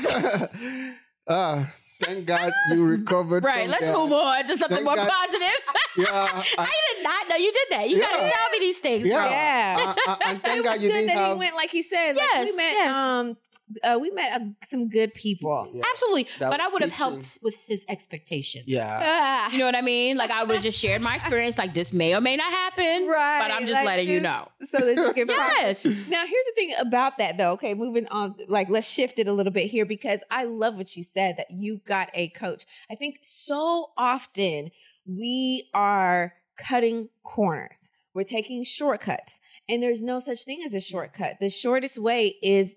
uh, 1.26 1.64
Thank 2.00 2.26
God 2.26 2.52
you 2.70 2.84
recovered. 2.84 3.44
right. 3.44 3.68
Let's 3.68 3.86
move 3.86 4.12
on 4.12 4.42
to 4.42 4.56
something 4.56 4.68
Thank 4.68 4.84
more 4.84 4.96
God. 4.96 5.10
positive. 5.10 5.48
Yeah. 5.96 6.06
I, 6.10 6.44
I, 6.58 6.72
did 6.92 7.04
not 7.04 7.28
know 7.28 7.36
you 7.36 7.52
did 7.52 7.68
that. 7.70 7.88
You 7.88 7.98
yeah. 7.98 8.10
gotta 8.10 8.32
tell 8.32 8.50
me 8.50 8.58
these 8.58 8.78
things. 8.78 9.06
Yeah. 9.06 9.22
Bro. 9.22 9.30
Yeah. 9.30 9.94
Uh, 10.08 10.10
uh, 10.10 10.16
and 10.26 10.42
thank 10.42 10.58
it 10.58 10.64
God 10.64 10.80
you 10.80 10.88
didn't 10.88 11.06
that 11.06 11.14
have... 11.14 11.36
he 11.36 11.38
went 11.38 11.54
like 11.54 11.70
he 11.70 11.82
said. 11.84 12.16
Like 12.16 12.26
yes. 12.32 12.50
We 12.50 12.56
met. 12.56 12.72
Yes. 12.72 12.96
Um, 12.96 13.36
uh, 13.82 13.98
we 14.00 14.10
met 14.10 14.40
uh, 14.40 14.44
some 14.68 14.88
good 14.88 15.12
people. 15.14 15.70
Yeah. 15.72 15.82
Absolutely. 15.90 16.28
That 16.38 16.50
but 16.50 16.60
I 16.60 16.68
would 16.68 16.82
have 16.82 16.90
helped 16.90 17.38
with 17.42 17.54
his 17.66 17.84
expectation. 17.88 18.62
Yeah. 18.66 19.00
Ah. 19.02 19.50
You 19.54 19.58
know 19.60 19.66
what 19.66 19.76
I 19.76 19.82
mean? 19.82 20.16
Like 20.16 20.30
I 20.30 20.42
would 20.42 20.54
have 20.54 20.64
just 20.64 20.80
shared 20.80 21.00
my 21.00 21.16
experience. 21.16 21.56
Like 21.58 21.74
this 21.74 21.92
may 21.92 22.14
or 22.14 22.20
may 22.20 22.36
not 22.36 22.50
happen. 22.50 23.06
Right. 23.08 23.40
But 23.40 23.50
I'm 23.52 23.62
just 23.62 23.74
like 23.74 23.86
letting 23.86 24.06
this, 24.06 24.14
you 24.14 24.20
know. 24.20 24.48
So 24.72 24.78
that 24.78 24.96
you 24.96 25.12
can 25.12 25.28
Yes. 25.28 25.84
Now 25.84 26.26
here's 26.26 26.46
the 26.46 26.52
thing 26.56 26.74
about 26.78 27.18
that 27.18 27.36
though. 27.36 27.52
Okay, 27.52 27.74
moving 27.74 28.06
on. 28.08 28.34
Like 28.48 28.68
let's 28.68 28.86
shift 28.86 29.18
it 29.18 29.28
a 29.28 29.32
little 29.32 29.52
bit 29.52 29.70
here 29.70 29.84
because 29.86 30.20
I 30.30 30.44
love 30.44 30.74
what 30.76 30.96
you 30.96 31.02
said 31.02 31.36
that 31.36 31.50
you 31.50 31.80
got 31.86 32.10
a 32.14 32.30
coach. 32.30 32.64
I 32.90 32.94
think 32.96 33.18
so 33.22 33.90
often 33.96 34.70
we 35.06 35.68
are 35.74 36.32
cutting 36.56 37.08
corners. 37.22 37.90
We're 38.14 38.24
taking 38.24 38.64
shortcuts. 38.64 39.38
And 39.68 39.82
there's 39.82 40.02
no 40.02 40.20
such 40.20 40.44
thing 40.44 40.62
as 40.64 40.74
a 40.74 40.80
shortcut. 40.80 41.38
The 41.40 41.48
shortest 41.48 41.98
way 41.98 42.36
is 42.42 42.76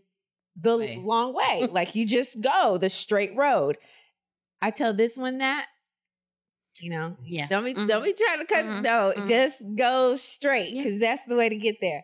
the 0.62 0.78
way. 0.78 1.02
long 1.04 1.34
way. 1.34 1.68
like 1.72 1.96
you 1.96 2.06
just 2.06 2.40
go 2.42 2.78
the 2.78 2.90
straight 2.90 3.36
road. 3.36 3.78
I 4.62 4.72
tell 4.72 4.94
this 4.94 5.18
one 5.18 5.38
that, 5.40 5.68
you 6.80 6.90
know, 6.90 7.16
yeah. 7.24 7.48
Don't 7.48 7.64
be 7.64 7.74
mm-hmm. 7.74 7.88
don't 7.88 8.04
be 8.04 8.14
trying 8.14 8.40
to 8.40 8.46
cut 8.46 8.66
mm-hmm. 8.66 8.82
no, 8.84 9.14
mm-hmm. 9.16 9.28
just 9.28 9.58
go 9.78 10.16
straight 10.16 10.74
because 10.76 11.00
yeah. 11.00 11.16
that's 11.16 11.28
the 11.28 11.36
way 11.36 11.50
to 11.50 11.58
get 11.58 11.78
there. 11.82 12.04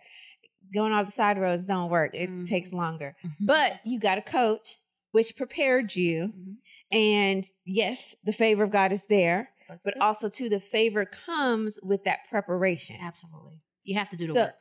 Going 0.73 0.93
off 0.93 1.07
the 1.07 1.11
side 1.11 1.39
roads 1.39 1.65
don't 1.65 1.89
work. 1.89 2.11
It 2.13 2.29
mm-hmm. 2.29 2.45
takes 2.45 2.71
longer. 2.71 3.15
Mm-hmm. 3.25 3.45
But 3.45 3.79
you 3.85 3.99
got 3.99 4.17
a 4.17 4.21
coach 4.21 4.77
which 5.11 5.35
prepared 5.35 5.95
you. 5.95 6.27
Mm-hmm. 6.27 6.97
And 6.97 7.45
yes, 7.65 8.15
the 8.23 8.33
favor 8.33 8.63
of 8.63 8.71
God 8.71 8.91
is 8.91 9.01
there. 9.09 9.49
That's 9.67 9.81
but 9.83 9.99
also 9.99 10.29
too 10.29 10.49
the 10.49 10.59
favor 10.59 11.05
comes 11.25 11.79
with 11.81 12.03
that 12.03 12.19
preparation. 12.29 12.97
Absolutely. 13.01 13.61
You 13.83 13.97
have 13.97 14.09
to 14.11 14.17
do 14.17 14.27
the 14.27 14.33
so, 14.33 14.39
work 14.41 14.53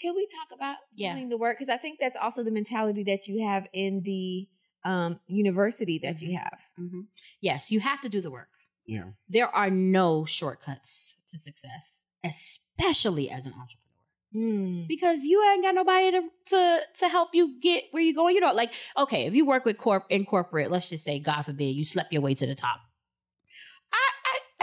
can 0.00 0.14
we 0.14 0.26
talk 0.26 0.56
about 0.56 0.76
yeah. 0.94 1.14
doing 1.14 1.28
the 1.28 1.36
work? 1.36 1.58
Because 1.58 1.72
I 1.72 1.76
think 1.76 1.98
that's 2.00 2.16
also 2.20 2.42
the 2.42 2.50
mentality 2.50 3.04
that 3.04 3.26
you 3.26 3.46
have 3.46 3.66
in 3.72 4.02
the 4.04 4.48
um, 4.84 5.20
university 5.26 6.00
that 6.02 6.16
mm-hmm. 6.16 6.26
you 6.26 6.38
have. 6.38 6.58
Mm-hmm. 6.80 7.00
Yes, 7.40 7.70
you 7.70 7.80
have 7.80 8.00
to 8.02 8.08
do 8.08 8.20
the 8.20 8.30
work. 8.30 8.48
Yeah. 8.86 9.04
There 9.28 9.48
are 9.48 9.70
no 9.70 10.24
shortcuts 10.24 11.14
to 11.30 11.38
success, 11.38 12.04
especially 12.24 13.30
as 13.30 13.46
an 13.46 13.52
entrepreneur. 13.52 13.76
Mm. 14.34 14.86
Because 14.86 15.18
you 15.22 15.42
ain't 15.52 15.64
got 15.64 15.74
nobody 15.74 16.12
to, 16.12 16.22
to 16.46 16.80
to 17.00 17.08
help 17.08 17.30
you 17.32 17.60
get 17.60 17.84
where 17.90 18.00
you're 18.00 18.14
going. 18.14 18.36
You 18.36 18.40
know, 18.40 18.52
like 18.52 18.72
okay, 18.96 19.26
if 19.26 19.34
you 19.34 19.44
work 19.44 19.64
with 19.64 19.76
corp 19.76 20.04
in 20.08 20.24
corporate, 20.24 20.70
let's 20.70 20.88
just 20.88 21.04
say, 21.04 21.18
God 21.18 21.42
forbid, 21.42 21.74
you 21.74 21.84
slept 21.84 22.12
your 22.12 22.22
way 22.22 22.34
to 22.34 22.46
the 22.46 22.54
top 22.54 22.80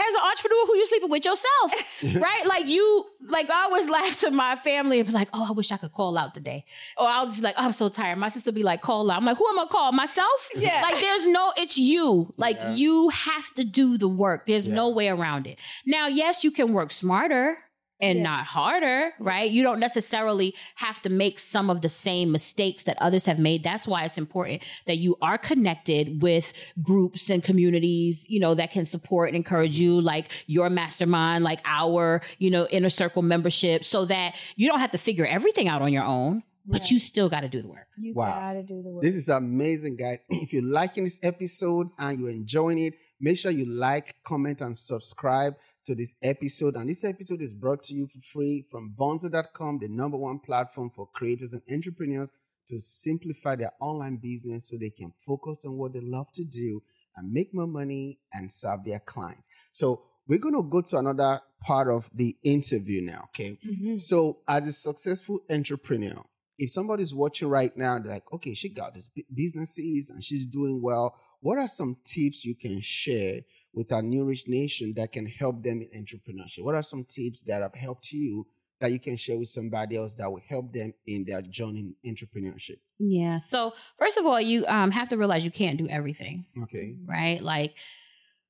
as 0.08 0.14
an 0.14 0.20
entrepreneur 0.28 0.66
who 0.66 0.76
you 0.76 0.86
sleeping 0.86 1.10
with 1.10 1.24
yourself, 1.24 1.72
right? 2.22 2.46
Like 2.46 2.66
you, 2.66 3.06
like 3.26 3.50
I 3.50 3.64
always 3.64 3.88
laugh 3.88 4.20
to 4.20 4.30
my 4.30 4.56
family 4.56 5.00
and 5.00 5.06
be 5.06 5.12
like, 5.12 5.28
"Oh, 5.32 5.46
I 5.48 5.52
wish 5.52 5.72
I 5.72 5.76
could 5.76 5.92
call 5.92 6.16
out 6.16 6.34
today," 6.34 6.64
or 6.96 7.06
I'll 7.06 7.26
just 7.26 7.38
be 7.38 7.42
like, 7.42 7.54
oh, 7.58 7.64
"I'm 7.64 7.72
so 7.72 7.88
tired." 7.88 8.18
My 8.18 8.28
sister 8.28 8.52
be 8.52 8.62
like, 8.62 8.82
"Call 8.82 9.10
out." 9.10 9.18
I'm 9.18 9.24
like, 9.24 9.38
"Who 9.38 9.48
am 9.48 9.58
I 9.58 9.66
call? 9.66 9.92
Myself?" 9.92 10.48
Yeah. 10.54 10.82
Like 10.82 11.00
there's 11.00 11.26
no, 11.26 11.52
it's 11.56 11.78
you. 11.78 12.32
Like 12.36 12.56
yeah. 12.56 12.74
you 12.74 13.08
have 13.10 13.52
to 13.54 13.64
do 13.64 13.98
the 13.98 14.08
work. 14.08 14.46
There's 14.46 14.68
yeah. 14.68 14.74
no 14.74 14.88
way 14.88 15.08
around 15.08 15.46
it. 15.46 15.58
Now, 15.86 16.06
yes, 16.06 16.44
you 16.44 16.50
can 16.50 16.72
work 16.72 16.92
smarter 16.92 17.58
and 18.00 18.22
not 18.22 18.44
harder, 18.44 19.12
right? 19.18 19.50
You 19.50 19.62
don't 19.62 19.80
necessarily 19.80 20.54
have 20.76 21.02
to 21.02 21.08
make 21.08 21.38
some 21.38 21.68
of 21.70 21.80
the 21.80 21.88
same 21.88 22.30
mistakes 22.30 22.84
that 22.84 23.00
others 23.00 23.24
have 23.26 23.38
made. 23.38 23.64
That's 23.64 23.86
why 23.86 24.04
it's 24.04 24.18
important 24.18 24.62
that 24.86 24.98
you 24.98 25.16
are 25.20 25.38
connected 25.38 26.22
with 26.22 26.52
groups 26.82 27.28
and 27.28 27.42
communities, 27.42 28.24
you 28.26 28.40
know, 28.40 28.54
that 28.54 28.70
can 28.70 28.86
support 28.86 29.28
and 29.28 29.36
encourage 29.36 29.78
you, 29.78 30.00
like 30.00 30.30
your 30.46 30.70
mastermind, 30.70 31.44
like 31.44 31.60
our, 31.64 32.22
you 32.38 32.50
know, 32.50 32.66
inner 32.70 32.90
circle 32.90 33.22
membership, 33.22 33.84
so 33.84 34.04
that 34.04 34.34
you 34.56 34.68
don't 34.68 34.80
have 34.80 34.92
to 34.92 34.98
figure 34.98 35.26
everything 35.26 35.68
out 35.68 35.82
on 35.82 35.92
your 35.92 36.04
own. 36.04 36.42
But 36.70 36.90
you 36.90 36.98
still 36.98 37.30
got 37.30 37.40
to 37.40 37.48
do 37.48 37.62
the 37.62 37.68
work. 37.68 37.86
You 37.96 38.12
wow. 38.12 38.26
got 38.38 38.52
to 38.52 38.62
do 38.62 38.82
the 38.82 38.90
work. 38.90 39.02
This 39.02 39.14
is 39.14 39.30
amazing, 39.30 39.96
guys. 39.96 40.18
If 40.28 40.52
you're 40.52 40.62
liking 40.62 41.04
this 41.04 41.18
episode 41.22 41.88
and 41.98 42.20
you're 42.20 42.28
enjoying 42.28 42.78
it, 42.78 42.94
make 43.18 43.38
sure 43.38 43.50
you 43.50 43.64
like, 43.64 44.14
comment, 44.26 44.60
and 44.60 44.76
subscribe 44.76 45.54
to 45.88 45.94
this 45.94 46.14
episode. 46.22 46.76
And 46.76 46.88
this 46.88 47.02
episode 47.02 47.40
is 47.40 47.54
brought 47.54 47.82
to 47.84 47.94
you 47.94 48.06
for 48.06 48.20
free 48.30 48.66
from 48.70 48.94
Vonza.com, 48.98 49.78
the 49.78 49.88
number 49.88 50.18
one 50.18 50.38
platform 50.38 50.90
for 50.94 51.08
creators 51.14 51.54
and 51.54 51.62
entrepreneurs 51.72 52.30
to 52.68 52.78
simplify 52.78 53.56
their 53.56 53.72
online 53.80 54.16
business 54.16 54.68
so 54.68 54.76
they 54.76 54.90
can 54.90 55.14
focus 55.26 55.64
on 55.64 55.78
what 55.78 55.94
they 55.94 56.02
love 56.02 56.26
to 56.34 56.44
do 56.44 56.82
and 57.16 57.32
make 57.32 57.54
more 57.54 57.66
money 57.66 58.18
and 58.34 58.52
serve 58.52 58.84
their 58.84 59.00
clients. 59.00 59.48
So, 59.72 60.02
we're 60.28 60.38
going 60.38 60.54
to 60.54 60.62
go 60.62 60.82
to 60.82 60.98
another 60.98 61.40
part 61.62 61.88
of 61.88 62.04
the 62.12 62.36
interview 62.44 63.00
now, 63.00 63.30
okay? 63.30 63.58
Mm-hmm. 63.66 63.96
So, 63.96 64.40
as 64.46 64.68
a 64.68 64.72
successful 64.72 65.40
entrepreneur, 65.48 66.22
if 66.58 66.70
somebody's 66.70 67.14
watching 67.14 67.48
right 67.48 67.74
now, 67.78 67.98
they're 67.98 68.12
like, 68.12 68.30
okay, 68.34 68.52
she 68.52 68.68
got 68.68 68.92
this 68.92 69.08
businesses 69.34 70.10
and 70.10 70.22
she's 70.22 70.44
doing 70.44 70.82
well. 70.82 71.16
What 71.40 71.56
are 71.56 71.68
some 71.68 71.96
tips 72.04 72.44
you 72.44 72.54
can 72.54 72.82
share 72.82 73.40
with 73.78 73.92
our 73.92 74.02
New 74.02 74.24
Rich 74.24 74.48
Nation 74.48 74.92
that 74.96 75.12
can 75.12 75.24
help 75.24 75.62
them 75.62 75.80
in 75.80 76.04
entrepreneurship? 76.04 76.64
What 76.64 76.74
are 76.74 76.82
some 76.82 77.04
tips 77.04 77.42
that 77.42 77.62
have 77.62 77.74
helped 77.74 78.10
you 78.10 78.44
that 78.80 78.90
you 78.90 78.98
can 78.98 79.16
share 79.16 79.38
with 79.38 79.48
somebody 79.48 79.96
else 79.96 80.14
that 80.14 80.28
will 80.30 80.42
help 80.48 80.72
them 80.72 80.92
in 81.06 81.24
their 81.24 81.42
journey 81.42 81.94
in 82.02 82.14
entrepreneurship? 82.14 82.78
Yeah. 82.98 83.38
So 83.38 83.74
first 83.96 84.18
of 84.18 84.26
all, 84.26 84.40
you 84.40 84.66
um, 84.66 84.90
have 84.90 85.08
to 85.10 85.16
realize 85.16 85.44
you 85.44 85.52
can't 85.52 85.78
do 85.78 85.88
everything. 85.88 86.44
Okay. 86.64 86.96
Right. 87.06 87.40
Like 87.40 87.74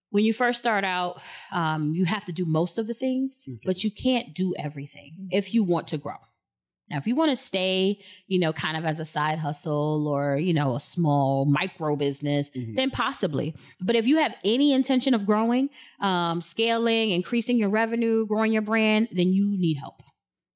when 0.09 0.24
you 0.24 0.33
first 0.33 0.59
start 0.61 0.83
out, 0.83 1.20
um, 1.53 1.93
you 1.95 2.07
have 2.07 2.24
to 2.24 2.33
do 2.33 2.47
most 2.47 2.79
of 2.79 2.87
the 2.87 2.95
things, 2.95 3.45
okay. 3.47 3.61
but 3.66 3.85
you 3.85 3.91
can't 3.91 4.33
do 4.35 4.55
everything 4.59 5.29
if 5.31 5.53
you 5.53 5.62
want 5.62 5.89
to 5.89 5.99
grow. 5.99 6.16
Now, 6.91 6.97
if 6.99 7.07
you 7.07 7.14
want 7.14 7.36
to 7.36 7.45
stay, 7.45 7.99
you 8.26 8.39
know, 8.39 8.53
kind 8.53 8.76
of 8.76 8.84
as 8.84 8.99
a 9.01 9.05
side 9.05 9.39
hustle 9.39 10.09
or, 10.09 10.36
you 10.36 10.55
know, 10.55 10.76
a 10.76 10.80
small 10.80 11.45
micro 11.45 11.97
business, 11.97 12.51
mm-hmm. 12.51 12.74
then 12.74 12.91
possibly. 12.91 13.55
But 13.80 13.97
if 13.97 14.07
you 14.07 14.18
have 14.18 14.34
any 14.45 14.72
intention 14.72 15.14
of 15.14 15.26
growing, 15.26 15.68
um, 16.01 16.43
scaling, 16.43 17.11
increasing 17.11 17.59
your 17.59 17.70
revenue, 17.70 18.26
growing 18.26 18.53
your 18.53 18.62
brand, 18.62 19.09
then 19.12 19.28
you 19.28 19.47
need 19.47 19.76
help 19.76 20.03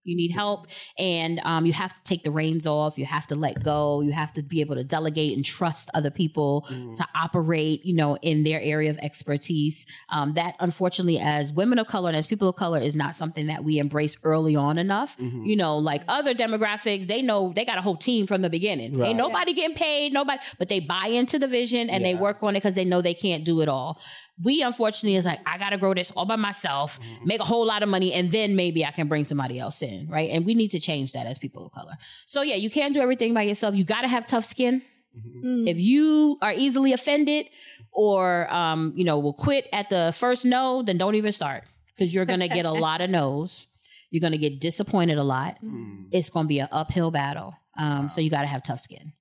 you 0.04 0.16
need 0.16 0.32
help 0.32 0.66
and 0.98 1.40
um, 1.44 1.66
you 1.66 1.72
have 1.72 1.94
to 1.94 2.02
take 2.04 2.24
the 2.24 2.30
reins 2.30 2.66
off 2.66 2.98
you 2.98 3.06
have 3.06 3.26
to 3.26 3.34
let 3.34 3.62
go 3.62 4.00
you 4.00 4.12
have 4.12 4.32
to 4.34 4.42
be 4.42 4.60
able 4.60 4.74
to 4.74 4.84
delegate 4.84 5.36
and 5.36 5.44
trust 5.44 5.88
other 5.94 6.10
people 6.10 6.66
mm. 6.70 6.94
to 6.96 7.04
operate 7.14 7.84
you 7.84 7.94
know 7.94 8.16
in 8.16 8.42
their 8.42 8.60
area 8.60 8.90
of 8.90 8.98
expertise 8.98 9.86
um, 10.10 10.34
that 10.34 10.54
unfortunately 10.60 11.18
as 11.18 11.52
women 11.52 11.78
of 11.78 11.86
color 11.86 12.08
and 12.08 12.16
as 12.16 12.26
people 12.26 12.48
of 12.48 12.56
color 12.56 12.78
is 12.78 12.94
not 12.94 13.16
something 13.16 13.46
that 13.46 13.64
we 13.64 13.78
embrace 13.78 14.16
early 14.24 14.56
on 14.56 14.78
enough 14.78 15.16
mm-hmm. 15.18 15.44
you 15.44 15.56
know 15.56 15.78
like 15.78 16.02
other 16.08 16.34
demographics 16.34 17.06
they 17.06 17.22
know 17.22 17.52
they 17.54 17.64
got 17.64 17.78
a 17.78 17.82
whole 17.82 17.96
team 17.96 18.26
from 18.26 18.42
the 18.42 18.50
beginning 18.50 18.98
right. 18.98 19.08
ain't 19.08 19.18
nobody 19.18 19.52
getting 19.52 19.76
paid 19.76 20.12
nobody 20.12 20.40
but 20.58 20.68
they 20.68 20.80
buy 20.80 21.06
into 21.06 21.38
the 21.38 21.48
vision 21.48 21.88
and 21.88 22.04
yeah. 22.04 22.12
they 22.12 22.18
work 22.18 22.42
on 22.42 22.56
it 22.56 22.62
because 22.62 22.74
they 22.74 22.84
know 22.84 23.02
they 23.02 23.14
can't 23.14 23.44
do 23.44 23.60
it 23.60 23.68
all 23.68 24.00
we 24.42 24.62
unfortunately 24.62 25.16
is 25.16 25.24
like, 25.24 25.40
I 25.46 25.58
gotta 25.58 25.78
grow 25.78 25.94
this 25.94 26.10
all 26.12 26.24
by 26.24 26.36
myself, 26.36 26.98
mm-hmm. 26.98 27.26
make 27.26 27.40
a 27.40 27.44
whole 27.44 27.66
lot 27.66 27.82
of 27.82 27.88
money, 27.88 28.12
and 28.12 28.30
then 28.30 28.56
maybe 28.56 28.84
I 28.84 28.90
can 28.90 29.08
bring 29.08 29.24
somebody 29.24 29.58
else 29.58 29.82
in, 29.82 30.08
right? 30.08 30.30
And 30.30 30.46
we 30.46 30.54
need 30.54 30.70
to 30.70 30.80
change 30.80 31.12
that 31.12 31.26
as 31.26 31.38
people 31.38 31.66
of 31.66 31.72
color. 31.72 31.96
So 32.26 32.42
yeah, 32.42 32.56
you 32.56 32.70
can't 32.70 32.94
do 32.94 33.00
everything 33.00 33.34
by 33.34 33.42
yourself. 33.42 33.74
You 33.74 33.84
gotta 33.84 34.08
have 34.08 34.26
tough 34.26 34.44
skin. 34.44 34.82
Mm-hmm. 35.16 35.46
Mm. 35.46 35.68
If 35.68 35.76
you 35.76 36.38
are 36.40 36.52
easily 36.52 36.92
offended 36.92 37.46
or 37.92 38.52
um, 38.52 38.94
you 38.96 39.04
know, 39.04 39.18
will 39.18 39.34
quit 39.34 39.68
at 39.72 39.90
the 39.90 40.14
first 40.16 40.44
no, 40.44 40.82
then 40.82 40.96
don't 40.96 41.14
even 41.14 41.32
start. 41.32 41.64
Because 41.94 42.14
you're 42.14 42.24
gonna 42.24 42.48
get 42.48 42.64
a 42.64 42.72
lot 42.86 43.00
of 43.00 43.10
no's. 43.10 43.66
You're 44.10 44.22
gonna 44.22 44.38
get 44.38 44.60
disappointed 44.60 45.18
a 45.18 45.24
lot. 45.24 45.56
Mm. 45.62 46.06
It's 46.10 46.30
gonna 46.30 46.48
be 46.48 46.58
an 46.58 46.68
uphill 46.72 47.10
battle. 47.10 47.54
Um, 47.78 48.04
wow. 48.04 48.08
so 48.08 48.20
you 48.20 48.30
gotta 48.30 48.46
have 48.46 48.62
tough 48.62 48.80
skin. 48.80 49.12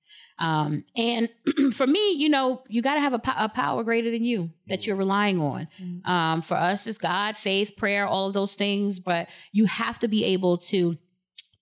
Um, 0.42 0.84
and 0.96 1.28
for 1.72 1.86
me, 1.86 2.14
you 2.14 2.28
know, 2.28 2.64
you 2.68 2.82
got 2.82 2.94
to 2.94 3.00
have 3.00 3.12
a, 3.12 3.22
a, 3.38 3.48
power 3.48 3.84
greater 3.84 4.10
than 4.10 4.24
you 4.24 4.50
that 4.66 4.84
you're 4.84 4.96
relying 4.96 5.40
on. 5.40 5.68
Mm-hmm. 5.80 6.10
Um, 6.10 6.42
for 6.42 6.56
us, 6.56 6.84
it's 6.88 6.98
God, 6.98 7.36
faith, 7.36 7.76
prayer, 7.76 8.08
all 8.08 8.26
of 8.26 8.34
those 8.34 8.54
things. 8.54 8.98
But 8.98 9.28
you 9.52 9.66
have 9.66 10.00
to 10.00 10.08
be 10.08 10.24
able 10.24 10.58
to 10.58 10.98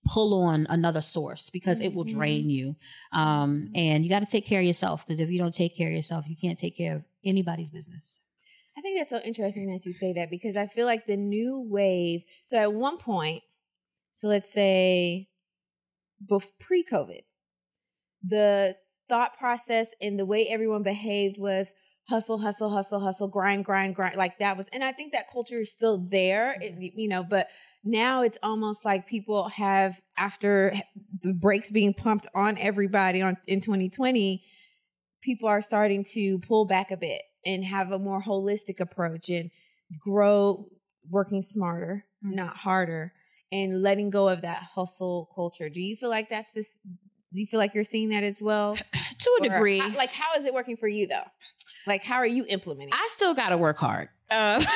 pull 0.07 0.41
on 0.41 0.65
another 0.67 1.01
source 1.01 1.51
because 1.51 1.79
it 1.79 1.93
will 1.93 2.03
drain 2.03 2.41
mm-hmm. 2.41 2.49
you. 2.49 2.75
Um, 3.13 3.67
mm-hmm. 3.67 3.75
and 3.75 4.03
you 4.03 4.09
got 4.09 4.21
to 4.21 4.25
take 4.25 4.47
care 4.47 4.61
of 4.61 4.65
yourself 4.65 5.05
because 5.05 5.19
if 5.19 5.29
you 5.29 5.37
don't 5.37 5.53
take 5.53 5.77
care 5.77 5.89
of 5.89 5.93
yourself, 5.93 6.25
you 6.27 6.35
can't 6.35 6.57
take 6.57 6.75
care 6.75 6.95
of 6.95 7.03
anybody's 7.23 7.69
business. 7.69 8.17
I 8.75 8.81
think 8.81 8.97
that's 8.97 9.11
so 9.11 9.19
interesting 9.19 9.71
that 9.71 9.85
you 9.85 9.93
say 9.93 10.13
that 10.13 10.31
because 10.31 10.57
I 10.57 10.65
feel 10.65 10.87
like 10.87 11.05
the 11.05 11.17
new 11.17 11.67
wave. 11.69 12.21
So 12.47 12.57
at 12.57 12.73
one 12.73 12.97
point, 12.97 13.43
so 14.13 14.27
let's 14.27 14.51
say 14.51 15.27
pre 16.59 16.83
COVID, 16.83 17.21
the 18.23 18.75
thought 19.09 19.37
process 19.37 19.87
and 20.01 20.17
the 20.17 20.25
way 20.25 20.47
everyone 20.47 20.83
behaved 20.83 21.37
was 21.37 21.73
hustle, 22.07 22.37
hustle, 22.37 22.69
hustle, 22.69 22.99
hustle, 22.99 23.27
grind, 23.27 23.65
grind, 23.65 23.95
grind. 23.95 24.15
Like 24.15 24.39
that 24.39 24.57
was, 24.57 24.67
and 24.73 24.83
I 24.83 24.91
think 24.91 25.13
that 25.13 25.31
culture 25.31 25.61
is 25.61 25.71
still 25.71 25.97
there, 26.09 26.55
mm-hmm. 26.61 26.81
it, 26.81 26.93
you 26.95 27.07
know, 27.07 27.23
but 27.23 27.47
now 27.83 28.21
it's 28.21 28.37
almost 28.43 28.85
like 28.85 29.07
people 29.07 29.49
have, 29.49 29.99
after 30.17 30.73
the 31.23 31.33
brakes 31.33 31.71
being 31.71 31.93
pumped 31.93 32.27
on 32.35 32.57
everybody 32.57 33.21
on 33.21 33.37
in 33.47 33.61
2020, 33.61 34.43
people 35.21 35.49
are 35.49 35.61
starting 35.61 36.05
to 36.13 36.39
pull 36.39 36.65
back 36.65 36.91
a 36.91 36.97
bit 36.97 37.21
and 37.45 37.65
have 37.65 37.91
a 37.91 37.99
more 37.99 38.21
holistic 38.21 38.79
approach 38.79 39.29
and 39.29 39.49
grow 39.99 40.67
working 41.09 41.41
smarter, 41.41 42.05
mm-hmm. 42.23 42.35
not 42.35 42.55
harder 42.55 43.13
and 43.51 43.81
letting 43.81 44.09
go 44.09 44.29
of 44.29 44.41
that 44.41 44.63
hustle 44.75 45.29
culture. 45.35 45.69
Do 45.69 45.81
you 45.81 45.95
feel 45.95 46.09
like 46.09 46.29
that's 46.29 46.51
this 46.51 46.69
do 47.33 47.39
you 47.39 47.47
feel 47.47 47.59
like 47.59 47.73
you're 47.73 47.83
seeing 47.83 48.09
that 48.09 48.23
as 48.23 48.41
well? 48.41 48.75
to 49.19 49.29
a 49.41 49.45
or 49.45 49.49
degree. 49.49 49.79
How, 49.79 49.95
like, 49.95 50.11
how 50.11 50.39
is 50.39 50.45
it 50.45 50.53
working 50.53 50.77
for 50.77 50.87
you 50.87 51.07
though? 51.07 51.23
Like, 51.87 52.03
how 52.03 52.15
are 52.15 52.27
you 52.27 52.45
implementing? 52.47 52.93
I 52.93 53.07
still 53.11 53.33
got 53.33 53.49
to 53.49 53.57
work 53.57 53.77
hard. 53.77 54.09
Uh, 54.29 54.63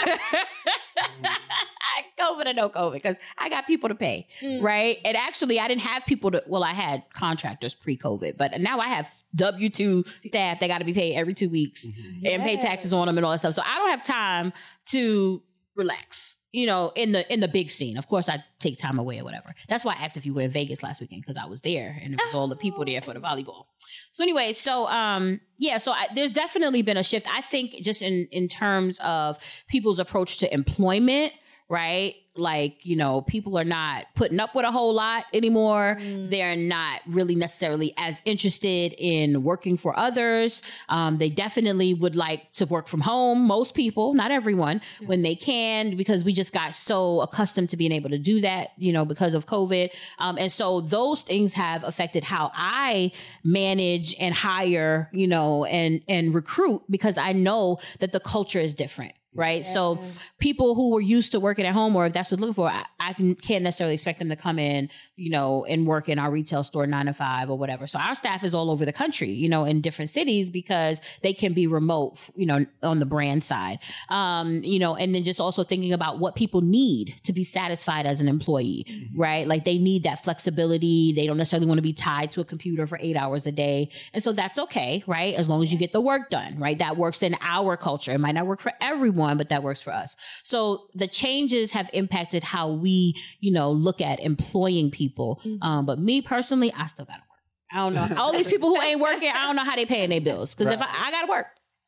COVID 2.19 2.47
or 2.47 2.53
no 2.53 2.69
COVID, 2.69 2.93
because 2.93 3.15
I 3.37 3.49
got 3.49 3.67
people 3.67 3.89
to 3.89 3.95
pay, 3.95 4.27
mm. 4.41 4.61
right? 4.61 4.97
And 5.05 5.15
actually, 5.15 5.59
I 5.59 5.67
didn't 5.67 5.81
have 5.81 6.05
people 6.05 6.31
to. 6.31 6.43
Well, 6.47 6.63
I 6.63 6.73
had 6.73 7.03
contractors 7.13 7.73
pre-COVID, 7.73 8.37
but 8.37 8.59
now 8.59 8.79
I 8.79 8.89
have 8.89 9.09
W 9.35 9.69
two 9.69 10.03
staff 10.25 10.59
that 10.59 10.67
got 10.67 10.79
to 10.79 10.85
be 10.85 10.93
paid 10.93 11.15
every 11.15 11.33
two 11.33 11.49
weeks 11.49 11.85
mm-hmm. 11.85 12.15
and 12.15 12.23
yes. 12.23 12.41
pay 12.41 12.57
taxes 12.57 12.93
on 12.93 13.07
them 13.07 13.17
and 13.17 13.25
all 13.25 13.31
that 13.31 13.39
stuff. 13.39 13.55
So 13.55 13.61
I 13.65 13.77
don't 13.77 13.89
have 13.89 14.05
time 14.05 14.53
to 14.87 15.41
relax 15.75 16.37
you 16.55 16.65
know, 16.65 16.93
in 16.95 17.11
the 17.11 17.31
in 17.31 17.41
the 17.41 17.49
big 17.49 17.69
scene. 17.69 17.97
Of 17.97 18.07
course, 18.07 18.29
I 18.29 18.41
take 18.61 18.77
time 18.77 18.97
away 18.97 19.19
or 19.19 19.25
whatever. 19.25 19.53
That's 19.67 19.83
why 19.83 19.95
I 19.99 20.05
asked 20.05 20.15
if 20.15 20.25
you 20.25 20.33
were 20.33 20.43
in 20.43 20.51
Vegas 20.51 20.81
last 20.81 21.01
weekend 21.01 21.21
because 21.21 21.35
I 21.35 21.47
was 21.47 21.59
there 21.59 21.99
and 22.01 22.13
it 22.13 22.19
was 22.25 22.33
all 22.33 22.47
the 22.47 22.55
people 22.55 22.85
there 22.85 23.01
for 23.01 23.13
the 23.13 23.19
volleyball. 23.19 23.65
So 24.13 24.23
anyway, 24.23 24.53
so 24.53 24.87
um, 24.87 25.41
yeah, 25.57 25.79
so 25.79 25.91
I, 25.91 26.07
there's 26.15 26.31
definitely 26.31 26.81
been 26.81 26.95
a 26.95 27.03
shift. 27.03 27.27
I 27.29 27.41
think 27.41 27.73
just 27.83 28.01
in 28.01 28.29
in 28.31 28.47
terms 28.47 28.97
of 29.03 29.37
people's 29.67 29.99
approach 29.99 30.37
to 30.37 30.53
employment, 30.53 31.33
right? 31.69 32.15
like 32.37 32.85
you 32.85 32.95
know 32.95 33.21
people 33.21 33.57
are 33.57 33.63
not 33.63 34.05
putting 34.15 34.39
up 34.39 34.53
with 34.55 34.65
a 34.65 34.71
whole 34.71 34.93
lot 34.93 35.23
anymore 35.33 35.97
mm. 35.99 36.29
they're 36.29 36.55
not 36.55 37.01
really 37.07 37.35
necessarily 37.35 37.93
as 37.97 38.21
interested 38.25 38.93
in 38.97 39.43
working 39.43 39.77
for 39.77 39.97
others 39.97 40.61
um, 40.89 41.17
they 41.17 41.29
definitely 41.29 41.93
would 41.93 42.15
like 42.15 42.51
to 42.51 42.65
work 42.65 42.87
from 42.87 43.01
home 43.01 43.47
most 43.47 43.73
people 43.73 44.13
not 44.13 44.31
everyone 44.31 44.81
yeah. 44.99 45.07
when 45.07 45.21
they 45.21 45.35
can 45.35 45.95
because 45.95 46.23
we 46.23 46.33
just 46.33 46.51
got 46.51 46.75
so 46.75 47.21
accustomed 47.21 47.69
to 47.69 47.77
being 47.77 47.91
able 47.91 48.09
to 48.09 48.19
do 48.19 48.41
that 48.41 48.71
you 48.77 48.91
know 48.91 49.05
because 49.05 49.33
of 49.33 49.45
covid 49.45 49.89
um, 50.19 50.37
and 50.37 50.51
so 50.51 50.81
those 50.81 51.21
things 51.21 51.53
have 51.53 51.83
affected 51.83 52.23
how 52.23 52.51
i 52.53 53.11
manage 53.43 54.15
and 54.19 54.35
hire 54.35 55.09
you 55.13 55.27
know 55.27 55.63
and 55.65 56.01
and 56.09 56.35
recruit 56.35 56.81
because 56.89 57.17
i 57.17 57.31
know 57.31 57.77
that 57.99 58.11
the 58.11 58.19
culture 58.19 58.59
is 58.59 58.73
different 58.73 59.13
right? 59.35 59.63
Yeah. 59.63 59.71
So 59.71 60.03
people 60.39 60.75
who 60.75 60.91
were 60.91 61.01
used 61.01 61.31
to 61.33 61.39
working 61.39 61.65
at 61.65 61.73
home, 61.73 61.95
or 61.95 62.07
if 62.07 62.13
that's 62.13 62.31
what 62.31 62.39
they're 62.39 62.47
looking 62.47 62.55
for, 62.55 62.69
I, 62.69 62.85
I 62.99 63.13
can, 63.13 63.35
can't 63.35 63.63
necessarily 63.63 63.93
expect 63.93 64.19
them 64.19 64.29
to 64.29 64.35
come 64.35 64.57
in, 64.57 64.89
you 65.15 65.29
know, 65.29 65.65
and 65.65 65.85
work 65.85 66.09
in 66.09 66.19
our 66.19 66.31
retail 66.31 66.63
store 66.63 66.87
nine 66.87 67.05
to 67.05 67.13
five 67.13 67.49
or 67.49 67.57
whatever. 67.57 67.87
So 67.87 67.99
our 67.99 68.15
staff 68.15 68.43
is 68.43 68.55
all 68.55 68.71
over 68.71 68.85
the 68.85 68.93
country, 68.93 69.31
you 69.31 69.47
know, 69.47 69.65
in 69.65 69.81
different 69.81 70.11
cities 70.11 70.49
because 70.49 70.97
they 71.21 71.33
can 71.33 71.53
be 71.53 71.67
remote, 71.67 72.17
you 72.35 72.45
know, 72.45 72.65
on 72.81 72.99
the 72.99 73.05
brand 73.05 73.43
side, 73.43 73.79
um, 74.09 74.63
you 74.63 74.79
know, 74.79 74.95
and 74.95 75.13
then 75.13 75.23
just 75.23 75.39
also 75.39 75.63
thinking 75.63 75.93
about 75.93 76.19
what 76.19 76.35
people 76.35 76.61
need 76.61 77.15
to 77.23 77.33
be 77.33 77.43
satisfied 77.43 78.05
as 78.05 78.19
an 78.19 78.27
employee, 78.27 78.85
mm-hmm. 78.89 79.19
right? 79.19 79.47
Like 79.47 79.65
they 79.65 79.77
need 79.77 80.03
that 80.03 80.23
flexibility. 80.23 81.13
They 81.15 81.27
don't 81.27 81.37
necessarily 81.37 81.67
want 81.67 81.77
to 81.77 81.83
be 81.83 81.93
tied 81.93 82.31
to 82.33 82.41
a 82.41 82.45
computer 82.45 82.87
for 82.87 82.97
eight 83.01 83.15
hours 83.15 83.45
a 83.45 83.51
day, 83.51 83.91
and 84.13 84.23
so 84.23 84.33
that's 84.33 84.59
okay, 84.59 85.03
right? 85.07 85.35
As 85.35 85.47
long 85.47 85.63
as 85.63 85.71
you 85.71 85.77
get 85.77 85.93
the 85.93 86.01
work 86.01 86.29
done, 86.29 86.57
right? 86.59 86.77
That 86.77 86.97
works 86.97 87.21
in 87.21 87.35
our 87.41 87.77
culture. 87.77 88.11
It 88.11 88.19
might 88.19 88.33
not 88.33 88.47
work 88.47 88.61
for 88.61 88.73
everyone 88.81 89.35
but 89.37 89.49
that 89.49 89.63
works 89.63 89.81
for 89.81 89.93
us. 89.93 90.15
So 90.43 90.87
the 90.93 91.07
changes 91.07 91.71
have 91.71 91.89
impacted 91.93 92.43
how 92.43 92.71
we, 92.71 93.15
you 93.39 93.51
know, 93.51 93.71
look 93.71 94.01
at 94.01 94.19
employing 94.19 94.91
people. 94.91 95.04
Mm-hmm. 95.09 95.61
Um, 95.61 95.85
but 95.85 95.99
me 95.99 96.21
personally, 96.21 96.73
I 96.73 96.87
still 96.87 97.05
gotta 97.05 97.21
work. 97.21 97.39
I 97.71 97.77
don't 97.77 97.93
know. 97.93 98.15
All 98.21 98.31
these 98.33 98.47
people 98.47 98.69
who 98.69 98.81
ain't 98.81 98.99
working, 98.99 99.29
I 99.29 99.45
don't 99.45 99.55
know 99.55 99.63
how 99.63 99.75
they 99.75 99.85
paying 99.85 100.09
their 100.09 100.21
bills. 100.21 100.53
Because 100.53 100.67
right. 100.67 100.75
if 100.75 100.81
I, 100.81 101.07
I 101.07 101.11
gotta 101.11 101.27
work, 101.27 101.47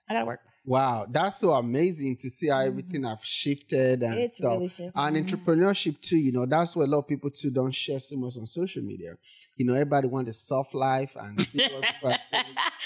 I 0.10 0.14
gotta 0.14 0.26
work. 0.26 0.42
Wow, 0.66 1.08
that's 1.10 1.38
so 1.38 1.52
amazing 1.52 2.18
to 2.18 2.30
see 2.30 2.50
how 2.50 2.58
mm-hmm. 2.58 2.68
everything 2.68 3.04
have 3.04 3.20
shifted 3.24 4.04
and 4.04 4.20
it's 4.20 4.36
stuff. 4.36 4.54
Really 4.54 4.68
shifted. 4.70 4.92
And 4.96 5.16
mm-hmm. 5.16 5.36
entrepreneurship 5.36 6.02
too, 6.02 6.18
you 6.18 6.34
know, 6.34 6.46
that's 6.46 6.76
what 6.76 6.88
a 6.88 6.92
lot 6.92 7.00
of 7.00 7.08
people 7.08 7.30
too 7.30 7.52
don't 7.52 7.74
share 7.74 8.00
so 8.00 8.18
much 8.18 8.36
on 8.38 8.46
social 8.48 8.84
media 8.84 9.16
you 9.58 9.66
know, 9.66 9.74
everybody 9.74 10.08
wants 10.08 10.30
a 10.30 10.34
soft 10.34 10.74
life 10.74 11.12
and 11.16 11.38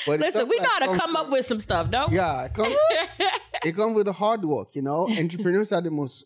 But 0.07 0.19
Listen, 0.19 0.47
we 0.47 0.57
know 0.59 0.69
how 0.69 0.91
to 0.91 0.97
come 0.97 1.15
up 1.15 1.29
with 1.29 1.45
some 1.45 1.59
stuff, 1.59 1.89
no? 1.89 2.07
Yeah, 2.09 2.45
it 2.45 2.53
comes, 2.53 2.75
it 3.63 3.75
comes 3.75 3.93
with 3.93 4.05
the 4.05 4.13
hard 4.13 4.43
work, 4.43 4.69
you 4.73 4.81
know. 4.81 5.07
Entrepreneurs 5.09 5.71
are 5.73 5.81
the 5.81 5.91
most 5.91 6.25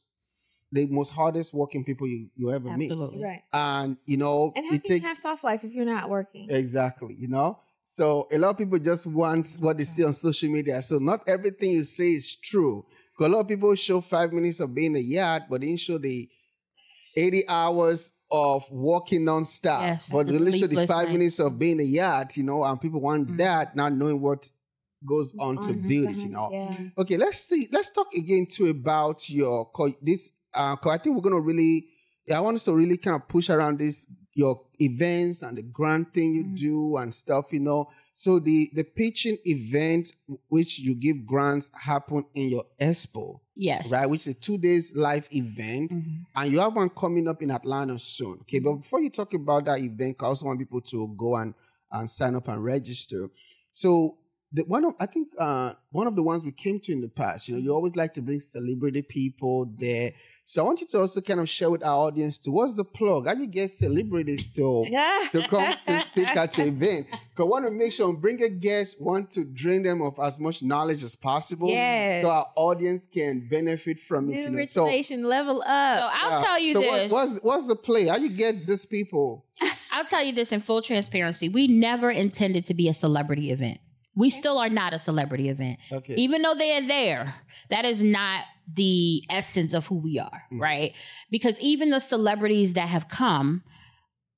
the 0.76 0.88
most 0.88 1.12
hardest 1.12 1.54
working 1.54 1.84
people 1.84 2.08
you, 2.08 2.28
you 2.36 2.52
ever 2.52 2.70
Absolutely. 2.70 3.18
meet. 3.18 3.24
Right. 3.24 3.44
And 3.54 3.98
you 4.06 4.18
know, 4.18 4.54
and 4.56 4.66
how 4.66 4.74
it 4.74 4.84
can 4.84 4.92
takes, 4.92 5.04
you 5.04 5.08
have 5.08 5.18
soft 5.18 5.44
life 5.44 5.62
if 5.64 5.72
you're 5.74 5.86
not 5.86 6.10
working? 6.10 6.50
Exactly, 6.50 7.16
you 7.18 7.28
know. 7.28 7.60
So 7.86 8.28
a 8.32 8.38
lot 8.38 8.50
of 8.50 8.58
people 8.58 8.80
just 8.80 9.06
want 9.06 9.58
what 9.60 9.78
they 9.78 9.84
see 9.84 10.04
on 10.04 10.14
social 10.14 10.50
media. 10.50 10.82
So 10.82 10.98
not 10.98 11.22
everything 11.28 11.72
you 11.72 11.84
say 11.84 12.12
is 12.12 12.36
true. 12.36 12.86
Because 13.12 13.32
a 13.32 13.36
lot 13.36 13.42
of 13.42 13.48
people 13.48 13.74
show 13.76 14.02
five 14.02 14.34
minutes 14.34 14.60
of 14.60 14.74
being 14.76 14.96
a 14.96 15.00
yacht, 15.00 15.44
but 15.50 15.62
they 15.62 15.68
didn't 15.68 15.80
show 15.80 15.98
the 15.98 16.28
80 17.16 17.48
hours 17.48 18.12
of 18.30 18.66
walking 18.70 19.22
nonstop. 19.22 19.82
Yes, 19.82 20.10
but 20.12 20.28
literally 20.28 20.88
five 20.88 21.08
night. 21.08 21.14
minutes 21.14 21.40
of 21.40 21.58
being 21.58 21.80
a 21.80 21.84
yacht, 21.84 22.36
you 22.36 22.44
know, 22.44 22.64
and 22.64 22.82
people 22.82 23.00
want 23.00 23.28
mm-hmm. 23.28 23.38
that, 23.38 23.76
not 23.76 23.94
knowing 23.94 24.20
what 24.20 24.50
goes 25.08 25.36
on 25.40 25.58
mm-hmm. 25.58 25.68
to 25.68 25.74
build 25.74 26.10
it, 26.10 26.18
you 26.18 26.30
know. 26.30 26.50
Yeah. 26.52 26.78
Okay, 26.98 27.18
let's 27.18 27.40
see. 27.40 27.68
Let's 27.72 27.92
talk 27.92 28.08
again 28.14 28.48
too 28.50 28.68
about 28.68 29.30
your 29.30 29.70
this. 30.02 30.32
Uh, 30.56 30.76
I 30.86 30.98
think 30.98 31.16
we're 31.16 31.22
gonna 31.22 31.40
really. 31.40 31.88
I 32.34 32.40
want 32.40 32.56
us 32.56 32.66
to 32.66 32.74
really 32.74 32.98
kind 32.98 33.16
of 33.16 33.28
push 33.28 33.50
around 33.50 33.78
this 33.78 34.08
your 34.34 34.62
events 34.80 35.42
and 35.42 35.58
the 35.58 35.62
grant 35.62 36.14
thing 36.14 36.34
you 36.34 36.44
mm-hmm. 36.44 36.56
do 36.56 36.98
and 36.98 37.14
stuff, 37.14 37.46
you 37.52 37.60
know. 37.60 37.90
So 38.14 38.40
the 38.40 38.70
the 38.74 38.84
pitching 38.84 39.38
event 39.46 40.12
which 40.50 40.80
you 40.80 40.96
give 40.96 41.26
grants 41.26 41.70
happen 41.74 42.26
in 42.34 42.50
your 42.50 42.66
expo. 42.80 43.40
Yes. 43.56 43.90
Right, 43.90 44.10
which 44.10 44.22
is 44.22 44.28
a 44.28 44.34
two 44.34 44.58
days 44.58 44.94
live 44.96 45.28
event, 45.32 45.92
mm-hmm. 45.92 46.24
and 46.36 46.52
you 46.52 46.60
have 46.60 46.76
one 46.76 46.90
coming 46.90 47.28
up 47.28 47.42
in 47.42 47.52
Atlanta 47.52 47.98
soon. 47.98 48.40
Okay, 48.42 48.60
but 48.60 48.74
before 48.74 49.02
you 49.02 49.10
talk 49.10 49.34
about 49.34 49.66
that 49.66 49.80
event, 49.80 50.18
I 50.20 50.26
also 50.26 50.46
want 50.46 50.60
people 50.60 50.82
to 50.82 51.14
go 51.18 51.36
and 51.36 51.54
and 51.92 52.10
sign 52.10 52.36
up 52.36 52.48
and 52.48 52.64
register. 52.64 53.30
So 53.72 54.18
the 54.56 54.64
one 54.64 54.86
of 54.86 54.94
I 55.00 55.06
think 55.06 55.28
uh, 55.38 55.74
one 55.92 56.08
of 56.08 56.16
the 56.16 56.24
ones 56.24 56.46
we 56.46 56.52
came 56.52 56.80
to 56.82 56.92
in 56.92 57.02
the 57.02 57.10
past, 57.10 57.48
you 57.48 57.56
know, 57.56 57.62
you 57.62 57.74
always 57.74 57.96
like 57.96 58.14
to 58.14 58.22
bring 58.22 58.40
celebrity 58.40 59.02
people 59.02 59.70
there. 59.78 60.14
So 60.48 60.62
I 60.62 60.66
want 60.66 60.80
you 60.80 60.88
to 60.88 61.00
also 61.00 61.22
kind 61.22 61.40
of 61.40 61.50
share 61.50 61.72
with 61.72 61.84
our 61.84 62.08
audience 62.08 62.38
to 62.40 62.52
what's 62.52 62.74
the 62.74 62.86
plug? 62.86 63.28
How 63.28 63.34
do 63.34 63.42
you 63.42 63.48
get 63.48 63.72
celebrities 63.72 64.50
to 64.52 64.86
to 65.32 65.48
come 65.50 65.74
to 65.86 66.00
speak 66.06 66.28
at 66.28 66.58
your 66.58 66.68
event? 66.68 67.08
Because 67.36 67.48
I 67.48 67.50
want 67.50 67.66
to 67.66 67.72
make 67.72 67.92
sure 67.92 68.14
bring 68.14 68.42
a 68.44 68.48
guest, 68.50 69.02
want 69.02 69.30
to 69.32 69.44
drain 69.44 69.84
them 69.84 70.02
of 70.02 70.18
as 70.20 70.40
much 70.40 70.64
knowledge 70.64 71.04
as 71.04 71.18
possible, 71.18 71.70
yes. 71.70 72.24
so 72.24 72.30
our 72.30 72.48
audience 72.56 73.06
can 73.14 73.46
benefit 73.50 74.00
from 74.00 74.30
it. 74.30 74.36
New 74.36 74.42
you 74.44 74.50
know? 74.52 74.64
so, 74.64 74.86
level 75.18 75.62
up. 75.66 76.00
So 76.00 76.10
I'll 76.14 76.44
tell 76.46 76.60
you 76.60 76.74
so 76.74 76.80
this. 76.80 77.12
What, 77.12 77.30
what's 77.30 77.44
what's 77.44 77.66
the 77.66 77.76
play? 77.76 78.08
How 78.08 78.16
you 78.16 78.30
get 78.30 78.66
these 78.66 78.86
people? 78.86 79.46
I'll 79.92 80.06
tell 80.06 80.24
you 80.24 80.32
this 80.32 80.54
in 80.54 80.62
full 80.62 80.82
transparency. 80.82 81.50
We 81.50 81.68
never 81.68 82.10
intended 82.10 82.66
to 82.68 82.74
be 82.74 82.88
a 82.88 82.94
celebrity 82.94 83.52
event. 83.52 83.80
We 84.16 84.30
still 84.30 84.58
are 84.58 84.70
not 84.70 84.94
a 84.94 85.00
celebrity 85.00 85.50
event. 85.50 85.80
Okay. 85.92 86.16
Even 86.16 86.42
though 86.42 86.56
they 86.56 86.78
are 86.78 86.88
there, 86.88 87.36
that 87.70 87.86
is 87.86 88.02
not 88.02 88.44
the 88.74 89.24
essence 89.30 89.74
of 89.74 89.88
who 89.88 89.96
we 89.96 90.20
are, 90.20 90.44
mm-hmm. 90.52 90.62
right? 90.62 90.94
Because 91.32 91.60
even 91.60 91.90
the 91.90 92.00
celebrities 92.00 92.74
that 92.74 92.88
have 92.88 93.10
come 93.10 93.64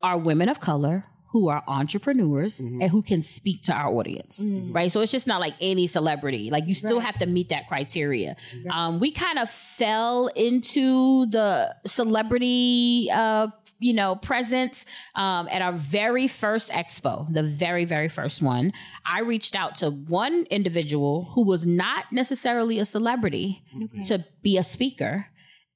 are 0.02 0.18
women 0.18 0.50
of 0.50 0.60
color 0.60 1.06
who 1.32 1.50
are 1.50 1.64
entrepreneurs 1.68 2.58
mm-hmm. 2.58 2.82
and 2.82 2.90
who 2.90 3.02
can 3.02 3.22
speak 3.22 3.62
to 3.64 3.74
our 3.74 3.94
audience, 3.94 4.40
mm-hmm. 4.40 4.72
right? 4.72 4.92
So 4.92 5.02
it's 5.02 5.12
just 5.12 5.28
not 5.28 5.40
like 5.40 5.54
any 5.60 5.86
celebrity. 5.86 6.50
Like 6.50 6.66
you 6.68 6.74
still 6.74 6.98
right. 6.98 7.06
have 7.06 7.20
to 7.20 7.26
meet 7.26 7.50
that 7.50 7.68
criteria. 7.68 8.38
Um, 8.72 9.00
we 9.00 9.12
kind 9.12 9.38
of 9.38 9.50
fell 9.50 10.28
into 10.28 11.26
the 11.28 11.76
celebrity 11.86 13.10
uh, 13.14 13.48
you 13.80 13.94
know, 13.94 14.16
presence 14.16 14.86
um, 15.16 15.48
at 15.50 15.62
our 15.62 15.74
very 15.74 16.28
first 16.28 16.70
expo, 16.70 17.32
the 17.32 17.44
very, 17.44 17.86
very 17.86 18.10
first 18.10 18.42
one, 18.42 18.74
I 19.06 19.20
reached 19.20 19.56
out 19.56 19.78
to 19.78 19.92
one 19.92 20.46
individual 20.50 21.32
who 21.36 21.44
was 21.44 21.66
not 21.66 22.06
necessarily 22.12 22.80
a 22.80 22.86
celebrity 22.86 23.64
okay. 23.76 24.04
to 24.06 24.26
be 24.42 24.58
a 24.58 24.64
speaker. 24.64 25.28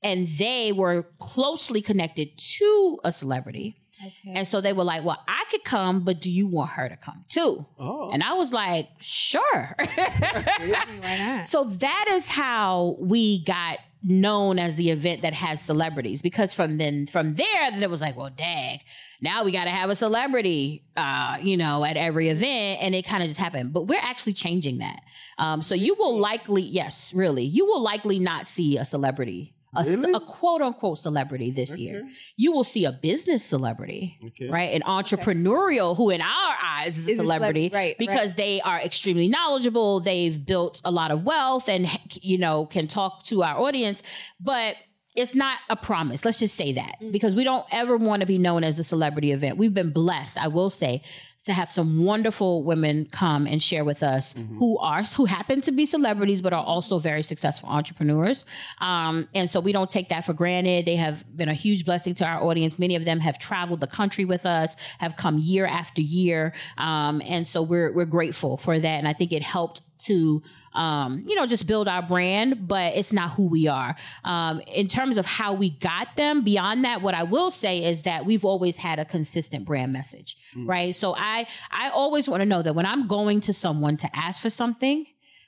And 0.04 0.28
they 0.40 0.72
were 0.72 1.06
closely 1.20 1.82
connected 1.82 2.36
to 2.38 3.00
a 3.04 3.12
celebrity. 3.12 3.78
Okay. 4.02 4.34
And 4.36 4.48
so 4.48 4.62
they 4.62 4.74
were 4.74 4.84
like, 4.84 5.04
Well, 5.04 5.22
I 5.28 5.44
could 5.52 5.64
come, 5.64 6.04
but 6.04 6.22
do 6.22 6.30
you 6.30 6.48
want 6.48 6.72
her 6.72 6.90
to 6.90 6.98
come 6.98 7.24
too? 7.30 7.68
Oh. 7.80 8.10
And 8.12 8.24
I 8.24 8.34
was 8.34 8.52
like, 8.52 8.90
Sure. 9.00 9.76
so 11.44 11.66
that 11.66 12.06
is 12.10 12.28
how 12.28 12.98
we 13.00 13.44
got 13.46 13.78
known 14.04 14.58
as 14.60 14.76
the 14.76 14.90
event 14.90 15.22
that 15.22 15.34
has 15.34 15.62
celebrities. 15.62 16.22
Because 16.22 16.54
from 16.54 16.78
then 16.78 17.08
from 17.08 17.36
there 17.36 17.72
then 17.72 17.84
it 17.84 17.90
was 17.90 18.02
like 18.02 18.16
well 18.16 18.32
dang 18.36 18.80
now 19.22 19.44
we 19.44 19.52
got 19.52 19.66
to 19.66 19.70
have 19.70 19.90
a 19.90 19.96
celebrity 19.96 20.84
uh 20.98 21.38
you 21.42 21.58
know 21.58 21.84
at 21.84 21.98
every 21.98 22.30
event. 22.30 22.82
And 22.82 22.96
it 22.96 23.06
kind 23.06 23.24
of 23.24 23.30
just 23.30 23.40
happened. 23.40 23.74
But 23.74 23.88
we're 23.88 24.00
actually 24.02 24.34
changing 24.34 24.80
that. 24.80 25.02
Um 25.38 25.62
so 25.62 25.76
you 25.76 25.96
will 25.96 26.18
likely 26.18 26.64
yes 26.64 27.14
really 27.14 27.44
you 27.44 27.66
will 27.66 27.82
likely 27.82 28.20
not 28.20 28.48
see 28.48 28.78
a 28.78 28.86
celebrity 28.86 29.54
a, 29.76 29.84
really? 29.84 30.12
a, 30.14 30.20
quote 30.20 30.62
unquote 30.62 31.00
celebrity 31.00 31.52
this 31.52 31.72
okay. 31.72 31.82
year. 31.82 32.10
You 32.36 32.52
will 32.52 32.64
see 32.64 32.86
a 32.86 32.92
business 32.92 33.44
celebrity, 33.44 34.18
okay. 34.28 34.50
right? 34.50 34.74
An 34.74 34.82
entrepreneurial 34.82 35.92
okay. 35.92 35.98
who, 35.98 36.10
in 36.10 36.22
our 36.22 36.56
eyes, 36.64 36.98
is 36.98 37.08
a 37.08 37.16
celebrity, 37.16 37.68
is 37.68 37.74
right? 37.74 37.96
Because 37.98 38.30
right. 38.30 38.38
they 38.38 38.62
are 38.62 38.80
extremely 38.80 39.28
knowledgeable. 39.28 40.02
They've 40.02 40.46
built 40.46 40.82
a 40.84 40.92
lot 40.92 41.12
of 41.12 41.24
wealth, 41.24 41.70
and 41.70 41.88
you 42.14 42.38
know 42.38 42.66
can 42.66 42.88
talk 42.88 43.24
to 43.26 43.44
our 43.44 43.58
audience, 43.60 44.04
but. 44.40 44.76
It's 45.14 45.36
not 45.36 45.60
a 45.70 45.76
promise. 45.76 46.24
Let's 46.24 46.40
just 46.40 46.56
say 46.56 46.72
that 46.72 46.96
mm-hmm. 47.02 47.12
because 47.12 47.36
we 47.36 47.44
don't 47.44 47.66
ever 47.70 47.98
want 47.98 48.22
to 48.22 48.26
be 48.26 48.38
known 48.38 48.64
as 48.64 48.80
a 48.80 48.84
celebrity 48.86 49.34
event. 49.34 49.58
We've 49.58 49.74
been 49.74 49.92
blessed, 49.92 50.38
I 50.38 50.48
will 50.48 50.70
say, 50.70 51.04
to 51.46 51.54
have 51.54 51.72
some 51.72 52.04
wonderful 52.04 52.64
women 52.64 53.08
come 53.12 53.48
and 53.48 53.64
share 53.64 53.84
with 53.84 54.04
us 54.04 54.34
mm-hmm. 54.34 54.58
who 54.60 54.78
are 54.78 55.04
who 55.04 55.26
happen 55.26 55.62
to 55.62 55.72
be 55.72 55.86
celebrities 55.86 56.42
but 56.42 56.54
are 56.54 56.64
also 56.64 57.00
very 57.00 57.24
successful 57.24 57.68
entrepreneurs. 57.70 58.46
Um, 58.80 59.28
and 59.34 59.50
so 59.50 59.60
we 59.60 59.72
don't 59.72 59.90
take 59.90 60.10
that 60.10 60.26
for 60.26 60.34
granted. 60.34 60.86
They 60.86 60.98
have 60.98 61.26
been 61.36 61.50
a 61.50 61.54
huge 61.54 61.84
blessing 61.84 62.14
to 62.16 62.26
our 62.26 62.44
audience. 62.44 62.78
Many 62.78 62.96
of 62.96 63.06
them 63.06 63.20
have 63.20 63.40
traveled 63.40 63.80
the 63.80 63.88
country 63.88 64.26
with 64.26 64.46
us 64.46 64.76
have 65.00 65.16
come 65.16 65.40
year 65.40 65.66
after 65.66 66.02
year. 66.02 66.54
Um, 66.78 67.22
and 67.26 67.48
so 67.48 67.64
we're 67.64 67.92
we're 67.92 68.06
grateful 68.06 68.58
for 68.58 68.80
that. 68.80 68.98
And 68.98 69.08
i 69.08 69.14
think 69.14 69.32
it 69.32 69.42
helped 69.42 69.82
to 70.06 70.42
um, 70.74 71.26
you 71.28 71.36
know, 71.36 71.46
just 71.46 71.68
build 71.68 71.88
our 71.88 72.02
brand, 72.02 72.68
but 72.68 72.96
it's 72.96 73.12
not 73.12 73.32
who 73.32 73.48
we 73.48 73.68
are. 73.68 73.96
Um, 74.24 74.62
in 74.68 74.88
terms 74.88 75.18
of 75.18 75.26
how 75.26 75.54
we 75.54 75.70
got 75.70 76.16
them, 76.16 76.44
beyond 76.44 76.86
that, 76.86 77.02
what 77.02 77.14
I 77.14 77.24
will 77.24 77.52
say 77.52 77.84
is 77.84 78.04
that 78.04 78.26
we've 78.26 78.46
always 78.46 78.78
had 78.78 79.00
a 79.00 79.06
consistent 79.06 79.66
brand 79.66 79.92
message, 79.92 80.38
mm. 80.56 80.68
right? 80.68 80.96
So 80.96 81.14
I, 81.16 81.48
I 81.72 81.90
always 81.90 82.30
want 82.30 82.42
to 82.42 82.46
know 82.46 82.62
that 82.62 82.74
when 82.74 82.86
I'm 82.86 83.08
going 83.08 83.42
to 83.42 83.54
someone 83.54 83.98
to 83.98 84.10
ask 84.16 84.42
for 84.42 84.50
something, 84.50 85.06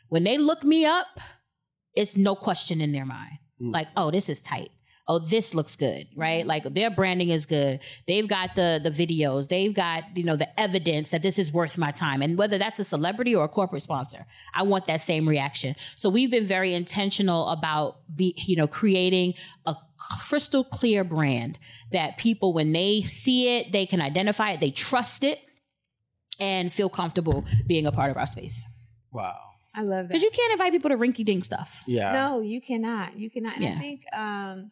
when 0.10 0.24
they 0.24 0.38
look 0.38 0.64
me 0.64 0.86
up, 0.86 1.08
it's 1.96 2.18
no 2.18 2.36
question 2.36 2.82
in 2.82 2.92
their 2.92 3.06
mind. 3.06 3.38
Mm. 3.62 3.74
Like, 3.74 3.88
oh, 3.96 4.12
this 4.12 4.30
is 4.30 4.42
tight 4.42 4.72
oh 5.08 5.20
this 5.20 5.54
looks 5.54 5.76
good 5.76 6.08
right 6.16 6.42
mm-hmm. 6.42 6.50
like 6.50 6.74
their 6.74 6.90
branding 6.90 7.30
is 7.30 7.46
good 7.46 7.80
they've 8.08 8.28
got 8.28 8.56
the 8.56 8.80
the 8.84 8.92
videos 8.92 9.50
they've 9.50 9.74
got 9.74 10.04
you 10.16 10.24
know 10.24 10.36
the 10.36 10.60
evidence 10.60 11.10
that 11.10 11.22
this 11.22 11.38
is 11.38 11.52
worth 11.52 11.78
my 11.78 11.92
time 11.92 12.22
and 12.22 12.38
whether 12.38 12.58
that's 12.58 12.80
a 12.80 12.84
celebrity 12.84 13.36
or 13.36 13.44
a 13.44 13.50
corporate 13.50 13.84
sponsor 13.84 14.26
i 14.54 14.64
want 14.64 14.88
that 14.88 15.02
same 15.02 15.28
reaction 15.28 15.76
so 15.98 16.10
we've 16.10 16.32
been 16.32 16.48
very 16.48 16.74
intentional 16.74 17.48
about 17.50 17.98
be 18.16 18.34
you 18.48 18.56
know 18.56 18.68
creating 18.68 19.34
a 19.66 19.76
crystal 20.22 20.64
clear 20.64 21.04
brand 21.04 21.58
that 21.92 22.18
people 22.18 22.54
when 22.54 22.72
they 22.72 23.02
see 23.02 23.58
it 23.58 23.72
they 23.72 23.86
can 23.86 24.02
identify 24.02 24.52
it 24.52 24.60
they 24.60 24.72
trust 24.72 25.24
it 25.24 25.40
and 26.40 26.74
feel 26.74 26.90
comfortable 26.90 27.46
being 27.68 27.86
a 27.86 27.92
part 27.92 28.10
of 28.10 28.18
our 28.18 28.28
space 28.28 28.66
wow 29.12 29.38
I 29.76 29.82
love 29.82 29.90
that 29.90 30.10
because 30.10 30.22
you 30.22 30.30
can't 30.30 30.52
invite 30.52 30.72
people 30.72 30.92
to 30.92 30.98
rinky 30.98 31.26
dink 31.26 31.46
stuff. 31.46 31.68
Yeah. 31.88 32.12
No, 32.14 32.42
you 32.42 32.62
cannot. 32.62 33.18
You 33.18 33.32
cannot. 33.32 33.56
And 33.56 33.64
yeah. 33.64 33.76
I 33.76 33.80
think 33.80 34.02
um, 34.16 34.72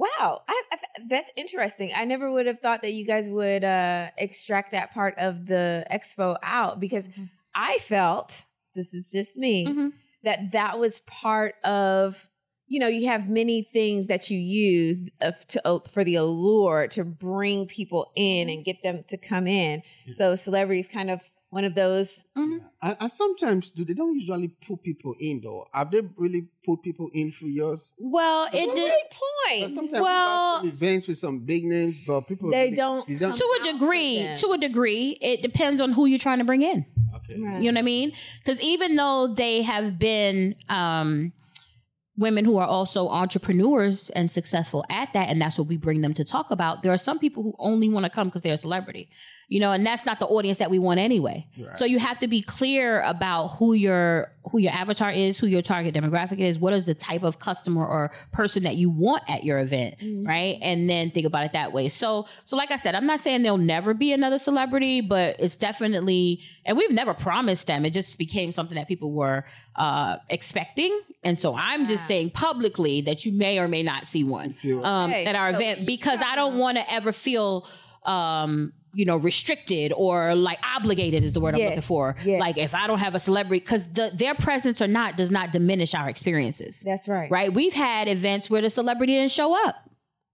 Wow, 0.00 0.40
I, 0.48 0.62
I, 0.72 0.76
that's 1.10 1.30
interesting. 1.36 1.92
I 1.94 2.06
never 2.06 2.32
would 2.32 2.46
have 2.46 2.60
thought 2.60 2.80
that 2.80 2.92
you 2.92 3.04
guys 3.04 3.28
would 3.28 3.64
uh, 3.64 4.08
extract 4.16 4.72
that 4.72 4.94
part 4.94 5.14
of 5.18 5.44
the 5.44 5.84
expo 5.92 6.38
out 6.42 6.80
because 6.80 7.06
mm-hmm. 7.06 7.24
I 7.54 7.80
felt 7.80 8.42
this 8.74 8.94
is 8.94 9.10
just 9.10 9.36
me 9.36 9.66
mm-hmm. 9.66 9.88
that 10.24 10.52
that 10.52 10.78
was 10.78 11.00
part 11.00 11.56
of 11.64 12.16
you 12.66 12.80
know 12.80 12.88
you 12.88 13.08
have 13.08 13.28
many 13.28 13.68
things 13.74 14.06
that 14.06 14.30
you 14.30 14.38
use 14.38 15.10
to 15.48 15.68
uh, 15.68 15.80
for 15.92 16.02
the 16.02 16.14
allure 16.14 16.88
to 16.92 17.04
bring 17.04 17.66
people 17.66 18.10
in 18.16 18.46
mm-hmm. 18.48 18.56
and 18.56 18.64
get 18.64 18.82
them 18.82 19.04
to 19.08 19.18
come 19.18 19.46
in. 19.46 19.82
So 20.16 20.34
celebrities 20.34 20.88
kind 20.88 21.10
of 21.10 21.20
one 21.50 21.64
of 21.64 21.74
those. 21.74 22.24
Mm-hmm. 22.38 22.64
And, 22.80 22.96
and, 23.00 23.12
sometimes 23.12 23.70
do 23.70 23.84
they 23.84 23.94
don't 23.94 24.18
usually 24.18 24.48
put 24.66 24.82
people 24.82 25.14
in 25.18 25.40
though? 25.42 25.66
Have 25.74 25.90
they 25.90 26.02
really 26.16 26.46
put 26.64 26.82
people 26.82 27.10
in 27.12 27.32
for 27.32 27.46
yours? 27.46 27.92
Well, 27.98 28.48
it 28.52 28.74
did. 28.74 28.92
Point. 29.10 29.74
Sometimes 29.74 30.02
well, 30.02 30.64
events 30.64 31.08
with 31.08 31.18
some 31.18 31.40
big 31.40 31.64
names, 31.64 32.00
but 32.06 32.22
people 32.22 32.50
they 32.50 32.64
really, 32.64 32.76
don't, 32.76 33.08
they 33.08 33.16
don't. 33.16 33.34
To 33.34 33.58
a 33.60 33.72
degree, 33.72 34.32
to 34.36 34.52
a 34.52 34.58
degree, 34.58 35.18
it 35.20 35.42
depends 35.42 35.80
on 35.80 35.92
who 35.92 36.06
you're 36.06 36.18
trying 36.18 36.38
to 36.38 36.44
bring 36.44 36.62
in. 36.62 36.86
Okay. 37.16 37.40
Right. 37.40 37.60
You 37.60 37.72
know 37.72 37.76
what 37.76 37.78
I 37.78 37.82
mean? 37.82 38.12
Because 38.44 38.60
even 38.60 38.96
though 38.96 39.34
they 39.34 39.62
have 39.62 39.98
been. 39.98 40.54
Um, 40.68 41.32
women 42.18 42.44
who 42.44 42.58
are 42.58 42.66
also 42.66 43.08
entrepreneurs 43.08 44.10
and 44.10 44.30
successful 44.30 44.84
at 44.90 45.10
that 45.14 45.30
and 45.30 45.40
that's 45.40 45.56
what 45.56 45.66
we 45.66 45.78
bring 45.78 46.02
them 46.02 46.12
to 46.12 46.22
talk 46.22 46.50
about 46.50 46.82
there 46.82 46.92
are 46.92 46.98
some 46.98 47.18
people 47.18 47.42
who 47.42 47.54
only 47.58 47.88
want 47.88 48.04
to 48.04 48.10
come 48.10 48.28
because 48.28 48.42
they're 48.42 48.52
a 48.52 48.58
celebrity 48.58 49.08
you 49.50 49.58
know, 49.58 49.72
and 49.72 49.84
that's 49.84 50.06
not 50.06 50.20
the 50.20 50.26
audience 50.26 50.58
that 50.58 50.70
we 50.70 50.78
want 50.78 51.00
anyway. 51.00 51.44
Right. 51.58 51.76
So 51.76 51.84
you 51.84 51.98
have 51.98 52.20
to 52.20 52.28
be 52.28 52.40
clear 52.40 53.02
about 53.02 53.56
who 53.56 53.72
your 53.72 54.32
who 54.52 54.58
your 54.58 54.72
avatar 54.72 55.10
is, 55.10 55.38
who 55.38 55.48
your 55.48 55.60
target 55.60 55.92
demographic 55.92 56.38
is, 56.38 56.58
what 56.58 56.72
is 56.72 56.86
the 56.86 56.94
type 56.94 57.24
of 57.24 57.40
customer 57.40 57.84
or 57.84 58.12
person 58.32 58.62
that 58.62 58.76
you 58.76 58.88
want 58.88 59.24
at 59.28 59.42
your 59.42 59.58
event, 59.58 59.96
mm-hmm. 60.00 60.26
right? 60.26 60.56
And 60.62 60.88
then 60.88 61.10
think 61.10 61.26
about 61.26 61.44
it 61.44 61.52
that 61.52 61.72
way. 61.72 61.88
So 61.88 62.28
so 62.44 62.56
like 62.56 62.70
I 62.70 62.76
said, 62.76 62.94
I'm 62.94 63.06
not 63.06 63.18
saying 63.18 63.42
there'll 63.42 63.58
never 63.58 63.92
be 63.92 64.12
another 64.12 64.38
celebrity, 64.38 65.00
but 65.00 65.34
it's 65.40 65.56
definitely 65.56 66.42
and 66.64 66.78
we've 66.78 66.92
never 66.92 67.12
promised 67.12 67.66
them. 67.66 67.84
It 67.84 67.90
just 67.90 68.18
became 68.18 68.52
something 68.52 68.76
that 68.76 68.86
people 68.86 69.10
were 69.10 69.44
uh, 69.74 70.18
expecting. 70.28 70.96
And 71.24 71.40
so 71.40 71.56
I'm 71.56 71.86
just 71.86 72.06
saying 72.06 72.30
publicly 72.30 73.00
that 73.00 73.24
you 73.24 73.32
may 73.32 73.58
or 73.58 73.66
may 73.66 73.82
not 73.82 74.06
see 74.06 74.22
one 74.22 74.54
um, 74.84 75.12
at 75.12 75.34
our 75.34 75.50
event 75.50 75.86
because 75.86 76.20
I 76.24 76.36
don't 76.36 76.56
want 76.56 76.76
to 76.78 76.92
ever 76.92 77.10
feel 77.10 77.66
um, 78.04 78.72
you 78.94 79.04
know, 79.04 79.16
restricted 79.16 79.92
or 79.94 80.34
like 80.34 80.58
obligated 80.64 81.24
is 81.24 81.32
the 81.32 81.40
word 81.40 81.56
yes. 81.56 81.62
I'm 81.62 81.68
looking 81.70 81.82
for. 81.82 82.16
Yes. 82.24 82.40
Like 82.40 82.58
if 82.58 82.74
I 82.74 82.86
don't 82.86 82.98
have 82.98 83.14
a 83.14 83.20
celebrity, 83.20 83.60
because 83.60 83.88
the, 83.88 84.10
their 84.14 84.34
presence 84.34 84.82
or 84.82 84.88
not 84.88 85.16
does 85.16 85.30
not 85.30 85.52
diminish 85.52 85.94
our 85.94 86.08
experiences. 86.08 86.82
That's 86.84 87.08
right. 87.08 87.30
Right. 87.30 87.52
We've 87.52 87.72
had 87.72 88.08
events 88.08 88.50
where 88.50 88.62
the 88.62 88.70
celebrity 88.70 89.14
didn't 89.14 89.30
show 89.30 89.54
up. 89.66 89.76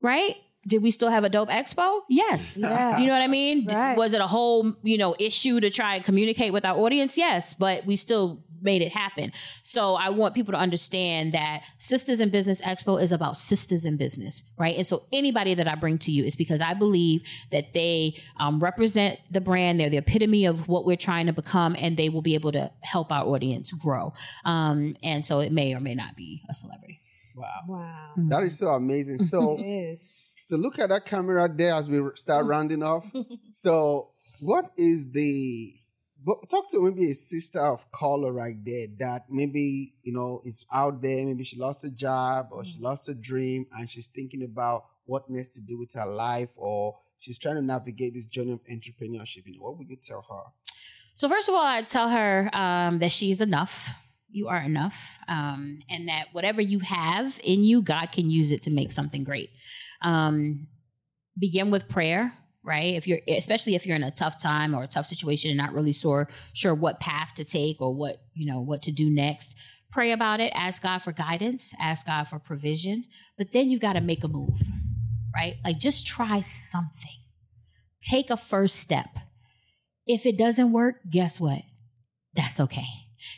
Right. 0.00 0.36
Did 0.66 0.82
we 0.82 0.90
still 0.90 1.10
have 1.10 1.22
a 1.22 1.28
dope 1.28 1.48
expo? 1.48 2.00
Yes. 2.08 2.56
Yeah. 2.56 2.98
You 2.98 3.06
know 3.06 3.12
what 3.12 3.22
I 3.22 3.28
mean? 3.28 3.66
Right. 3.66 3.96
Was 3.96 4.12
it 4.12 4.20
a 4.20 4.26
whole, 4.26 4.74
you 4.82 4.98
know, 4.98 5.14
issue 5.18 5.60
to 5.60 5.70
try 5.70 5.94
and 5.94 6.04
communicate 6.04 6.52
with 6.52 6.64
our 6.64 6.76
audience? 6.76 7.16
Yes. 7.16 7.54
But 7.54 7.86
we 7.86 7.94
still 7.94 8.42
made 8.66 8.82
it 8.82 8.92
happen. 8.92 9.32
So 9.62 9.94
I 9.94 10.10
want 10.10 10.34
people 10.34 10.52
to 10.52 10.58
understand 10.58 11.32
that 11.32 11.62
Sisters 11.78 12.20
in 12.20 12.28
Business 12.28 12.60
Expo 12.60 13.02
is 13.02 13.12
about 13.12 13.38
sisters 13.38 13.86
in 13.86 13.96
business, 13.96 14.42
right? 14.58 14.76
And 14.76 14.86
so 14.86 15.04
anybody 15.12 15.54
that 15.54 15.66
I 15.66 15.74
bring 15.76 15.96
to 16.00 16.12
you 16.12 16.24
is 16.24 16.36
because 16.36 16.60
I 16.60 16.74
believe 16.74 17.22
that 17.52 17.72
they 17.72 18.20
um, 18.38 18.60
represent 18.60 19.18
the 19.30 19.40
brand. 19.40 19.80
They're 19.80 19.88
the 19.88 19.96
epitome 19.98 20.44
of 20.44 20.68
what 20.68 20.84
we're 20.84 20.96
trying 20.96 21.26
to 21.26 21.32
become, 21.32 21.74
and 21.78 21.96
they 21.96 22.10
will 22.10 22.22
be 22.22 22.34
able 22.34 22.52
to 22.52 22.70
help 22.82 23.10
our 23.10 23.24
audience 23.24 23.72
grow. 23.72 24.12
Um, 24.44 24.96
and 25.02 25.24
so 25.24 25.40
it 25.40 25.52
may 25.52 25.72
or 25.74 25.80
may 25.80 25.94
not 25.94 26.16
be 26.16 26.42
a 26.50 26.54
celebrity. 26.54 27.00
Wow. 27.34 27.46
Wow. 27.68 28.10
Mm-hmm. 28.18 28.28
That 28.30 28.42
is 28.42 28.58
so 28.58 28.68
amazing. 28.68 29.18
So, 29.18 29.56
It 29.58 29.62
is. 29.62 30.00
so 30.42 30.56
look 30.56 30.78
at 30.78 30.88
that 30.88 31.06
camera 31.06 31.48
there 31.48 31.74
as 31.74 31.88
we 31.88 32.00
start 32.16 32.46
rounding 32.52 32.82
off. 32.82 33.04
So, 33.52 34.10
what 34.40 34.72
is 34.76 35.10
the 35.12 35.72
but 36.24 36.48
talk 36.48 36.70
to 36.70 36.82
maybe 36.82 37.10
a 37.10 37.14
sister 37.14 37.60
of 37.60 37.90
color 37.92 38.32
right 38.32 38.56
there 38.64 38.86
that 38.98 39.26
maybe 39.30 39.94
you 40.02 40.12
know 40.12 40.42
is 40.44 40.64
out 40.72 41.02
there. 41.02 41.24
Maybe 41.24 41.44
she 41.44 41.56
lost 41.58 41.84
a 41.84 41.90
job 41.90 42.48
or 42.50 42.64
she 42.64 42.76
lost 42.78 43.08
a 43.08 43.14
dream, 43.14 43.66
and 43.72 43.90
she's 43.90 44.08
thinking 44.08 44.42
about 44.42 44.86
what 45.04 45.28
next 45.28 45.50
to 45.50 45.60
do 45.60 45.78
with 45.78 45.92
her 45.94 46.06
life, 46.06 46.48
or 46.56 46.98
she's 47.18 47.38
trying 47.38 47.56
to 47.56 47.62
navigate 47.62 48.14
this 48.14 48.26
journey 48.26 48.52
of 48.52 48.60
entrepreneurship. 48.64 49.42
You 49.46 49.54
know, 49.54 49.64
what 49.64 49.78
would 49.78 49.88
you 49.88 49.96
tell 49.96 50.24
her? 50.28 50.50
So 51.14 51.28
first 51.28 51.48
of 51.48 51.54
all, 51.54 51.64
I'd 51.64 51.88
tell 51.88 52.10
her 52.10 52.50
um, 52.52 52.98
that 52.98 53.12
she's 53.12 53.40
enough. 53.40 53.90
You 54.28 54.48
are 54.48 54.60
enough, 54.60 54.94
um, 55.28 55.80
and 55.88 56.08
that 56.08 56.26
whatever 56.32 56.60
you 56.60 56.80
have 56.80 57.38
in 57.42 57.64
you, 57.64 57.80
God 57.80 58.12
can 58.12 58.28
use 58.28 58.50
it 58.50 58.62
to 58.62 58.70
make 58.70 58.92
something 58.92 59.24
great. 59.24 59.50
Um, 60.02 60.66
begin 61.38 61.70
with 61.70 61.88
prayer, 61.88 62.34
right? 62.66 62.94
If 62.94 63.06
you're, 63.06 63.20
especially 63.28 63.76
if 63.76 63.86
you're 63.86 63.96
in 63.96 64.02
a 64.02 64.10
tough 64.10 64.42
time 64.42 64.74
or 64.74 64.82
a 64.82 64.88
tough 64.88 65.06
situation 65.06 65.50
and 65.50 65.56
not 65.56 65.72
really 65.72 65.92
sure 65.92 66.28
sure 66.52 66.74
what 66.74 67.00
path 67.00 67.30
to 67.36 67.44
take 67.44 67.80
or 67.80 67.94
what 67.94 68.20
you 68.34 68.50
know 68.50 68.60
what 68.60 68.82
to 68.82 68.92
do 68.92 69.08
next. 69.08 69.54
Pray 69.92 70.12
about 70.12 70.40
it. 70.40 70.52
Ask 70.54 70.82
God 70.82 70.98
for 70.98 71.12
guidance. 71.12 71.72
Ask 71.80 72.06
God 72.06 72.28
for 72.28 72.38
provision. 72.38 73.04
But 73.38 73.52
then 73.52 73.70
you've 73.70 73.80
got 73.80 73.94
to 73.94 74.00
make 74.00 74.24
a 74.24 74.28
move, 74.28 74.60
right? 75.34 75.54
Like 75.64 75.78
just 75.78 76.06
try 76.06 76.40
something. 76.42 77.16
Take 78.02 78.28
a 78.28 78.36
first 78.36 78.76
step. 78.76 79.08
If 80.06 80.26
it 80.26 80.36
doesn't 80.36 80.72
work, 80.72 80.96
guess 81.10 81.40
what? 81.40 81.62
That's 82.34 82.60
okay. 82.60 82.86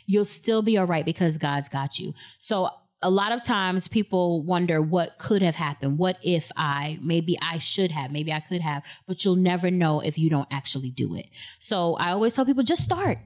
You'll 0.05 0.25
still 0.25 0.61
be 0.61 0.77
all 0.77 0.85
right 0.85 1.05
because 1.05 1.37
God's 1.37 1.69
got 1.69 1.97
you. 1.97 2.13
So 2.37 2.69
a 3.01 3.09
lot 3.09 3.31
of 3.31 3.43
times 3.43 3.87
people 3.87 4.43
wonder 4.43 4.81
what 4.81 5.17
could 5.17 5.41
have 5.41 5.55
happened. 5.55 5.97
What 5.97 6.17
if 6.21 6.51
I, 6.57 6.99
maybe 7.01 7.37
I 7.41 7.57
should 7.57 7.91
have, 7.91 8.11
maybe 8.11 8.33
I 8.33 8.41
could 8.41 8.61
have, 8.61 8.83
but 9.07 9.23
you'll 9.23 9.37
never 9.37 9.71
know 9.71 10.01
if 10.01 10.17
you 10.17 10.29
don't 10.29 10.47
actually 10.51 10.91
do 10.91 11.15
it. 11.15 11.27
So 11.59 11.95
I 11.95 12.11
always 12.11 12.35
tell 12.35 12.45
people 12.45 12.63
just 12.63 12.83
start. 12.83 13.19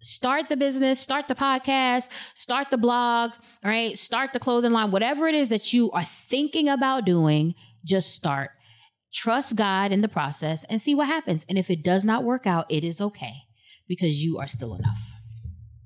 Start 0.00 0.50
the 0.50 0.56
business, 0.56 1.00
start 1.00 1.26
the 1.28 1.34
podcast, 1.34 2.10
start 2.34 2.68
the 2.70 2.76
blog, 2.76 3.32
right? 3.64 3.96
Start 3.98 4.34
the 4.34 4.38
clothing 4.38 4.72
line, 4.72 4.90
whatever 4.90 5.26
it 5.26 5.34
is 5.34 5.48
that 5.48 5.72
you 5.72 5.90
are 5.92 6.04
thinking 6.04 6.68
about 6.68 7.06
doing, 7.06 7.54
just 7.84 8.12
start. 8.12 8.50
Trust 9.12 9.56
God 9.56 9.92
in 9.92 10.02
the 10.02 10.08
process 10.08 10.64
and 10.64 10.80
see 10.80 10.94
what 10.94 11.06
happens. 11.06 11.42
And 11.48 11.56
if 11.56 11.70
it 11.70 11.82
does 11.82 12.04
not 12.04 12.22
work 12.22 12.46
out, 12.46 12.66
it 12.68 12.84
is 12.84 13.00
okay 13.00 13.32
because 13.88 14.22
you 14.22 14.38
are 14.38 14.46
still 14.46 14.74
enough. 14.74 15.14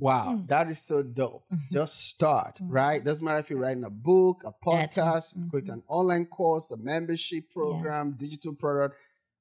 Wow, 0.00 0.34
Mm. 0.36 0.48
that 0.48 0.70
is 0.70 0.80
so 0.80 1.02
dope. 1.02 1.44
Mhm. 1.52 1.58
Just 1.70 1.94
start, 2.08 2.56
Mhm. 2.58 2.66
right? 2.70 3.04
Doesn't 3.04 3.24
matter 3.24 3.38
if 3.38 3.50
you're 3.50 3.58
writing 3.60 3.84
a 3.84 3.90
book, 3.90 4.42
a 4.44 4.52
podcast, 4.64 5.36
mhm. 5.36 5.50
create 5.50 5.68
an 5.68 5.82
online 5.88 6.26
course, 6.26 6.70
a 6.70 6.76
membership 6.76 7.44
program, 7.52 8.16
digital 8.18 8.54
product, 8.54 8.94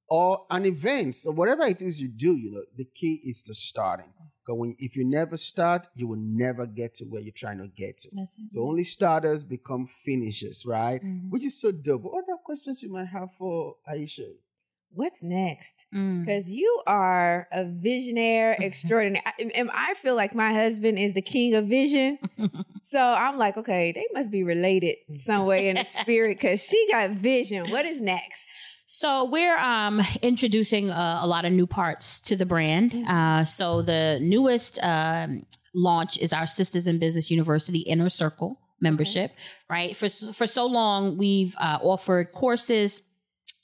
or 0.08 0.44
an 0.50 0.66
event. 0.66 1.14
So 1.14 1.30
whatever 1.30 1.62
it 1.64 1.80
is 1.80 2.00
you 2.00 2.08
do, 2.08 2.36
you 2.36 2.50
know, 2.52 2.64
the 2.76 2.84
key 2.84 3.20
is 3.24 3.42
to 3.44 3.54
starting. 3.54 4.12
Because 4.44 4.58
when 4.58 4.74
if 4.78 4.96
you 4.96 5.04
never 5.04 5.36
start, 5.36 5.86
you 5.94 6.08
will 6.08 6.18
never 6.18 6.66
get 6.66 6.94
to 6.96 7.04
where 7.04 7.20
you're 7.22 7.32
trying 7.32 7.58
to 7.58 7.68
get 7.68 7.98
to. 7.98 8.08
So 8.50 8.62
only 8.66 8.84
starters 8.84 9.44
become 9.44 9.86
finishers, 10.04 10.66
right? 10.66 11.00
Mhm. 11.02 11.30
Which 11.30 11.44
is 11.44 11.60
so 11.60 11.70
dope. 11.72 12.02
What 12.02 12.24
other 12.24 12.36
questions 12.44 12.82
you 12.82 12.90
might 12.90 13.06
have 13.08 13.30
for 13.38 13.76
Aisha? 13.88 14.34
What's 14.92 15.22
next? 15.22 15.86
Mm. 15.94 16.24
Because 16.24 16.50
you 16.50 16.82
are 16.86 17.46
a 17.52 17.60
visionaire 17.64 18.56
extraordinary. 18.60 19.22
I- 19.24 19.50
And 19.54 19.70
I 19.72 19.94
feel 20.02 20.14
like 20.16 20.34
my 20.34 20.52
husband 20.52 20.98
is 20.98 21.14
the 21.14 21.22
king 21.22 21.54
of 21.54 21.66
vision. 21.66 22.18
So 22.82 22.98
I'm 22.98 23.38
like, 23.38 23.56
okay, 23.56 23.92
they 23.92 24.06
must 24.12 24.32
be 24.32 24.42
related 24.42 24.96
some 25.22 25.46
way 25.46 25.68
in 25.68 25.76
the 25.76 25.84
spirit 25.84 26.38
because 26.38 26.60
she 26.60 26.88
got 26.90 27.10
vision. 27.10 27.70
What 27.70 27.86
is 27.86 28.00
next? 28.00 28.40
So 28.88 29.30
we're 29.30 29.56
um, 29.58 30.02
introducing 30.22 30.90
uh, 30.90 31.20
a 31.22 31.26
lot 31.28 31.44
of 31.44 31.52
new 31.52 31.68
parts 31.68 32.18
to 32.22 32.34
the 32.34 32.46
brand. 32.46 32.92
Uh, 33.06 33.44
so 33.44 33.82
the 33.82 34.18
newest 34.20 34.80
um, 34.82 35.44
launch 35.72 36.18
is 36.18 36.32
our 36.32 36.48
Sisters 36.48 36.88
in 36.88 36.98
Business 36.98 37.30
University 37.30 37.78
Inner 37.78 38.08
Circle 38.08 38.58
membership. 38.80 39.30
Right 39.68 39.96
for 39.96 40.08
for 40.08 40.48
so 40.48 40.66
long 40.66 41.16
we've 41.16 41.54
uh, 41.60 41.78
offered 41.80 42.32
courses. 42.32 43.02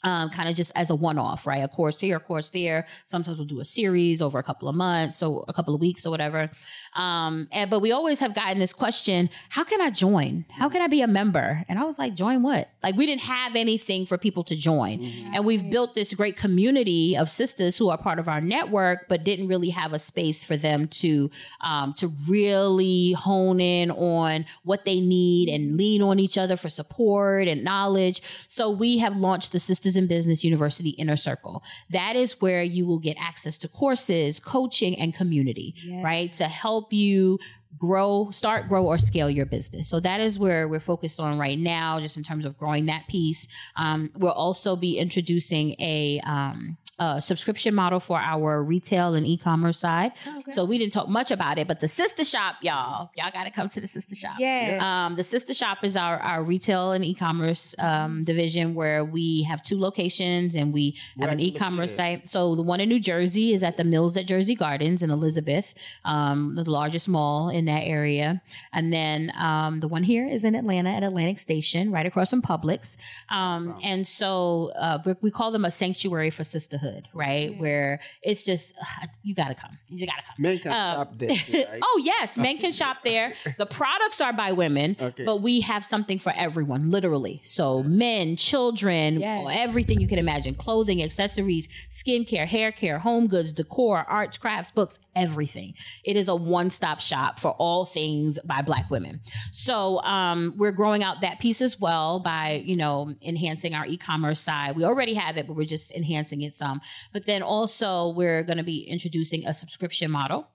Um, 0.07 0.31
kind 0.31 0.49
of 0.49 0.55
just 0.55 0.71
as 0.77 0.91
a 0.91 0.95
one-off, 0.95 1.49
right? 1.49 1.65
A 1.65 1.69
course 1.69 1.99
here, 1.99 2.17
a 2.17 2.21
course 2.21 2.49
there. 2.51 2.87
Sometimes 3.07 3.39
we'll 3.39 3.47
do 3.47 3.59
a 3.61 3.65
series 3.65 4.23
over 4.23 4.39
a 4.39 4.43
couple 4.43 4.69
of 4.69 4.77
months, 4.77 5.19
so 5.19 5.45
a 5.49 5.53
couple 5.53 5.75
of 5.75 5.81
weeks 5.81 6.07
or 6.07 6.11
whatever. 6.11 6.49
Um, 6.97 7.49
and 7.53 7.69
but 7.71 7.81
we 7.81 7.93
always 7.93 8.19
have 8.21 8.35
gotten 8.35 8.59
this 8.59 8.73
question: 8.73 9.31
How 9.51 9.65
can 9.65 9.81
I 9.81 9.91
join? 9.91 10.45
How 10.51 10.69
can 10.69 10.81
I 10.83 10.87
be 10.87 11.03
a 11.03 11.07
member? 11.07 11.65
And 11.69 11.79
I 11.79 11.85
was 11.85 11.99
like, 11.99 12.15
join 12.15 12.43
what? 12.43 12.69
Like 12.83 12.97
we 12.97 13.07
didn't 13.07 13.23
have 13.23 13.55
anything 13.57 14.07
for 14.07 14.17
people 14.19 14.45
to 14.45 14.57
join. 14.57 15.03
And 15.35 15.45
we've 15.45 15.69
built 15.71 15.95
this 15.95 16.13
great 16.15 16.37
community 16.37 17.17
of 17.17 17.29
sisters 17.31 17.77
who 17.77 17.89
are 17.91 17.99
part 17.99 18.19
of 18.19 18.29
our 18.29 18.41
network, 18.41 19.07
but 19.09 19.25
didn't 19.25 19.49
really 19.49 19.71
have 19.71 19.93
a 19.93 19.99
space 19.99 20.43
for 20.45 20.57
them 20.57 20.89
to 20.89 21.31
um, 21.61 21.93
to 21.95 22.09
really 22.29 23.13
hone 23.13 23.61
in 23.61 23.91
on 23.91 24.47
what 24.65 24.85
they 24.85 25.01
need 25.01 25.49
and 25.49 25.77
lean 25.77 26.03
on 26.03 26.19
each 26.19 26.39
other 26.39 26.57
for 26.57 26.69
support 26.69 27.49
and 27.49 27.63
knowledge. 27.65 28.23
So 28.49 28.71
we 28.71 28.99
have 28.99 29.17
launched 29.17 29.53
the 29.53 29.59
Sisters 29.59 29.97
in 29.97 30.07
Business 30.07 30.45
University 30.45 30.91
Inner 30.91 31.17
Circle. 31.17 31.63
That 31.91 32.17
is 32.17 32.41
where 32.41 32.63
you 32.63 32.87
will 32.87 32.99
get 32.99 33.17
access 33.21 33.59
to 33.59 33.69
courses, 33.69 34.41
coaching, 34.41 34.99
and 34.99 35.15
community, 35.15 35.75
Yes. 35.85 36.05
right? 36.05 36.33
To 36.35 36.45
help 36.45 36.86
you 36.93 37.39
grow, 37.79 38.31
start, 38.31 38.69
grow, 38.69 38.87
or 38.87 38.99
scale 38.99 39.29
your 39.29 39.47
business. 39.47 39.89
So 39.89 40.01
that 40.01 40.21
is 40.21 40.39
where 40.39 40.67
we're 40.67 40.81
focused 40.81 41.21
on 41.21 41.39
right 41.39 41.59
now, 41.59 42.01
just 42.01 42.17
in 42.17 42.23
terms 42.23 42.45
of 42.45 42.57
growing 42.57 42.87
that 42.87 43.07
piece. 43.09 43.47
Um, 43.77 44.11
we'll 44.17 44.33
also 44.33 44.77
be 44.77 44.99
introducing 44.99 45.77
a, 45.79 46.21
um, 46.25 46.79
a 46.99 47.21
subscription 47.21 47.75
model 47.75 48.01
for 48.01 48.19
our 48.19 48.63
retail 48.63 49.15
and 49.15 49.27
e-commerce 49.27 49.79
side. 49.79 50.13
Okay. 50.39 50.53
So 50.53 50.65
we 50.65 50.79
didn't 50.79 50.93
talk 50.93 51.09
much 51.09 51.31
about 51.31 51.59
it, 51.59 51.69
but 51.69 51.81
the 51.81 51.89
sister 51.89 52.25
shop, 52.25 52.57
y'all, 52.63 53.11
y'all 53.17 53.31
got 53.33 53.45
to 53.45 53.51
come 53.51 53.69
to 53.71 53.81
the 53.81 53.87
sister 53.87 54.15
shop. 54.15 54.37
yeah. 54.39 54.79
Um, 55.07 55.17
the 55.17 55.25
sister 55.25 55.53
shop 55.55 55.79
is 55.83 55.97
our, 55.97 56.19
our 56.19 56.43
retail 56.43 56.93
and 56.93 57.05
e-commerce 57.05 57.75
um, 57.79 58.25
division 58.25 58.75
where 58.75 59.05
we 59.05 59.43
have 59.49 59.63
two 59.63 59.79
locations 59.79 60.55
and 60.55 60.73
we 60.73 60.97
Where 61.17 61.29
have 61.29 61.35
an 61.39 61.41
are 61.41 61.47
you 61.47 61.53
e-commerce 61.55 61.91
located? 61.99 62.23
site. 62.23 62.31
So 62.31 62.55
the 62.55 62.63
one 62.63 62.81
in 62.81 62.89
New 62.89 63.01
Jersey 63.01 63.53
is 63.53 63.63
at 63.63 63.77
the 63.77 63.85
Mills 63.85 64.17
at 64.17 64.27
Jersey 64.27 64.55
Gardens 64.55 65.03
in 65.03 65.11
Elizabeth, 65.11 65.75
um, 66.05 66.55
the 66.55 66.65
largest 66.71 67.09
mall 67.09 67.49
in 67.51 67.67
that 67.67 67.81
area. 67.83 68.41
And 68.73 68.93
then 68.93 69.33
um, 69.39 69.81
the 69.81 69.89
one 69.89 70.03
here 70.03 70.27
is 70.27 70.45
in 70.45 70.55
Atlanta 70.55 70.91
at 70.91 71.03
Atlantic 71.03 71.41
Station, 71.41 71.91
right 71.93 72.07
across 72.07 72.31
from 72.31 72.43
Publix. 72.43 72.97
Um, 73.29 73.47
Awesome. 73.57 73.81
And 73.83 74.07
so 74.07 74.73
uh, 74.79 74.99
we, 75.05 75.15
we 75.23 75.31
call 75.31 75.51
them 75.51 75.65
a 75.65 75.71
sanctuary 75.71 76.31
for 76.31 76.45
sisterhood, 76.45 76.86
right? 77.15 77.51
Yeah. 77.53 77.59
Where 77.61 78.01
it's 78.23 78.45
just 78.45 78.75
uh, 78.81 79.07
you 79.23 79.35
got 79.35 79.49
to 79.49 79.55
come, 79.55 79.79
you 79.89 80.07
got 80.07 80.17
to 80.17 80.23
come. 80.23 80.35
Men 80.39 80.59
can 80.59 80.73
Um, 80.73 80.97
shop 80.97 81.13
there, 81.19 81.29
right? 81.71 81.81
oh 81.83 82.01
yes, 82.05 82.37
men 82.37 82.59
can 82.59 82.73
shop 82.83 82.99
there. 83.05 83.35
The 83.59 83.67
products 83.67 84.21
are 84.21 84.33
by 84.33 84.53
women, 84.53 84.97
Okay. 85.01 85.25
but 85.25 85.43
we 85.43 85.61
have 85.61 85.85
something 85.85 86.19
for 86.19 86.33
everyone, 86.37 86.91
literally. 86.91 87.43
So 87.45 87.83
men, 87.83 88.37
children, 88.37 89.21
Yes. 89.21 89.47
everything 89.53 90.01
you 90.01 90.09
can 90.09 90.19
imagine: 90.19 90.55
clothing, 90.55 91.03
accessories, 91.03 91.69
skincare, 91.91 92.47
hair 92.47 92.73
care, 92.73 92.99
home 92.99 93.27
goods, 93.27 93.53
decor, 93.53 93.99
arts, 94.09 94.37
crafts, 94.39 94.71
books, 94.71 94.99
everything. 95.15 95.75
It 96.05 96.17
is 96.17 96.29
a 96.29 96.37
one-stop 96.37 97.01
shop 97.01 97.41
for 97.41 97.53
all 97.53 97.87
things 97.87 98.39
by 98.45 98.63
Black 98.63 98.91
women. 98.91 99.21
So 99.53 100.01
um, 100.03 100.55
we're 100.57 100.73
growing 100.73 101.03
out 101.03 101.23
that 101.23 101.39
piece 101.41 101.61
as 101.63 101.81
well 101.81 102.21
by 102.21 102.63
you 102.65 102.77
know 102.77 103.15
enhancing 103.23 103.75
our 103.75 103.87
e-commerce 103.87 104.41
side. 104.41 104.77
We 104.77 104.85
already 104.85 105.15
have 105.15 105.37
it, 105.37 105.47
but 105.47 105.57
we're 105.57 105.67
just 105.67 105.91
enhancing 105.93 106.43
it 106.43 106.55
some. 106.55 106.76
But 107.13 107.27
then 107.27 107.43
also 107.43 108.11
we're 108.11 108.43
going 108.43 108.59
to 108.59 108.65
be 108.65 108.87
introducing 108.89 109.47
a 109.47 109.55
subscription 109.55 110.11
model 110.11 110.49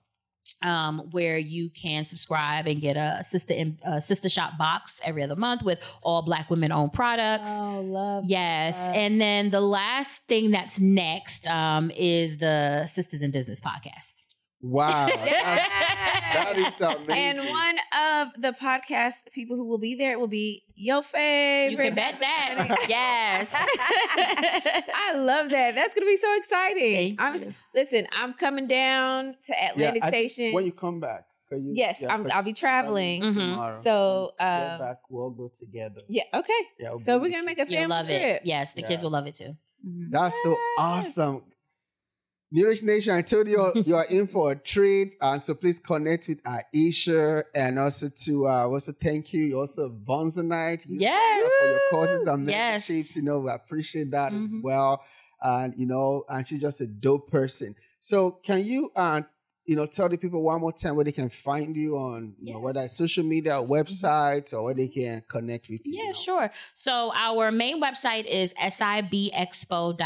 um, 0.62 1.08
where 1.10 1.38
you 1.38 1.70
can 1.70 2.04
subscribe 2.04 2.66
and 2.66 2.80
get 2.80 2.96
a 2.96 3.24
sister 3.28 3.54
in, 3.54 3.78
uh, 3.86 4.00
sister 4.00 4.28
shop 4.28 4.58
box 4.58 5.00
every 5.04 5.22
other 5.22 5.36
month 5.36 5.62
with 5.62 5.80
all 6.02 6.22
Black 6.22 6.50
women 6.50 6.72
owned 6.72 6.92
products. 6.92 7.50
oh, 7.50 7.80
love. 7.80 8.24
Yes, 8.26 8.76
that. 8.76 8.96
and 8.96 9.20
then 9.20 9.50
the 9.50 9.60
last 9.60 10.22
thing 10.28 10.50
that's 10.50 10.78
next 10.78 11.46
um, 11.46 11.90
is 11.92 12.38
the 12.38 12.86
Sisters 12.86 13.22
in 13.22 13.30
Business 13.30 13.60
podcast. 13.60 14.14
Wow. 14.62 15.08
That, 16.32 16.54
that 16.56 16.58
is 16.58 16.80
amazing. 16.80 17.10
And 17.10 17.38
one 17.40 17.76
of 17.94 18.28
the 18.40 18.56
podcast 18.58 19.30
people 19.34 19.56
who 19.56 19.66
will 19.66 19.78
be 19.78 19.96
there 19.96 20.18
will 20.18 20.28
be 20.28 20.62
your 20.74 21.02
favorite. 21.02 21.84
You 21.84 21.90
can 21.90 21.94
bet 21.94 22.20
that. 22.20 22.84
yes. 22.88 23.50
I 24.94 25.14
love 25.14 25.50
that. 25.50 25.74
That's 25.74 25.92
gonna 25.92 26.06
be 26.06 26.16
so 26.16 26.34
exciting. 26.36 27.16
Thank 27.16 27.20
I'm 27.20 27.42
you. 27.42 27.54
listen. 27.74 28.06
I'm 28.18 28.32
coming 28.32 28.66
down 28.66 29.34
to 29.46 29.52
Yeah, 29.52 29.72
Atlantic 29.72 30.04
I- 30.04 30.08
Station. 30.08 30.54
when 30.54 30.64
you 30.64 30.72
come 30.72 31.00
back. 31.00 31.26
You, 31.50 31.72
yes, 31.74 32.00
yeah, 32.00 32.14
i 32.14 32.16
will 32.16 32.42
be 32.44 32.54
traveling 32.54 33.20
mm-hmm. 33.20 33.38
tomorrow. 33.38 33.82
So 33.84 34.32
uh, 34.40 34.78
back, 34.78 35.00
we'll 35.10 35.28
go 35.28 35.50
together. 35.58 36.00
Yeah. 36.08 36.22
Okay. 36.32 36.52
Yeah. 36.80 36.96
so 37.04 37.18
we're 37.18 37.28
gonna 37.28 37.42
make 37.42 37.58
a 37.58 37.66
family 37.66 37.88
love 37.88 38.06
trip. 38.06 38.22
It. 38.22 38.42
Yes, 38.46 38.72
the 38.72 38.80
yeah. 38.80 38.88
kids 38.88 39.02
will 39.02 39.10
love 39.10 39.26
it 39.26 39.34
too. 39.34 39.54
Mm-hmm. 39.86 40.12
That's 40.12 40.34
so 40.44 40.56
awesome. 40.78 41.42
New 42.54 42.66
Rich 42.66 42.82
Nation, 42.82 43.14
I 43.14 43.22
told 43.22 43.48
you 43.48 43.72
you 43.86 43.96
are 43.96 44.04
in 44.04 44.26
for 44.26 44.52
a 44.52 44.54
treat. 44.54 45.16
Uh, 45.22 45.38
so 45.38 45.54
please 45.54 45.78
connect 45.78 46.28
with 46.28 46.42
Aisha 46.42 47.44
and 47.54 47.78
also 47.78 48.10
to 48.10 48.46
uh, 48.46 48.66
also 48.66 48.92
thank 48.92 49.32
you. 49.32 49.44
You 49.44 49.60
also 49.60 49.88
Vonzonite. 49.88 50.84
Yeah. 50.86 51.16
For 51.60 51.66
your 51.66 51.80
courses 51.90 52.26
and 52.26 52.44
memberships. 52.44 52.90
Yes. 52.90 53.16
You 53.16 53.22
know, 53.22 53.40
we 53.40 53.50
appreciate 53.50 54.10
that 54.10 54.32
mm-hmm. 54.32 54.58
as 54.58 54.62
well. 54.62 55.02
And 55.40 55.72
you 55.78 55.86
know, 55.86 56.26
and 56.28 56.46
she's 56.46 56.60
just 56.60 56.82
a 56.82 56.86
dope 56.86 57.30
person. 57.30 57.74
So 58.00 58.32
can 58.44 58.60
you 58.60 58.90
uh 58.94 59.22
you 59.64 59.76
know, 59.76 59.86
tell 59.86 60.08
the 60.08 60.16
people 60.16 60.42
one 60.42 60.60
more 60.60 60.72
time 60.72 60.96
where 60.96 61.04
they 61.04 61.12
can 61.12 61.28
find 61.30 61.76
you 61.76 61.96
on, 61.96 62.34
you 62.40 62.48
yes. 62.48 62.54
know, 62.54 62.60
whether 62.60 62.80
it's 62.80 62.96
social 62.96 63.22
media, 63.22 63.52
mm-hmm. 63.52 63.72
websites, 63.72 64.52
or 64.52 64.64
where 64.64 64.74
they 64.74 64.88
can 64.88 65.22
connect 65.28 65.68
with 65.68 65.80
you. 65.84 65.92
Yeah, 65.96 66.02
you 66.02 66.08
know? 66.08 66.14
sure. 66.14 66.50
So 66.74 67.12
our 67.14 67.52
main 67.52 67.80
website 67.80 68.24
is 68.26 68.52
sibexpo.us, 68.54 70.00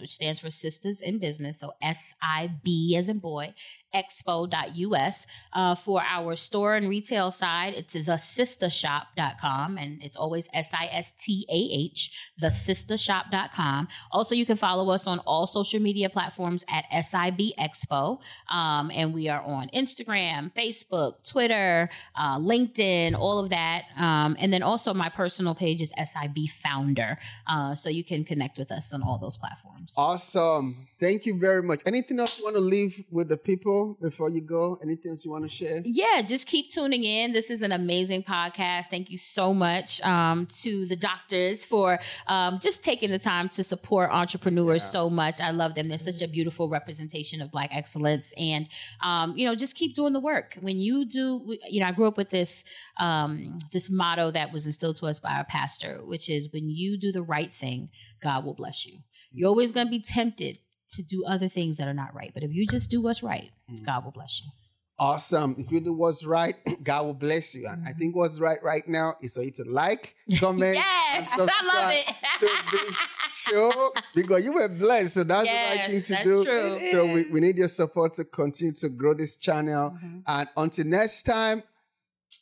which 0.00 0.10
stands 0.14 0.40
for 0.40 0.50
Sisters 0.50 1.00
in 1.00 1.18
Business. 1.18 1.58
So 1.60 1.72
SIB 1.82 2.96
as 2.96 3.08
in 3.08 3.18
boy, 3.18 3.54
expo.us. 3.94 5.26
Uh, 5.52 5.74
for 5.74 6.02
our 6.02 6.36
store 6.36 6.74
and 6.76 6.88
retail 6.88 7.30
side, 7.30 7.74
it's 7.74 7.94
thesistahshop.com 7.94 9.78
and 9.78 10.02
it's 10.02 10.16
always 10.16 10.48
S 10.52 10.68
I 10.72 10.86
S 10.86 11.12
T 11.20 11.46
A 11.48 11.52
H, 11.54 12.30
thesistahshop.com. 12.42 13.88
Also, 14.10 14.34
you 14.34 14.46
can 14.46 14.56
follow 14.56 14.90
us 14.90 15.06
on 15.06 15.18
all 15.20 15.46
social 15.46 15.80
media 15.80 16.08
platforms 16.08 16.64
at 16.68 16.84
SIB 17.04 17.52
Expo. 17.58 18.18
Um, 18.50 18.90
and 18.90 19.12
we 19.12 19.28
are 19.28 19.42
on 19.42 19.68
Instagram, 19.74 20.52
Facebook, 20.54 21.26
Twitter, 21.26 21.90
uh, 22.16 22.38
LinkedIn, 22.38 23.18
all 23.18 23.38
of 23.38 23.50
that. 23.50 23.84
Um, 23.96 24.36
and 24.38 24.52
then 24.52 24.62
also 24.62 24.94
my 24.94 25.08
personal 25.08 25.54
page 25.54 25.80
is 25.80 25.92
SIB 25.96 26.48
Founder. 26.62 27.18
Uh, 27.46 27.74
so 27.74 27.88
you 27.90 28.04
can 28.04 28.24
connect 28.24 28.58
with 28.58 28.70
us 28.70 28.92
on 28.92 29.02
all 29.02 29.18
those 29.18 29.36
platforms. 29.36 29.92
Awesome. 29.96 30.86
Thank 31.00 31.26
you 31.26 31.38
very 31.38 31.62
much. 31.62 31.80
Anything 31.86 32.20
else 32.20 32.38
you 32.38 32.44
want 32.44 32.56
to 32.56 32.60
leave 32.60 33.04
with 33.10 33.28
the 33.28 33.36
people? 33.36 33.81
Before 34.00 34.30
you 34.30 34.40
go? 34.40 34.78
Anything 34.82 35.10
else 35.10 35.24
you 35.24 35.30
want 35.30 35.44
to 35.44 35.50
share? 35.50 35.82
Yeah, 35.84 36.22
just 36.22 36.46
keep 36.46 36.70
tuning 36.70 37.04
in. 37.04 37.32
This 37.32 37.50
is 37.50 37.62
an 37.62 37.72
amazing 37.72 38.22
podcast. 38.22 38.86
Thank 38.90 39.10
you 39.10 39.18
so 39.18 39.52
much 39.52 40.00
um, 40.02 40.46
to 40.62 40.86
the 40.86 40.96
doctors 40.96 41.64
for 41.64 41.98
um, 42.26 42.58
just 42.60 42.82
taking 42.82 43.10
the 43.10 43.18
time 43.18 43.48
to 43.50 43.64
support 43.64 44.10
entrepreneurs 44.10 44.82
yeah. 44.82 44.88
so 44.88 45.10
much. 45.10 45.40
I 45.40 45.50
love 45.50 45.74
them. 45.74 45.88
They're 45.88 45.98
such 45.98 46.22
a 46.22 46.28
beautiful 46.28 46.68
representation 46.68 47.40
of 47.40 47.50
Black 47.50 47.70
excellence. 47.72 48.32
And, 48.36 48.68
um, 49.02 49.36
you 49.36 49.46
know, 49.46 49.54
just 49.54 49.74
keep 49.74 49.94
doing 49.94 50.12
the 50.12 50.20
work. 50.20 50.56
When 50.60 50.78
you 50.78 51.04
do, 51.04 51.56
you 51.68 51.80
know, 51.80 51.86
I 51.86 51.92
grew 51.92 52.06
up 52.06 52.16
with 52.16 52.30
this, 52.30 52.64
um, 52.98 53.60
this 53.72 53.90
motto 53.90 54.30
that 54.30 54.52
was 54.52 54.66
instilled 54.66 54.96
to 54.96 55.06
us 55.06 55.18
by 55.18 55.32
our 55.32 55.44
pastor, 55.44 56.00
which 56.04 56.28
is 56.28 56.52
when 56.52 56.68
you 56.68 56.98
do 56.98 57.12
the 57.12 57.22
right 57.22 57.52
thing, 57.54 57.90
God 58.22 58.44
will 58.44 58.54
bless 58.54 58.86
you. 58.86 58.98
You're 59.32 59.48
always 59.48 59.72
going 59.72 59.86
to 59.86 59.90
be 59.90 60.00
tempted 60.00 60.58
to 60.92 61.02
do 61.02 61.24
other 61.26 61.48
things 61.48 61.76
that 61.78 61.88
are 61.88 61.94
not 61.94 62.14
right. 62.14 62.30
But 62.34 62.42
if 62.42 62.52
you 62.52 62.66
just 62.66 62.90
do 62.90 63.00
what's 63.00 63.22
right, 63.22 63.50
mm. 63.70 63.84
God 63.84 64.04
will 64.04 64.12
bless 64.12 64.40
you. 64.44 64.50
Awesome. 64.98 65.56
If 65.58 65.72
you 65.72 65.80
do 65.80 65.94
what's 65.94 66.24
right, 66.24 66.54
God 66.84 67.06
will 67.06 67.14
bless 67.14 67.54
you. 67.54 67.66
And 67.66 67.78
mm-hmm. 67.78 67.88
I 67.88 67.92
think 67.92 68.14
what's 68.14 68.38
right 68.38 68.62
right 68.62 68.86
now 68.86 69.16
is 69.20 69.34
for 69.34 69.42
you 69.42 69.50
to 69.52 69.64
like, 69.64 70.14
comment, 70.38 70.76
yes, 70.76 71.28
I 71.32 71.38
love 71.38 71.48
it. 71.92 72.06
to 72.40 72.86
this 72.86 72.96
show 73.30 73.92
because 74.14 74.44
you 74.44 74.52
were 74.52 74.68
blessed. 74.68 75.14
So 75.14 75.24
that's 75.24 75.46
yes, 75.46 75.74
the 75.74 75.80
right 75.80 75.90
thing 75.90 76.02
to 76.02 76.24
do. 76.24 76.44
True. 76.44 76.90
So 76.92 77.06
we, 77.06 77.24
we 77.24 77.40
need 77.40 77.56
your 77.56 77.68
support 77.68 78.14
to 78.14 78.24
continue 78.24 78.74
to 78.74 78.88
grow 78.90 79.14
this 79.14 79.36
channel. 79.36 79.90
Mm-hmm. 79.90 80.18
And 80.26 80.48
until 80.56 80.86
next 80.86 81.24
time, 81.24 81.62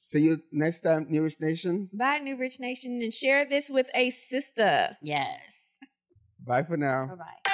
see 0.01 0.21
you 0.21 0.39
next 0.53 0.81
time, 0.81 1.07
New 1.09 1.23
Rich 1.23 1.41
Nation. 1.41 1.89
Bye, 1.93 2.19
New 2.19 2.37
Rich 2.37 2.61
Nation. 2.61 3.01
And 3.03 3.15
share 3.15 3.47
this 3.49 3.71
with 3.71 3.87
a 3.95 4.11
sister. 4.11 4.99
Yes. 5.01 5.39
Bye 6.47 6.65
for 6.65 6.77
now. 6.77 7.07
Bye 7.07 7.15
bye. 7.15 7.51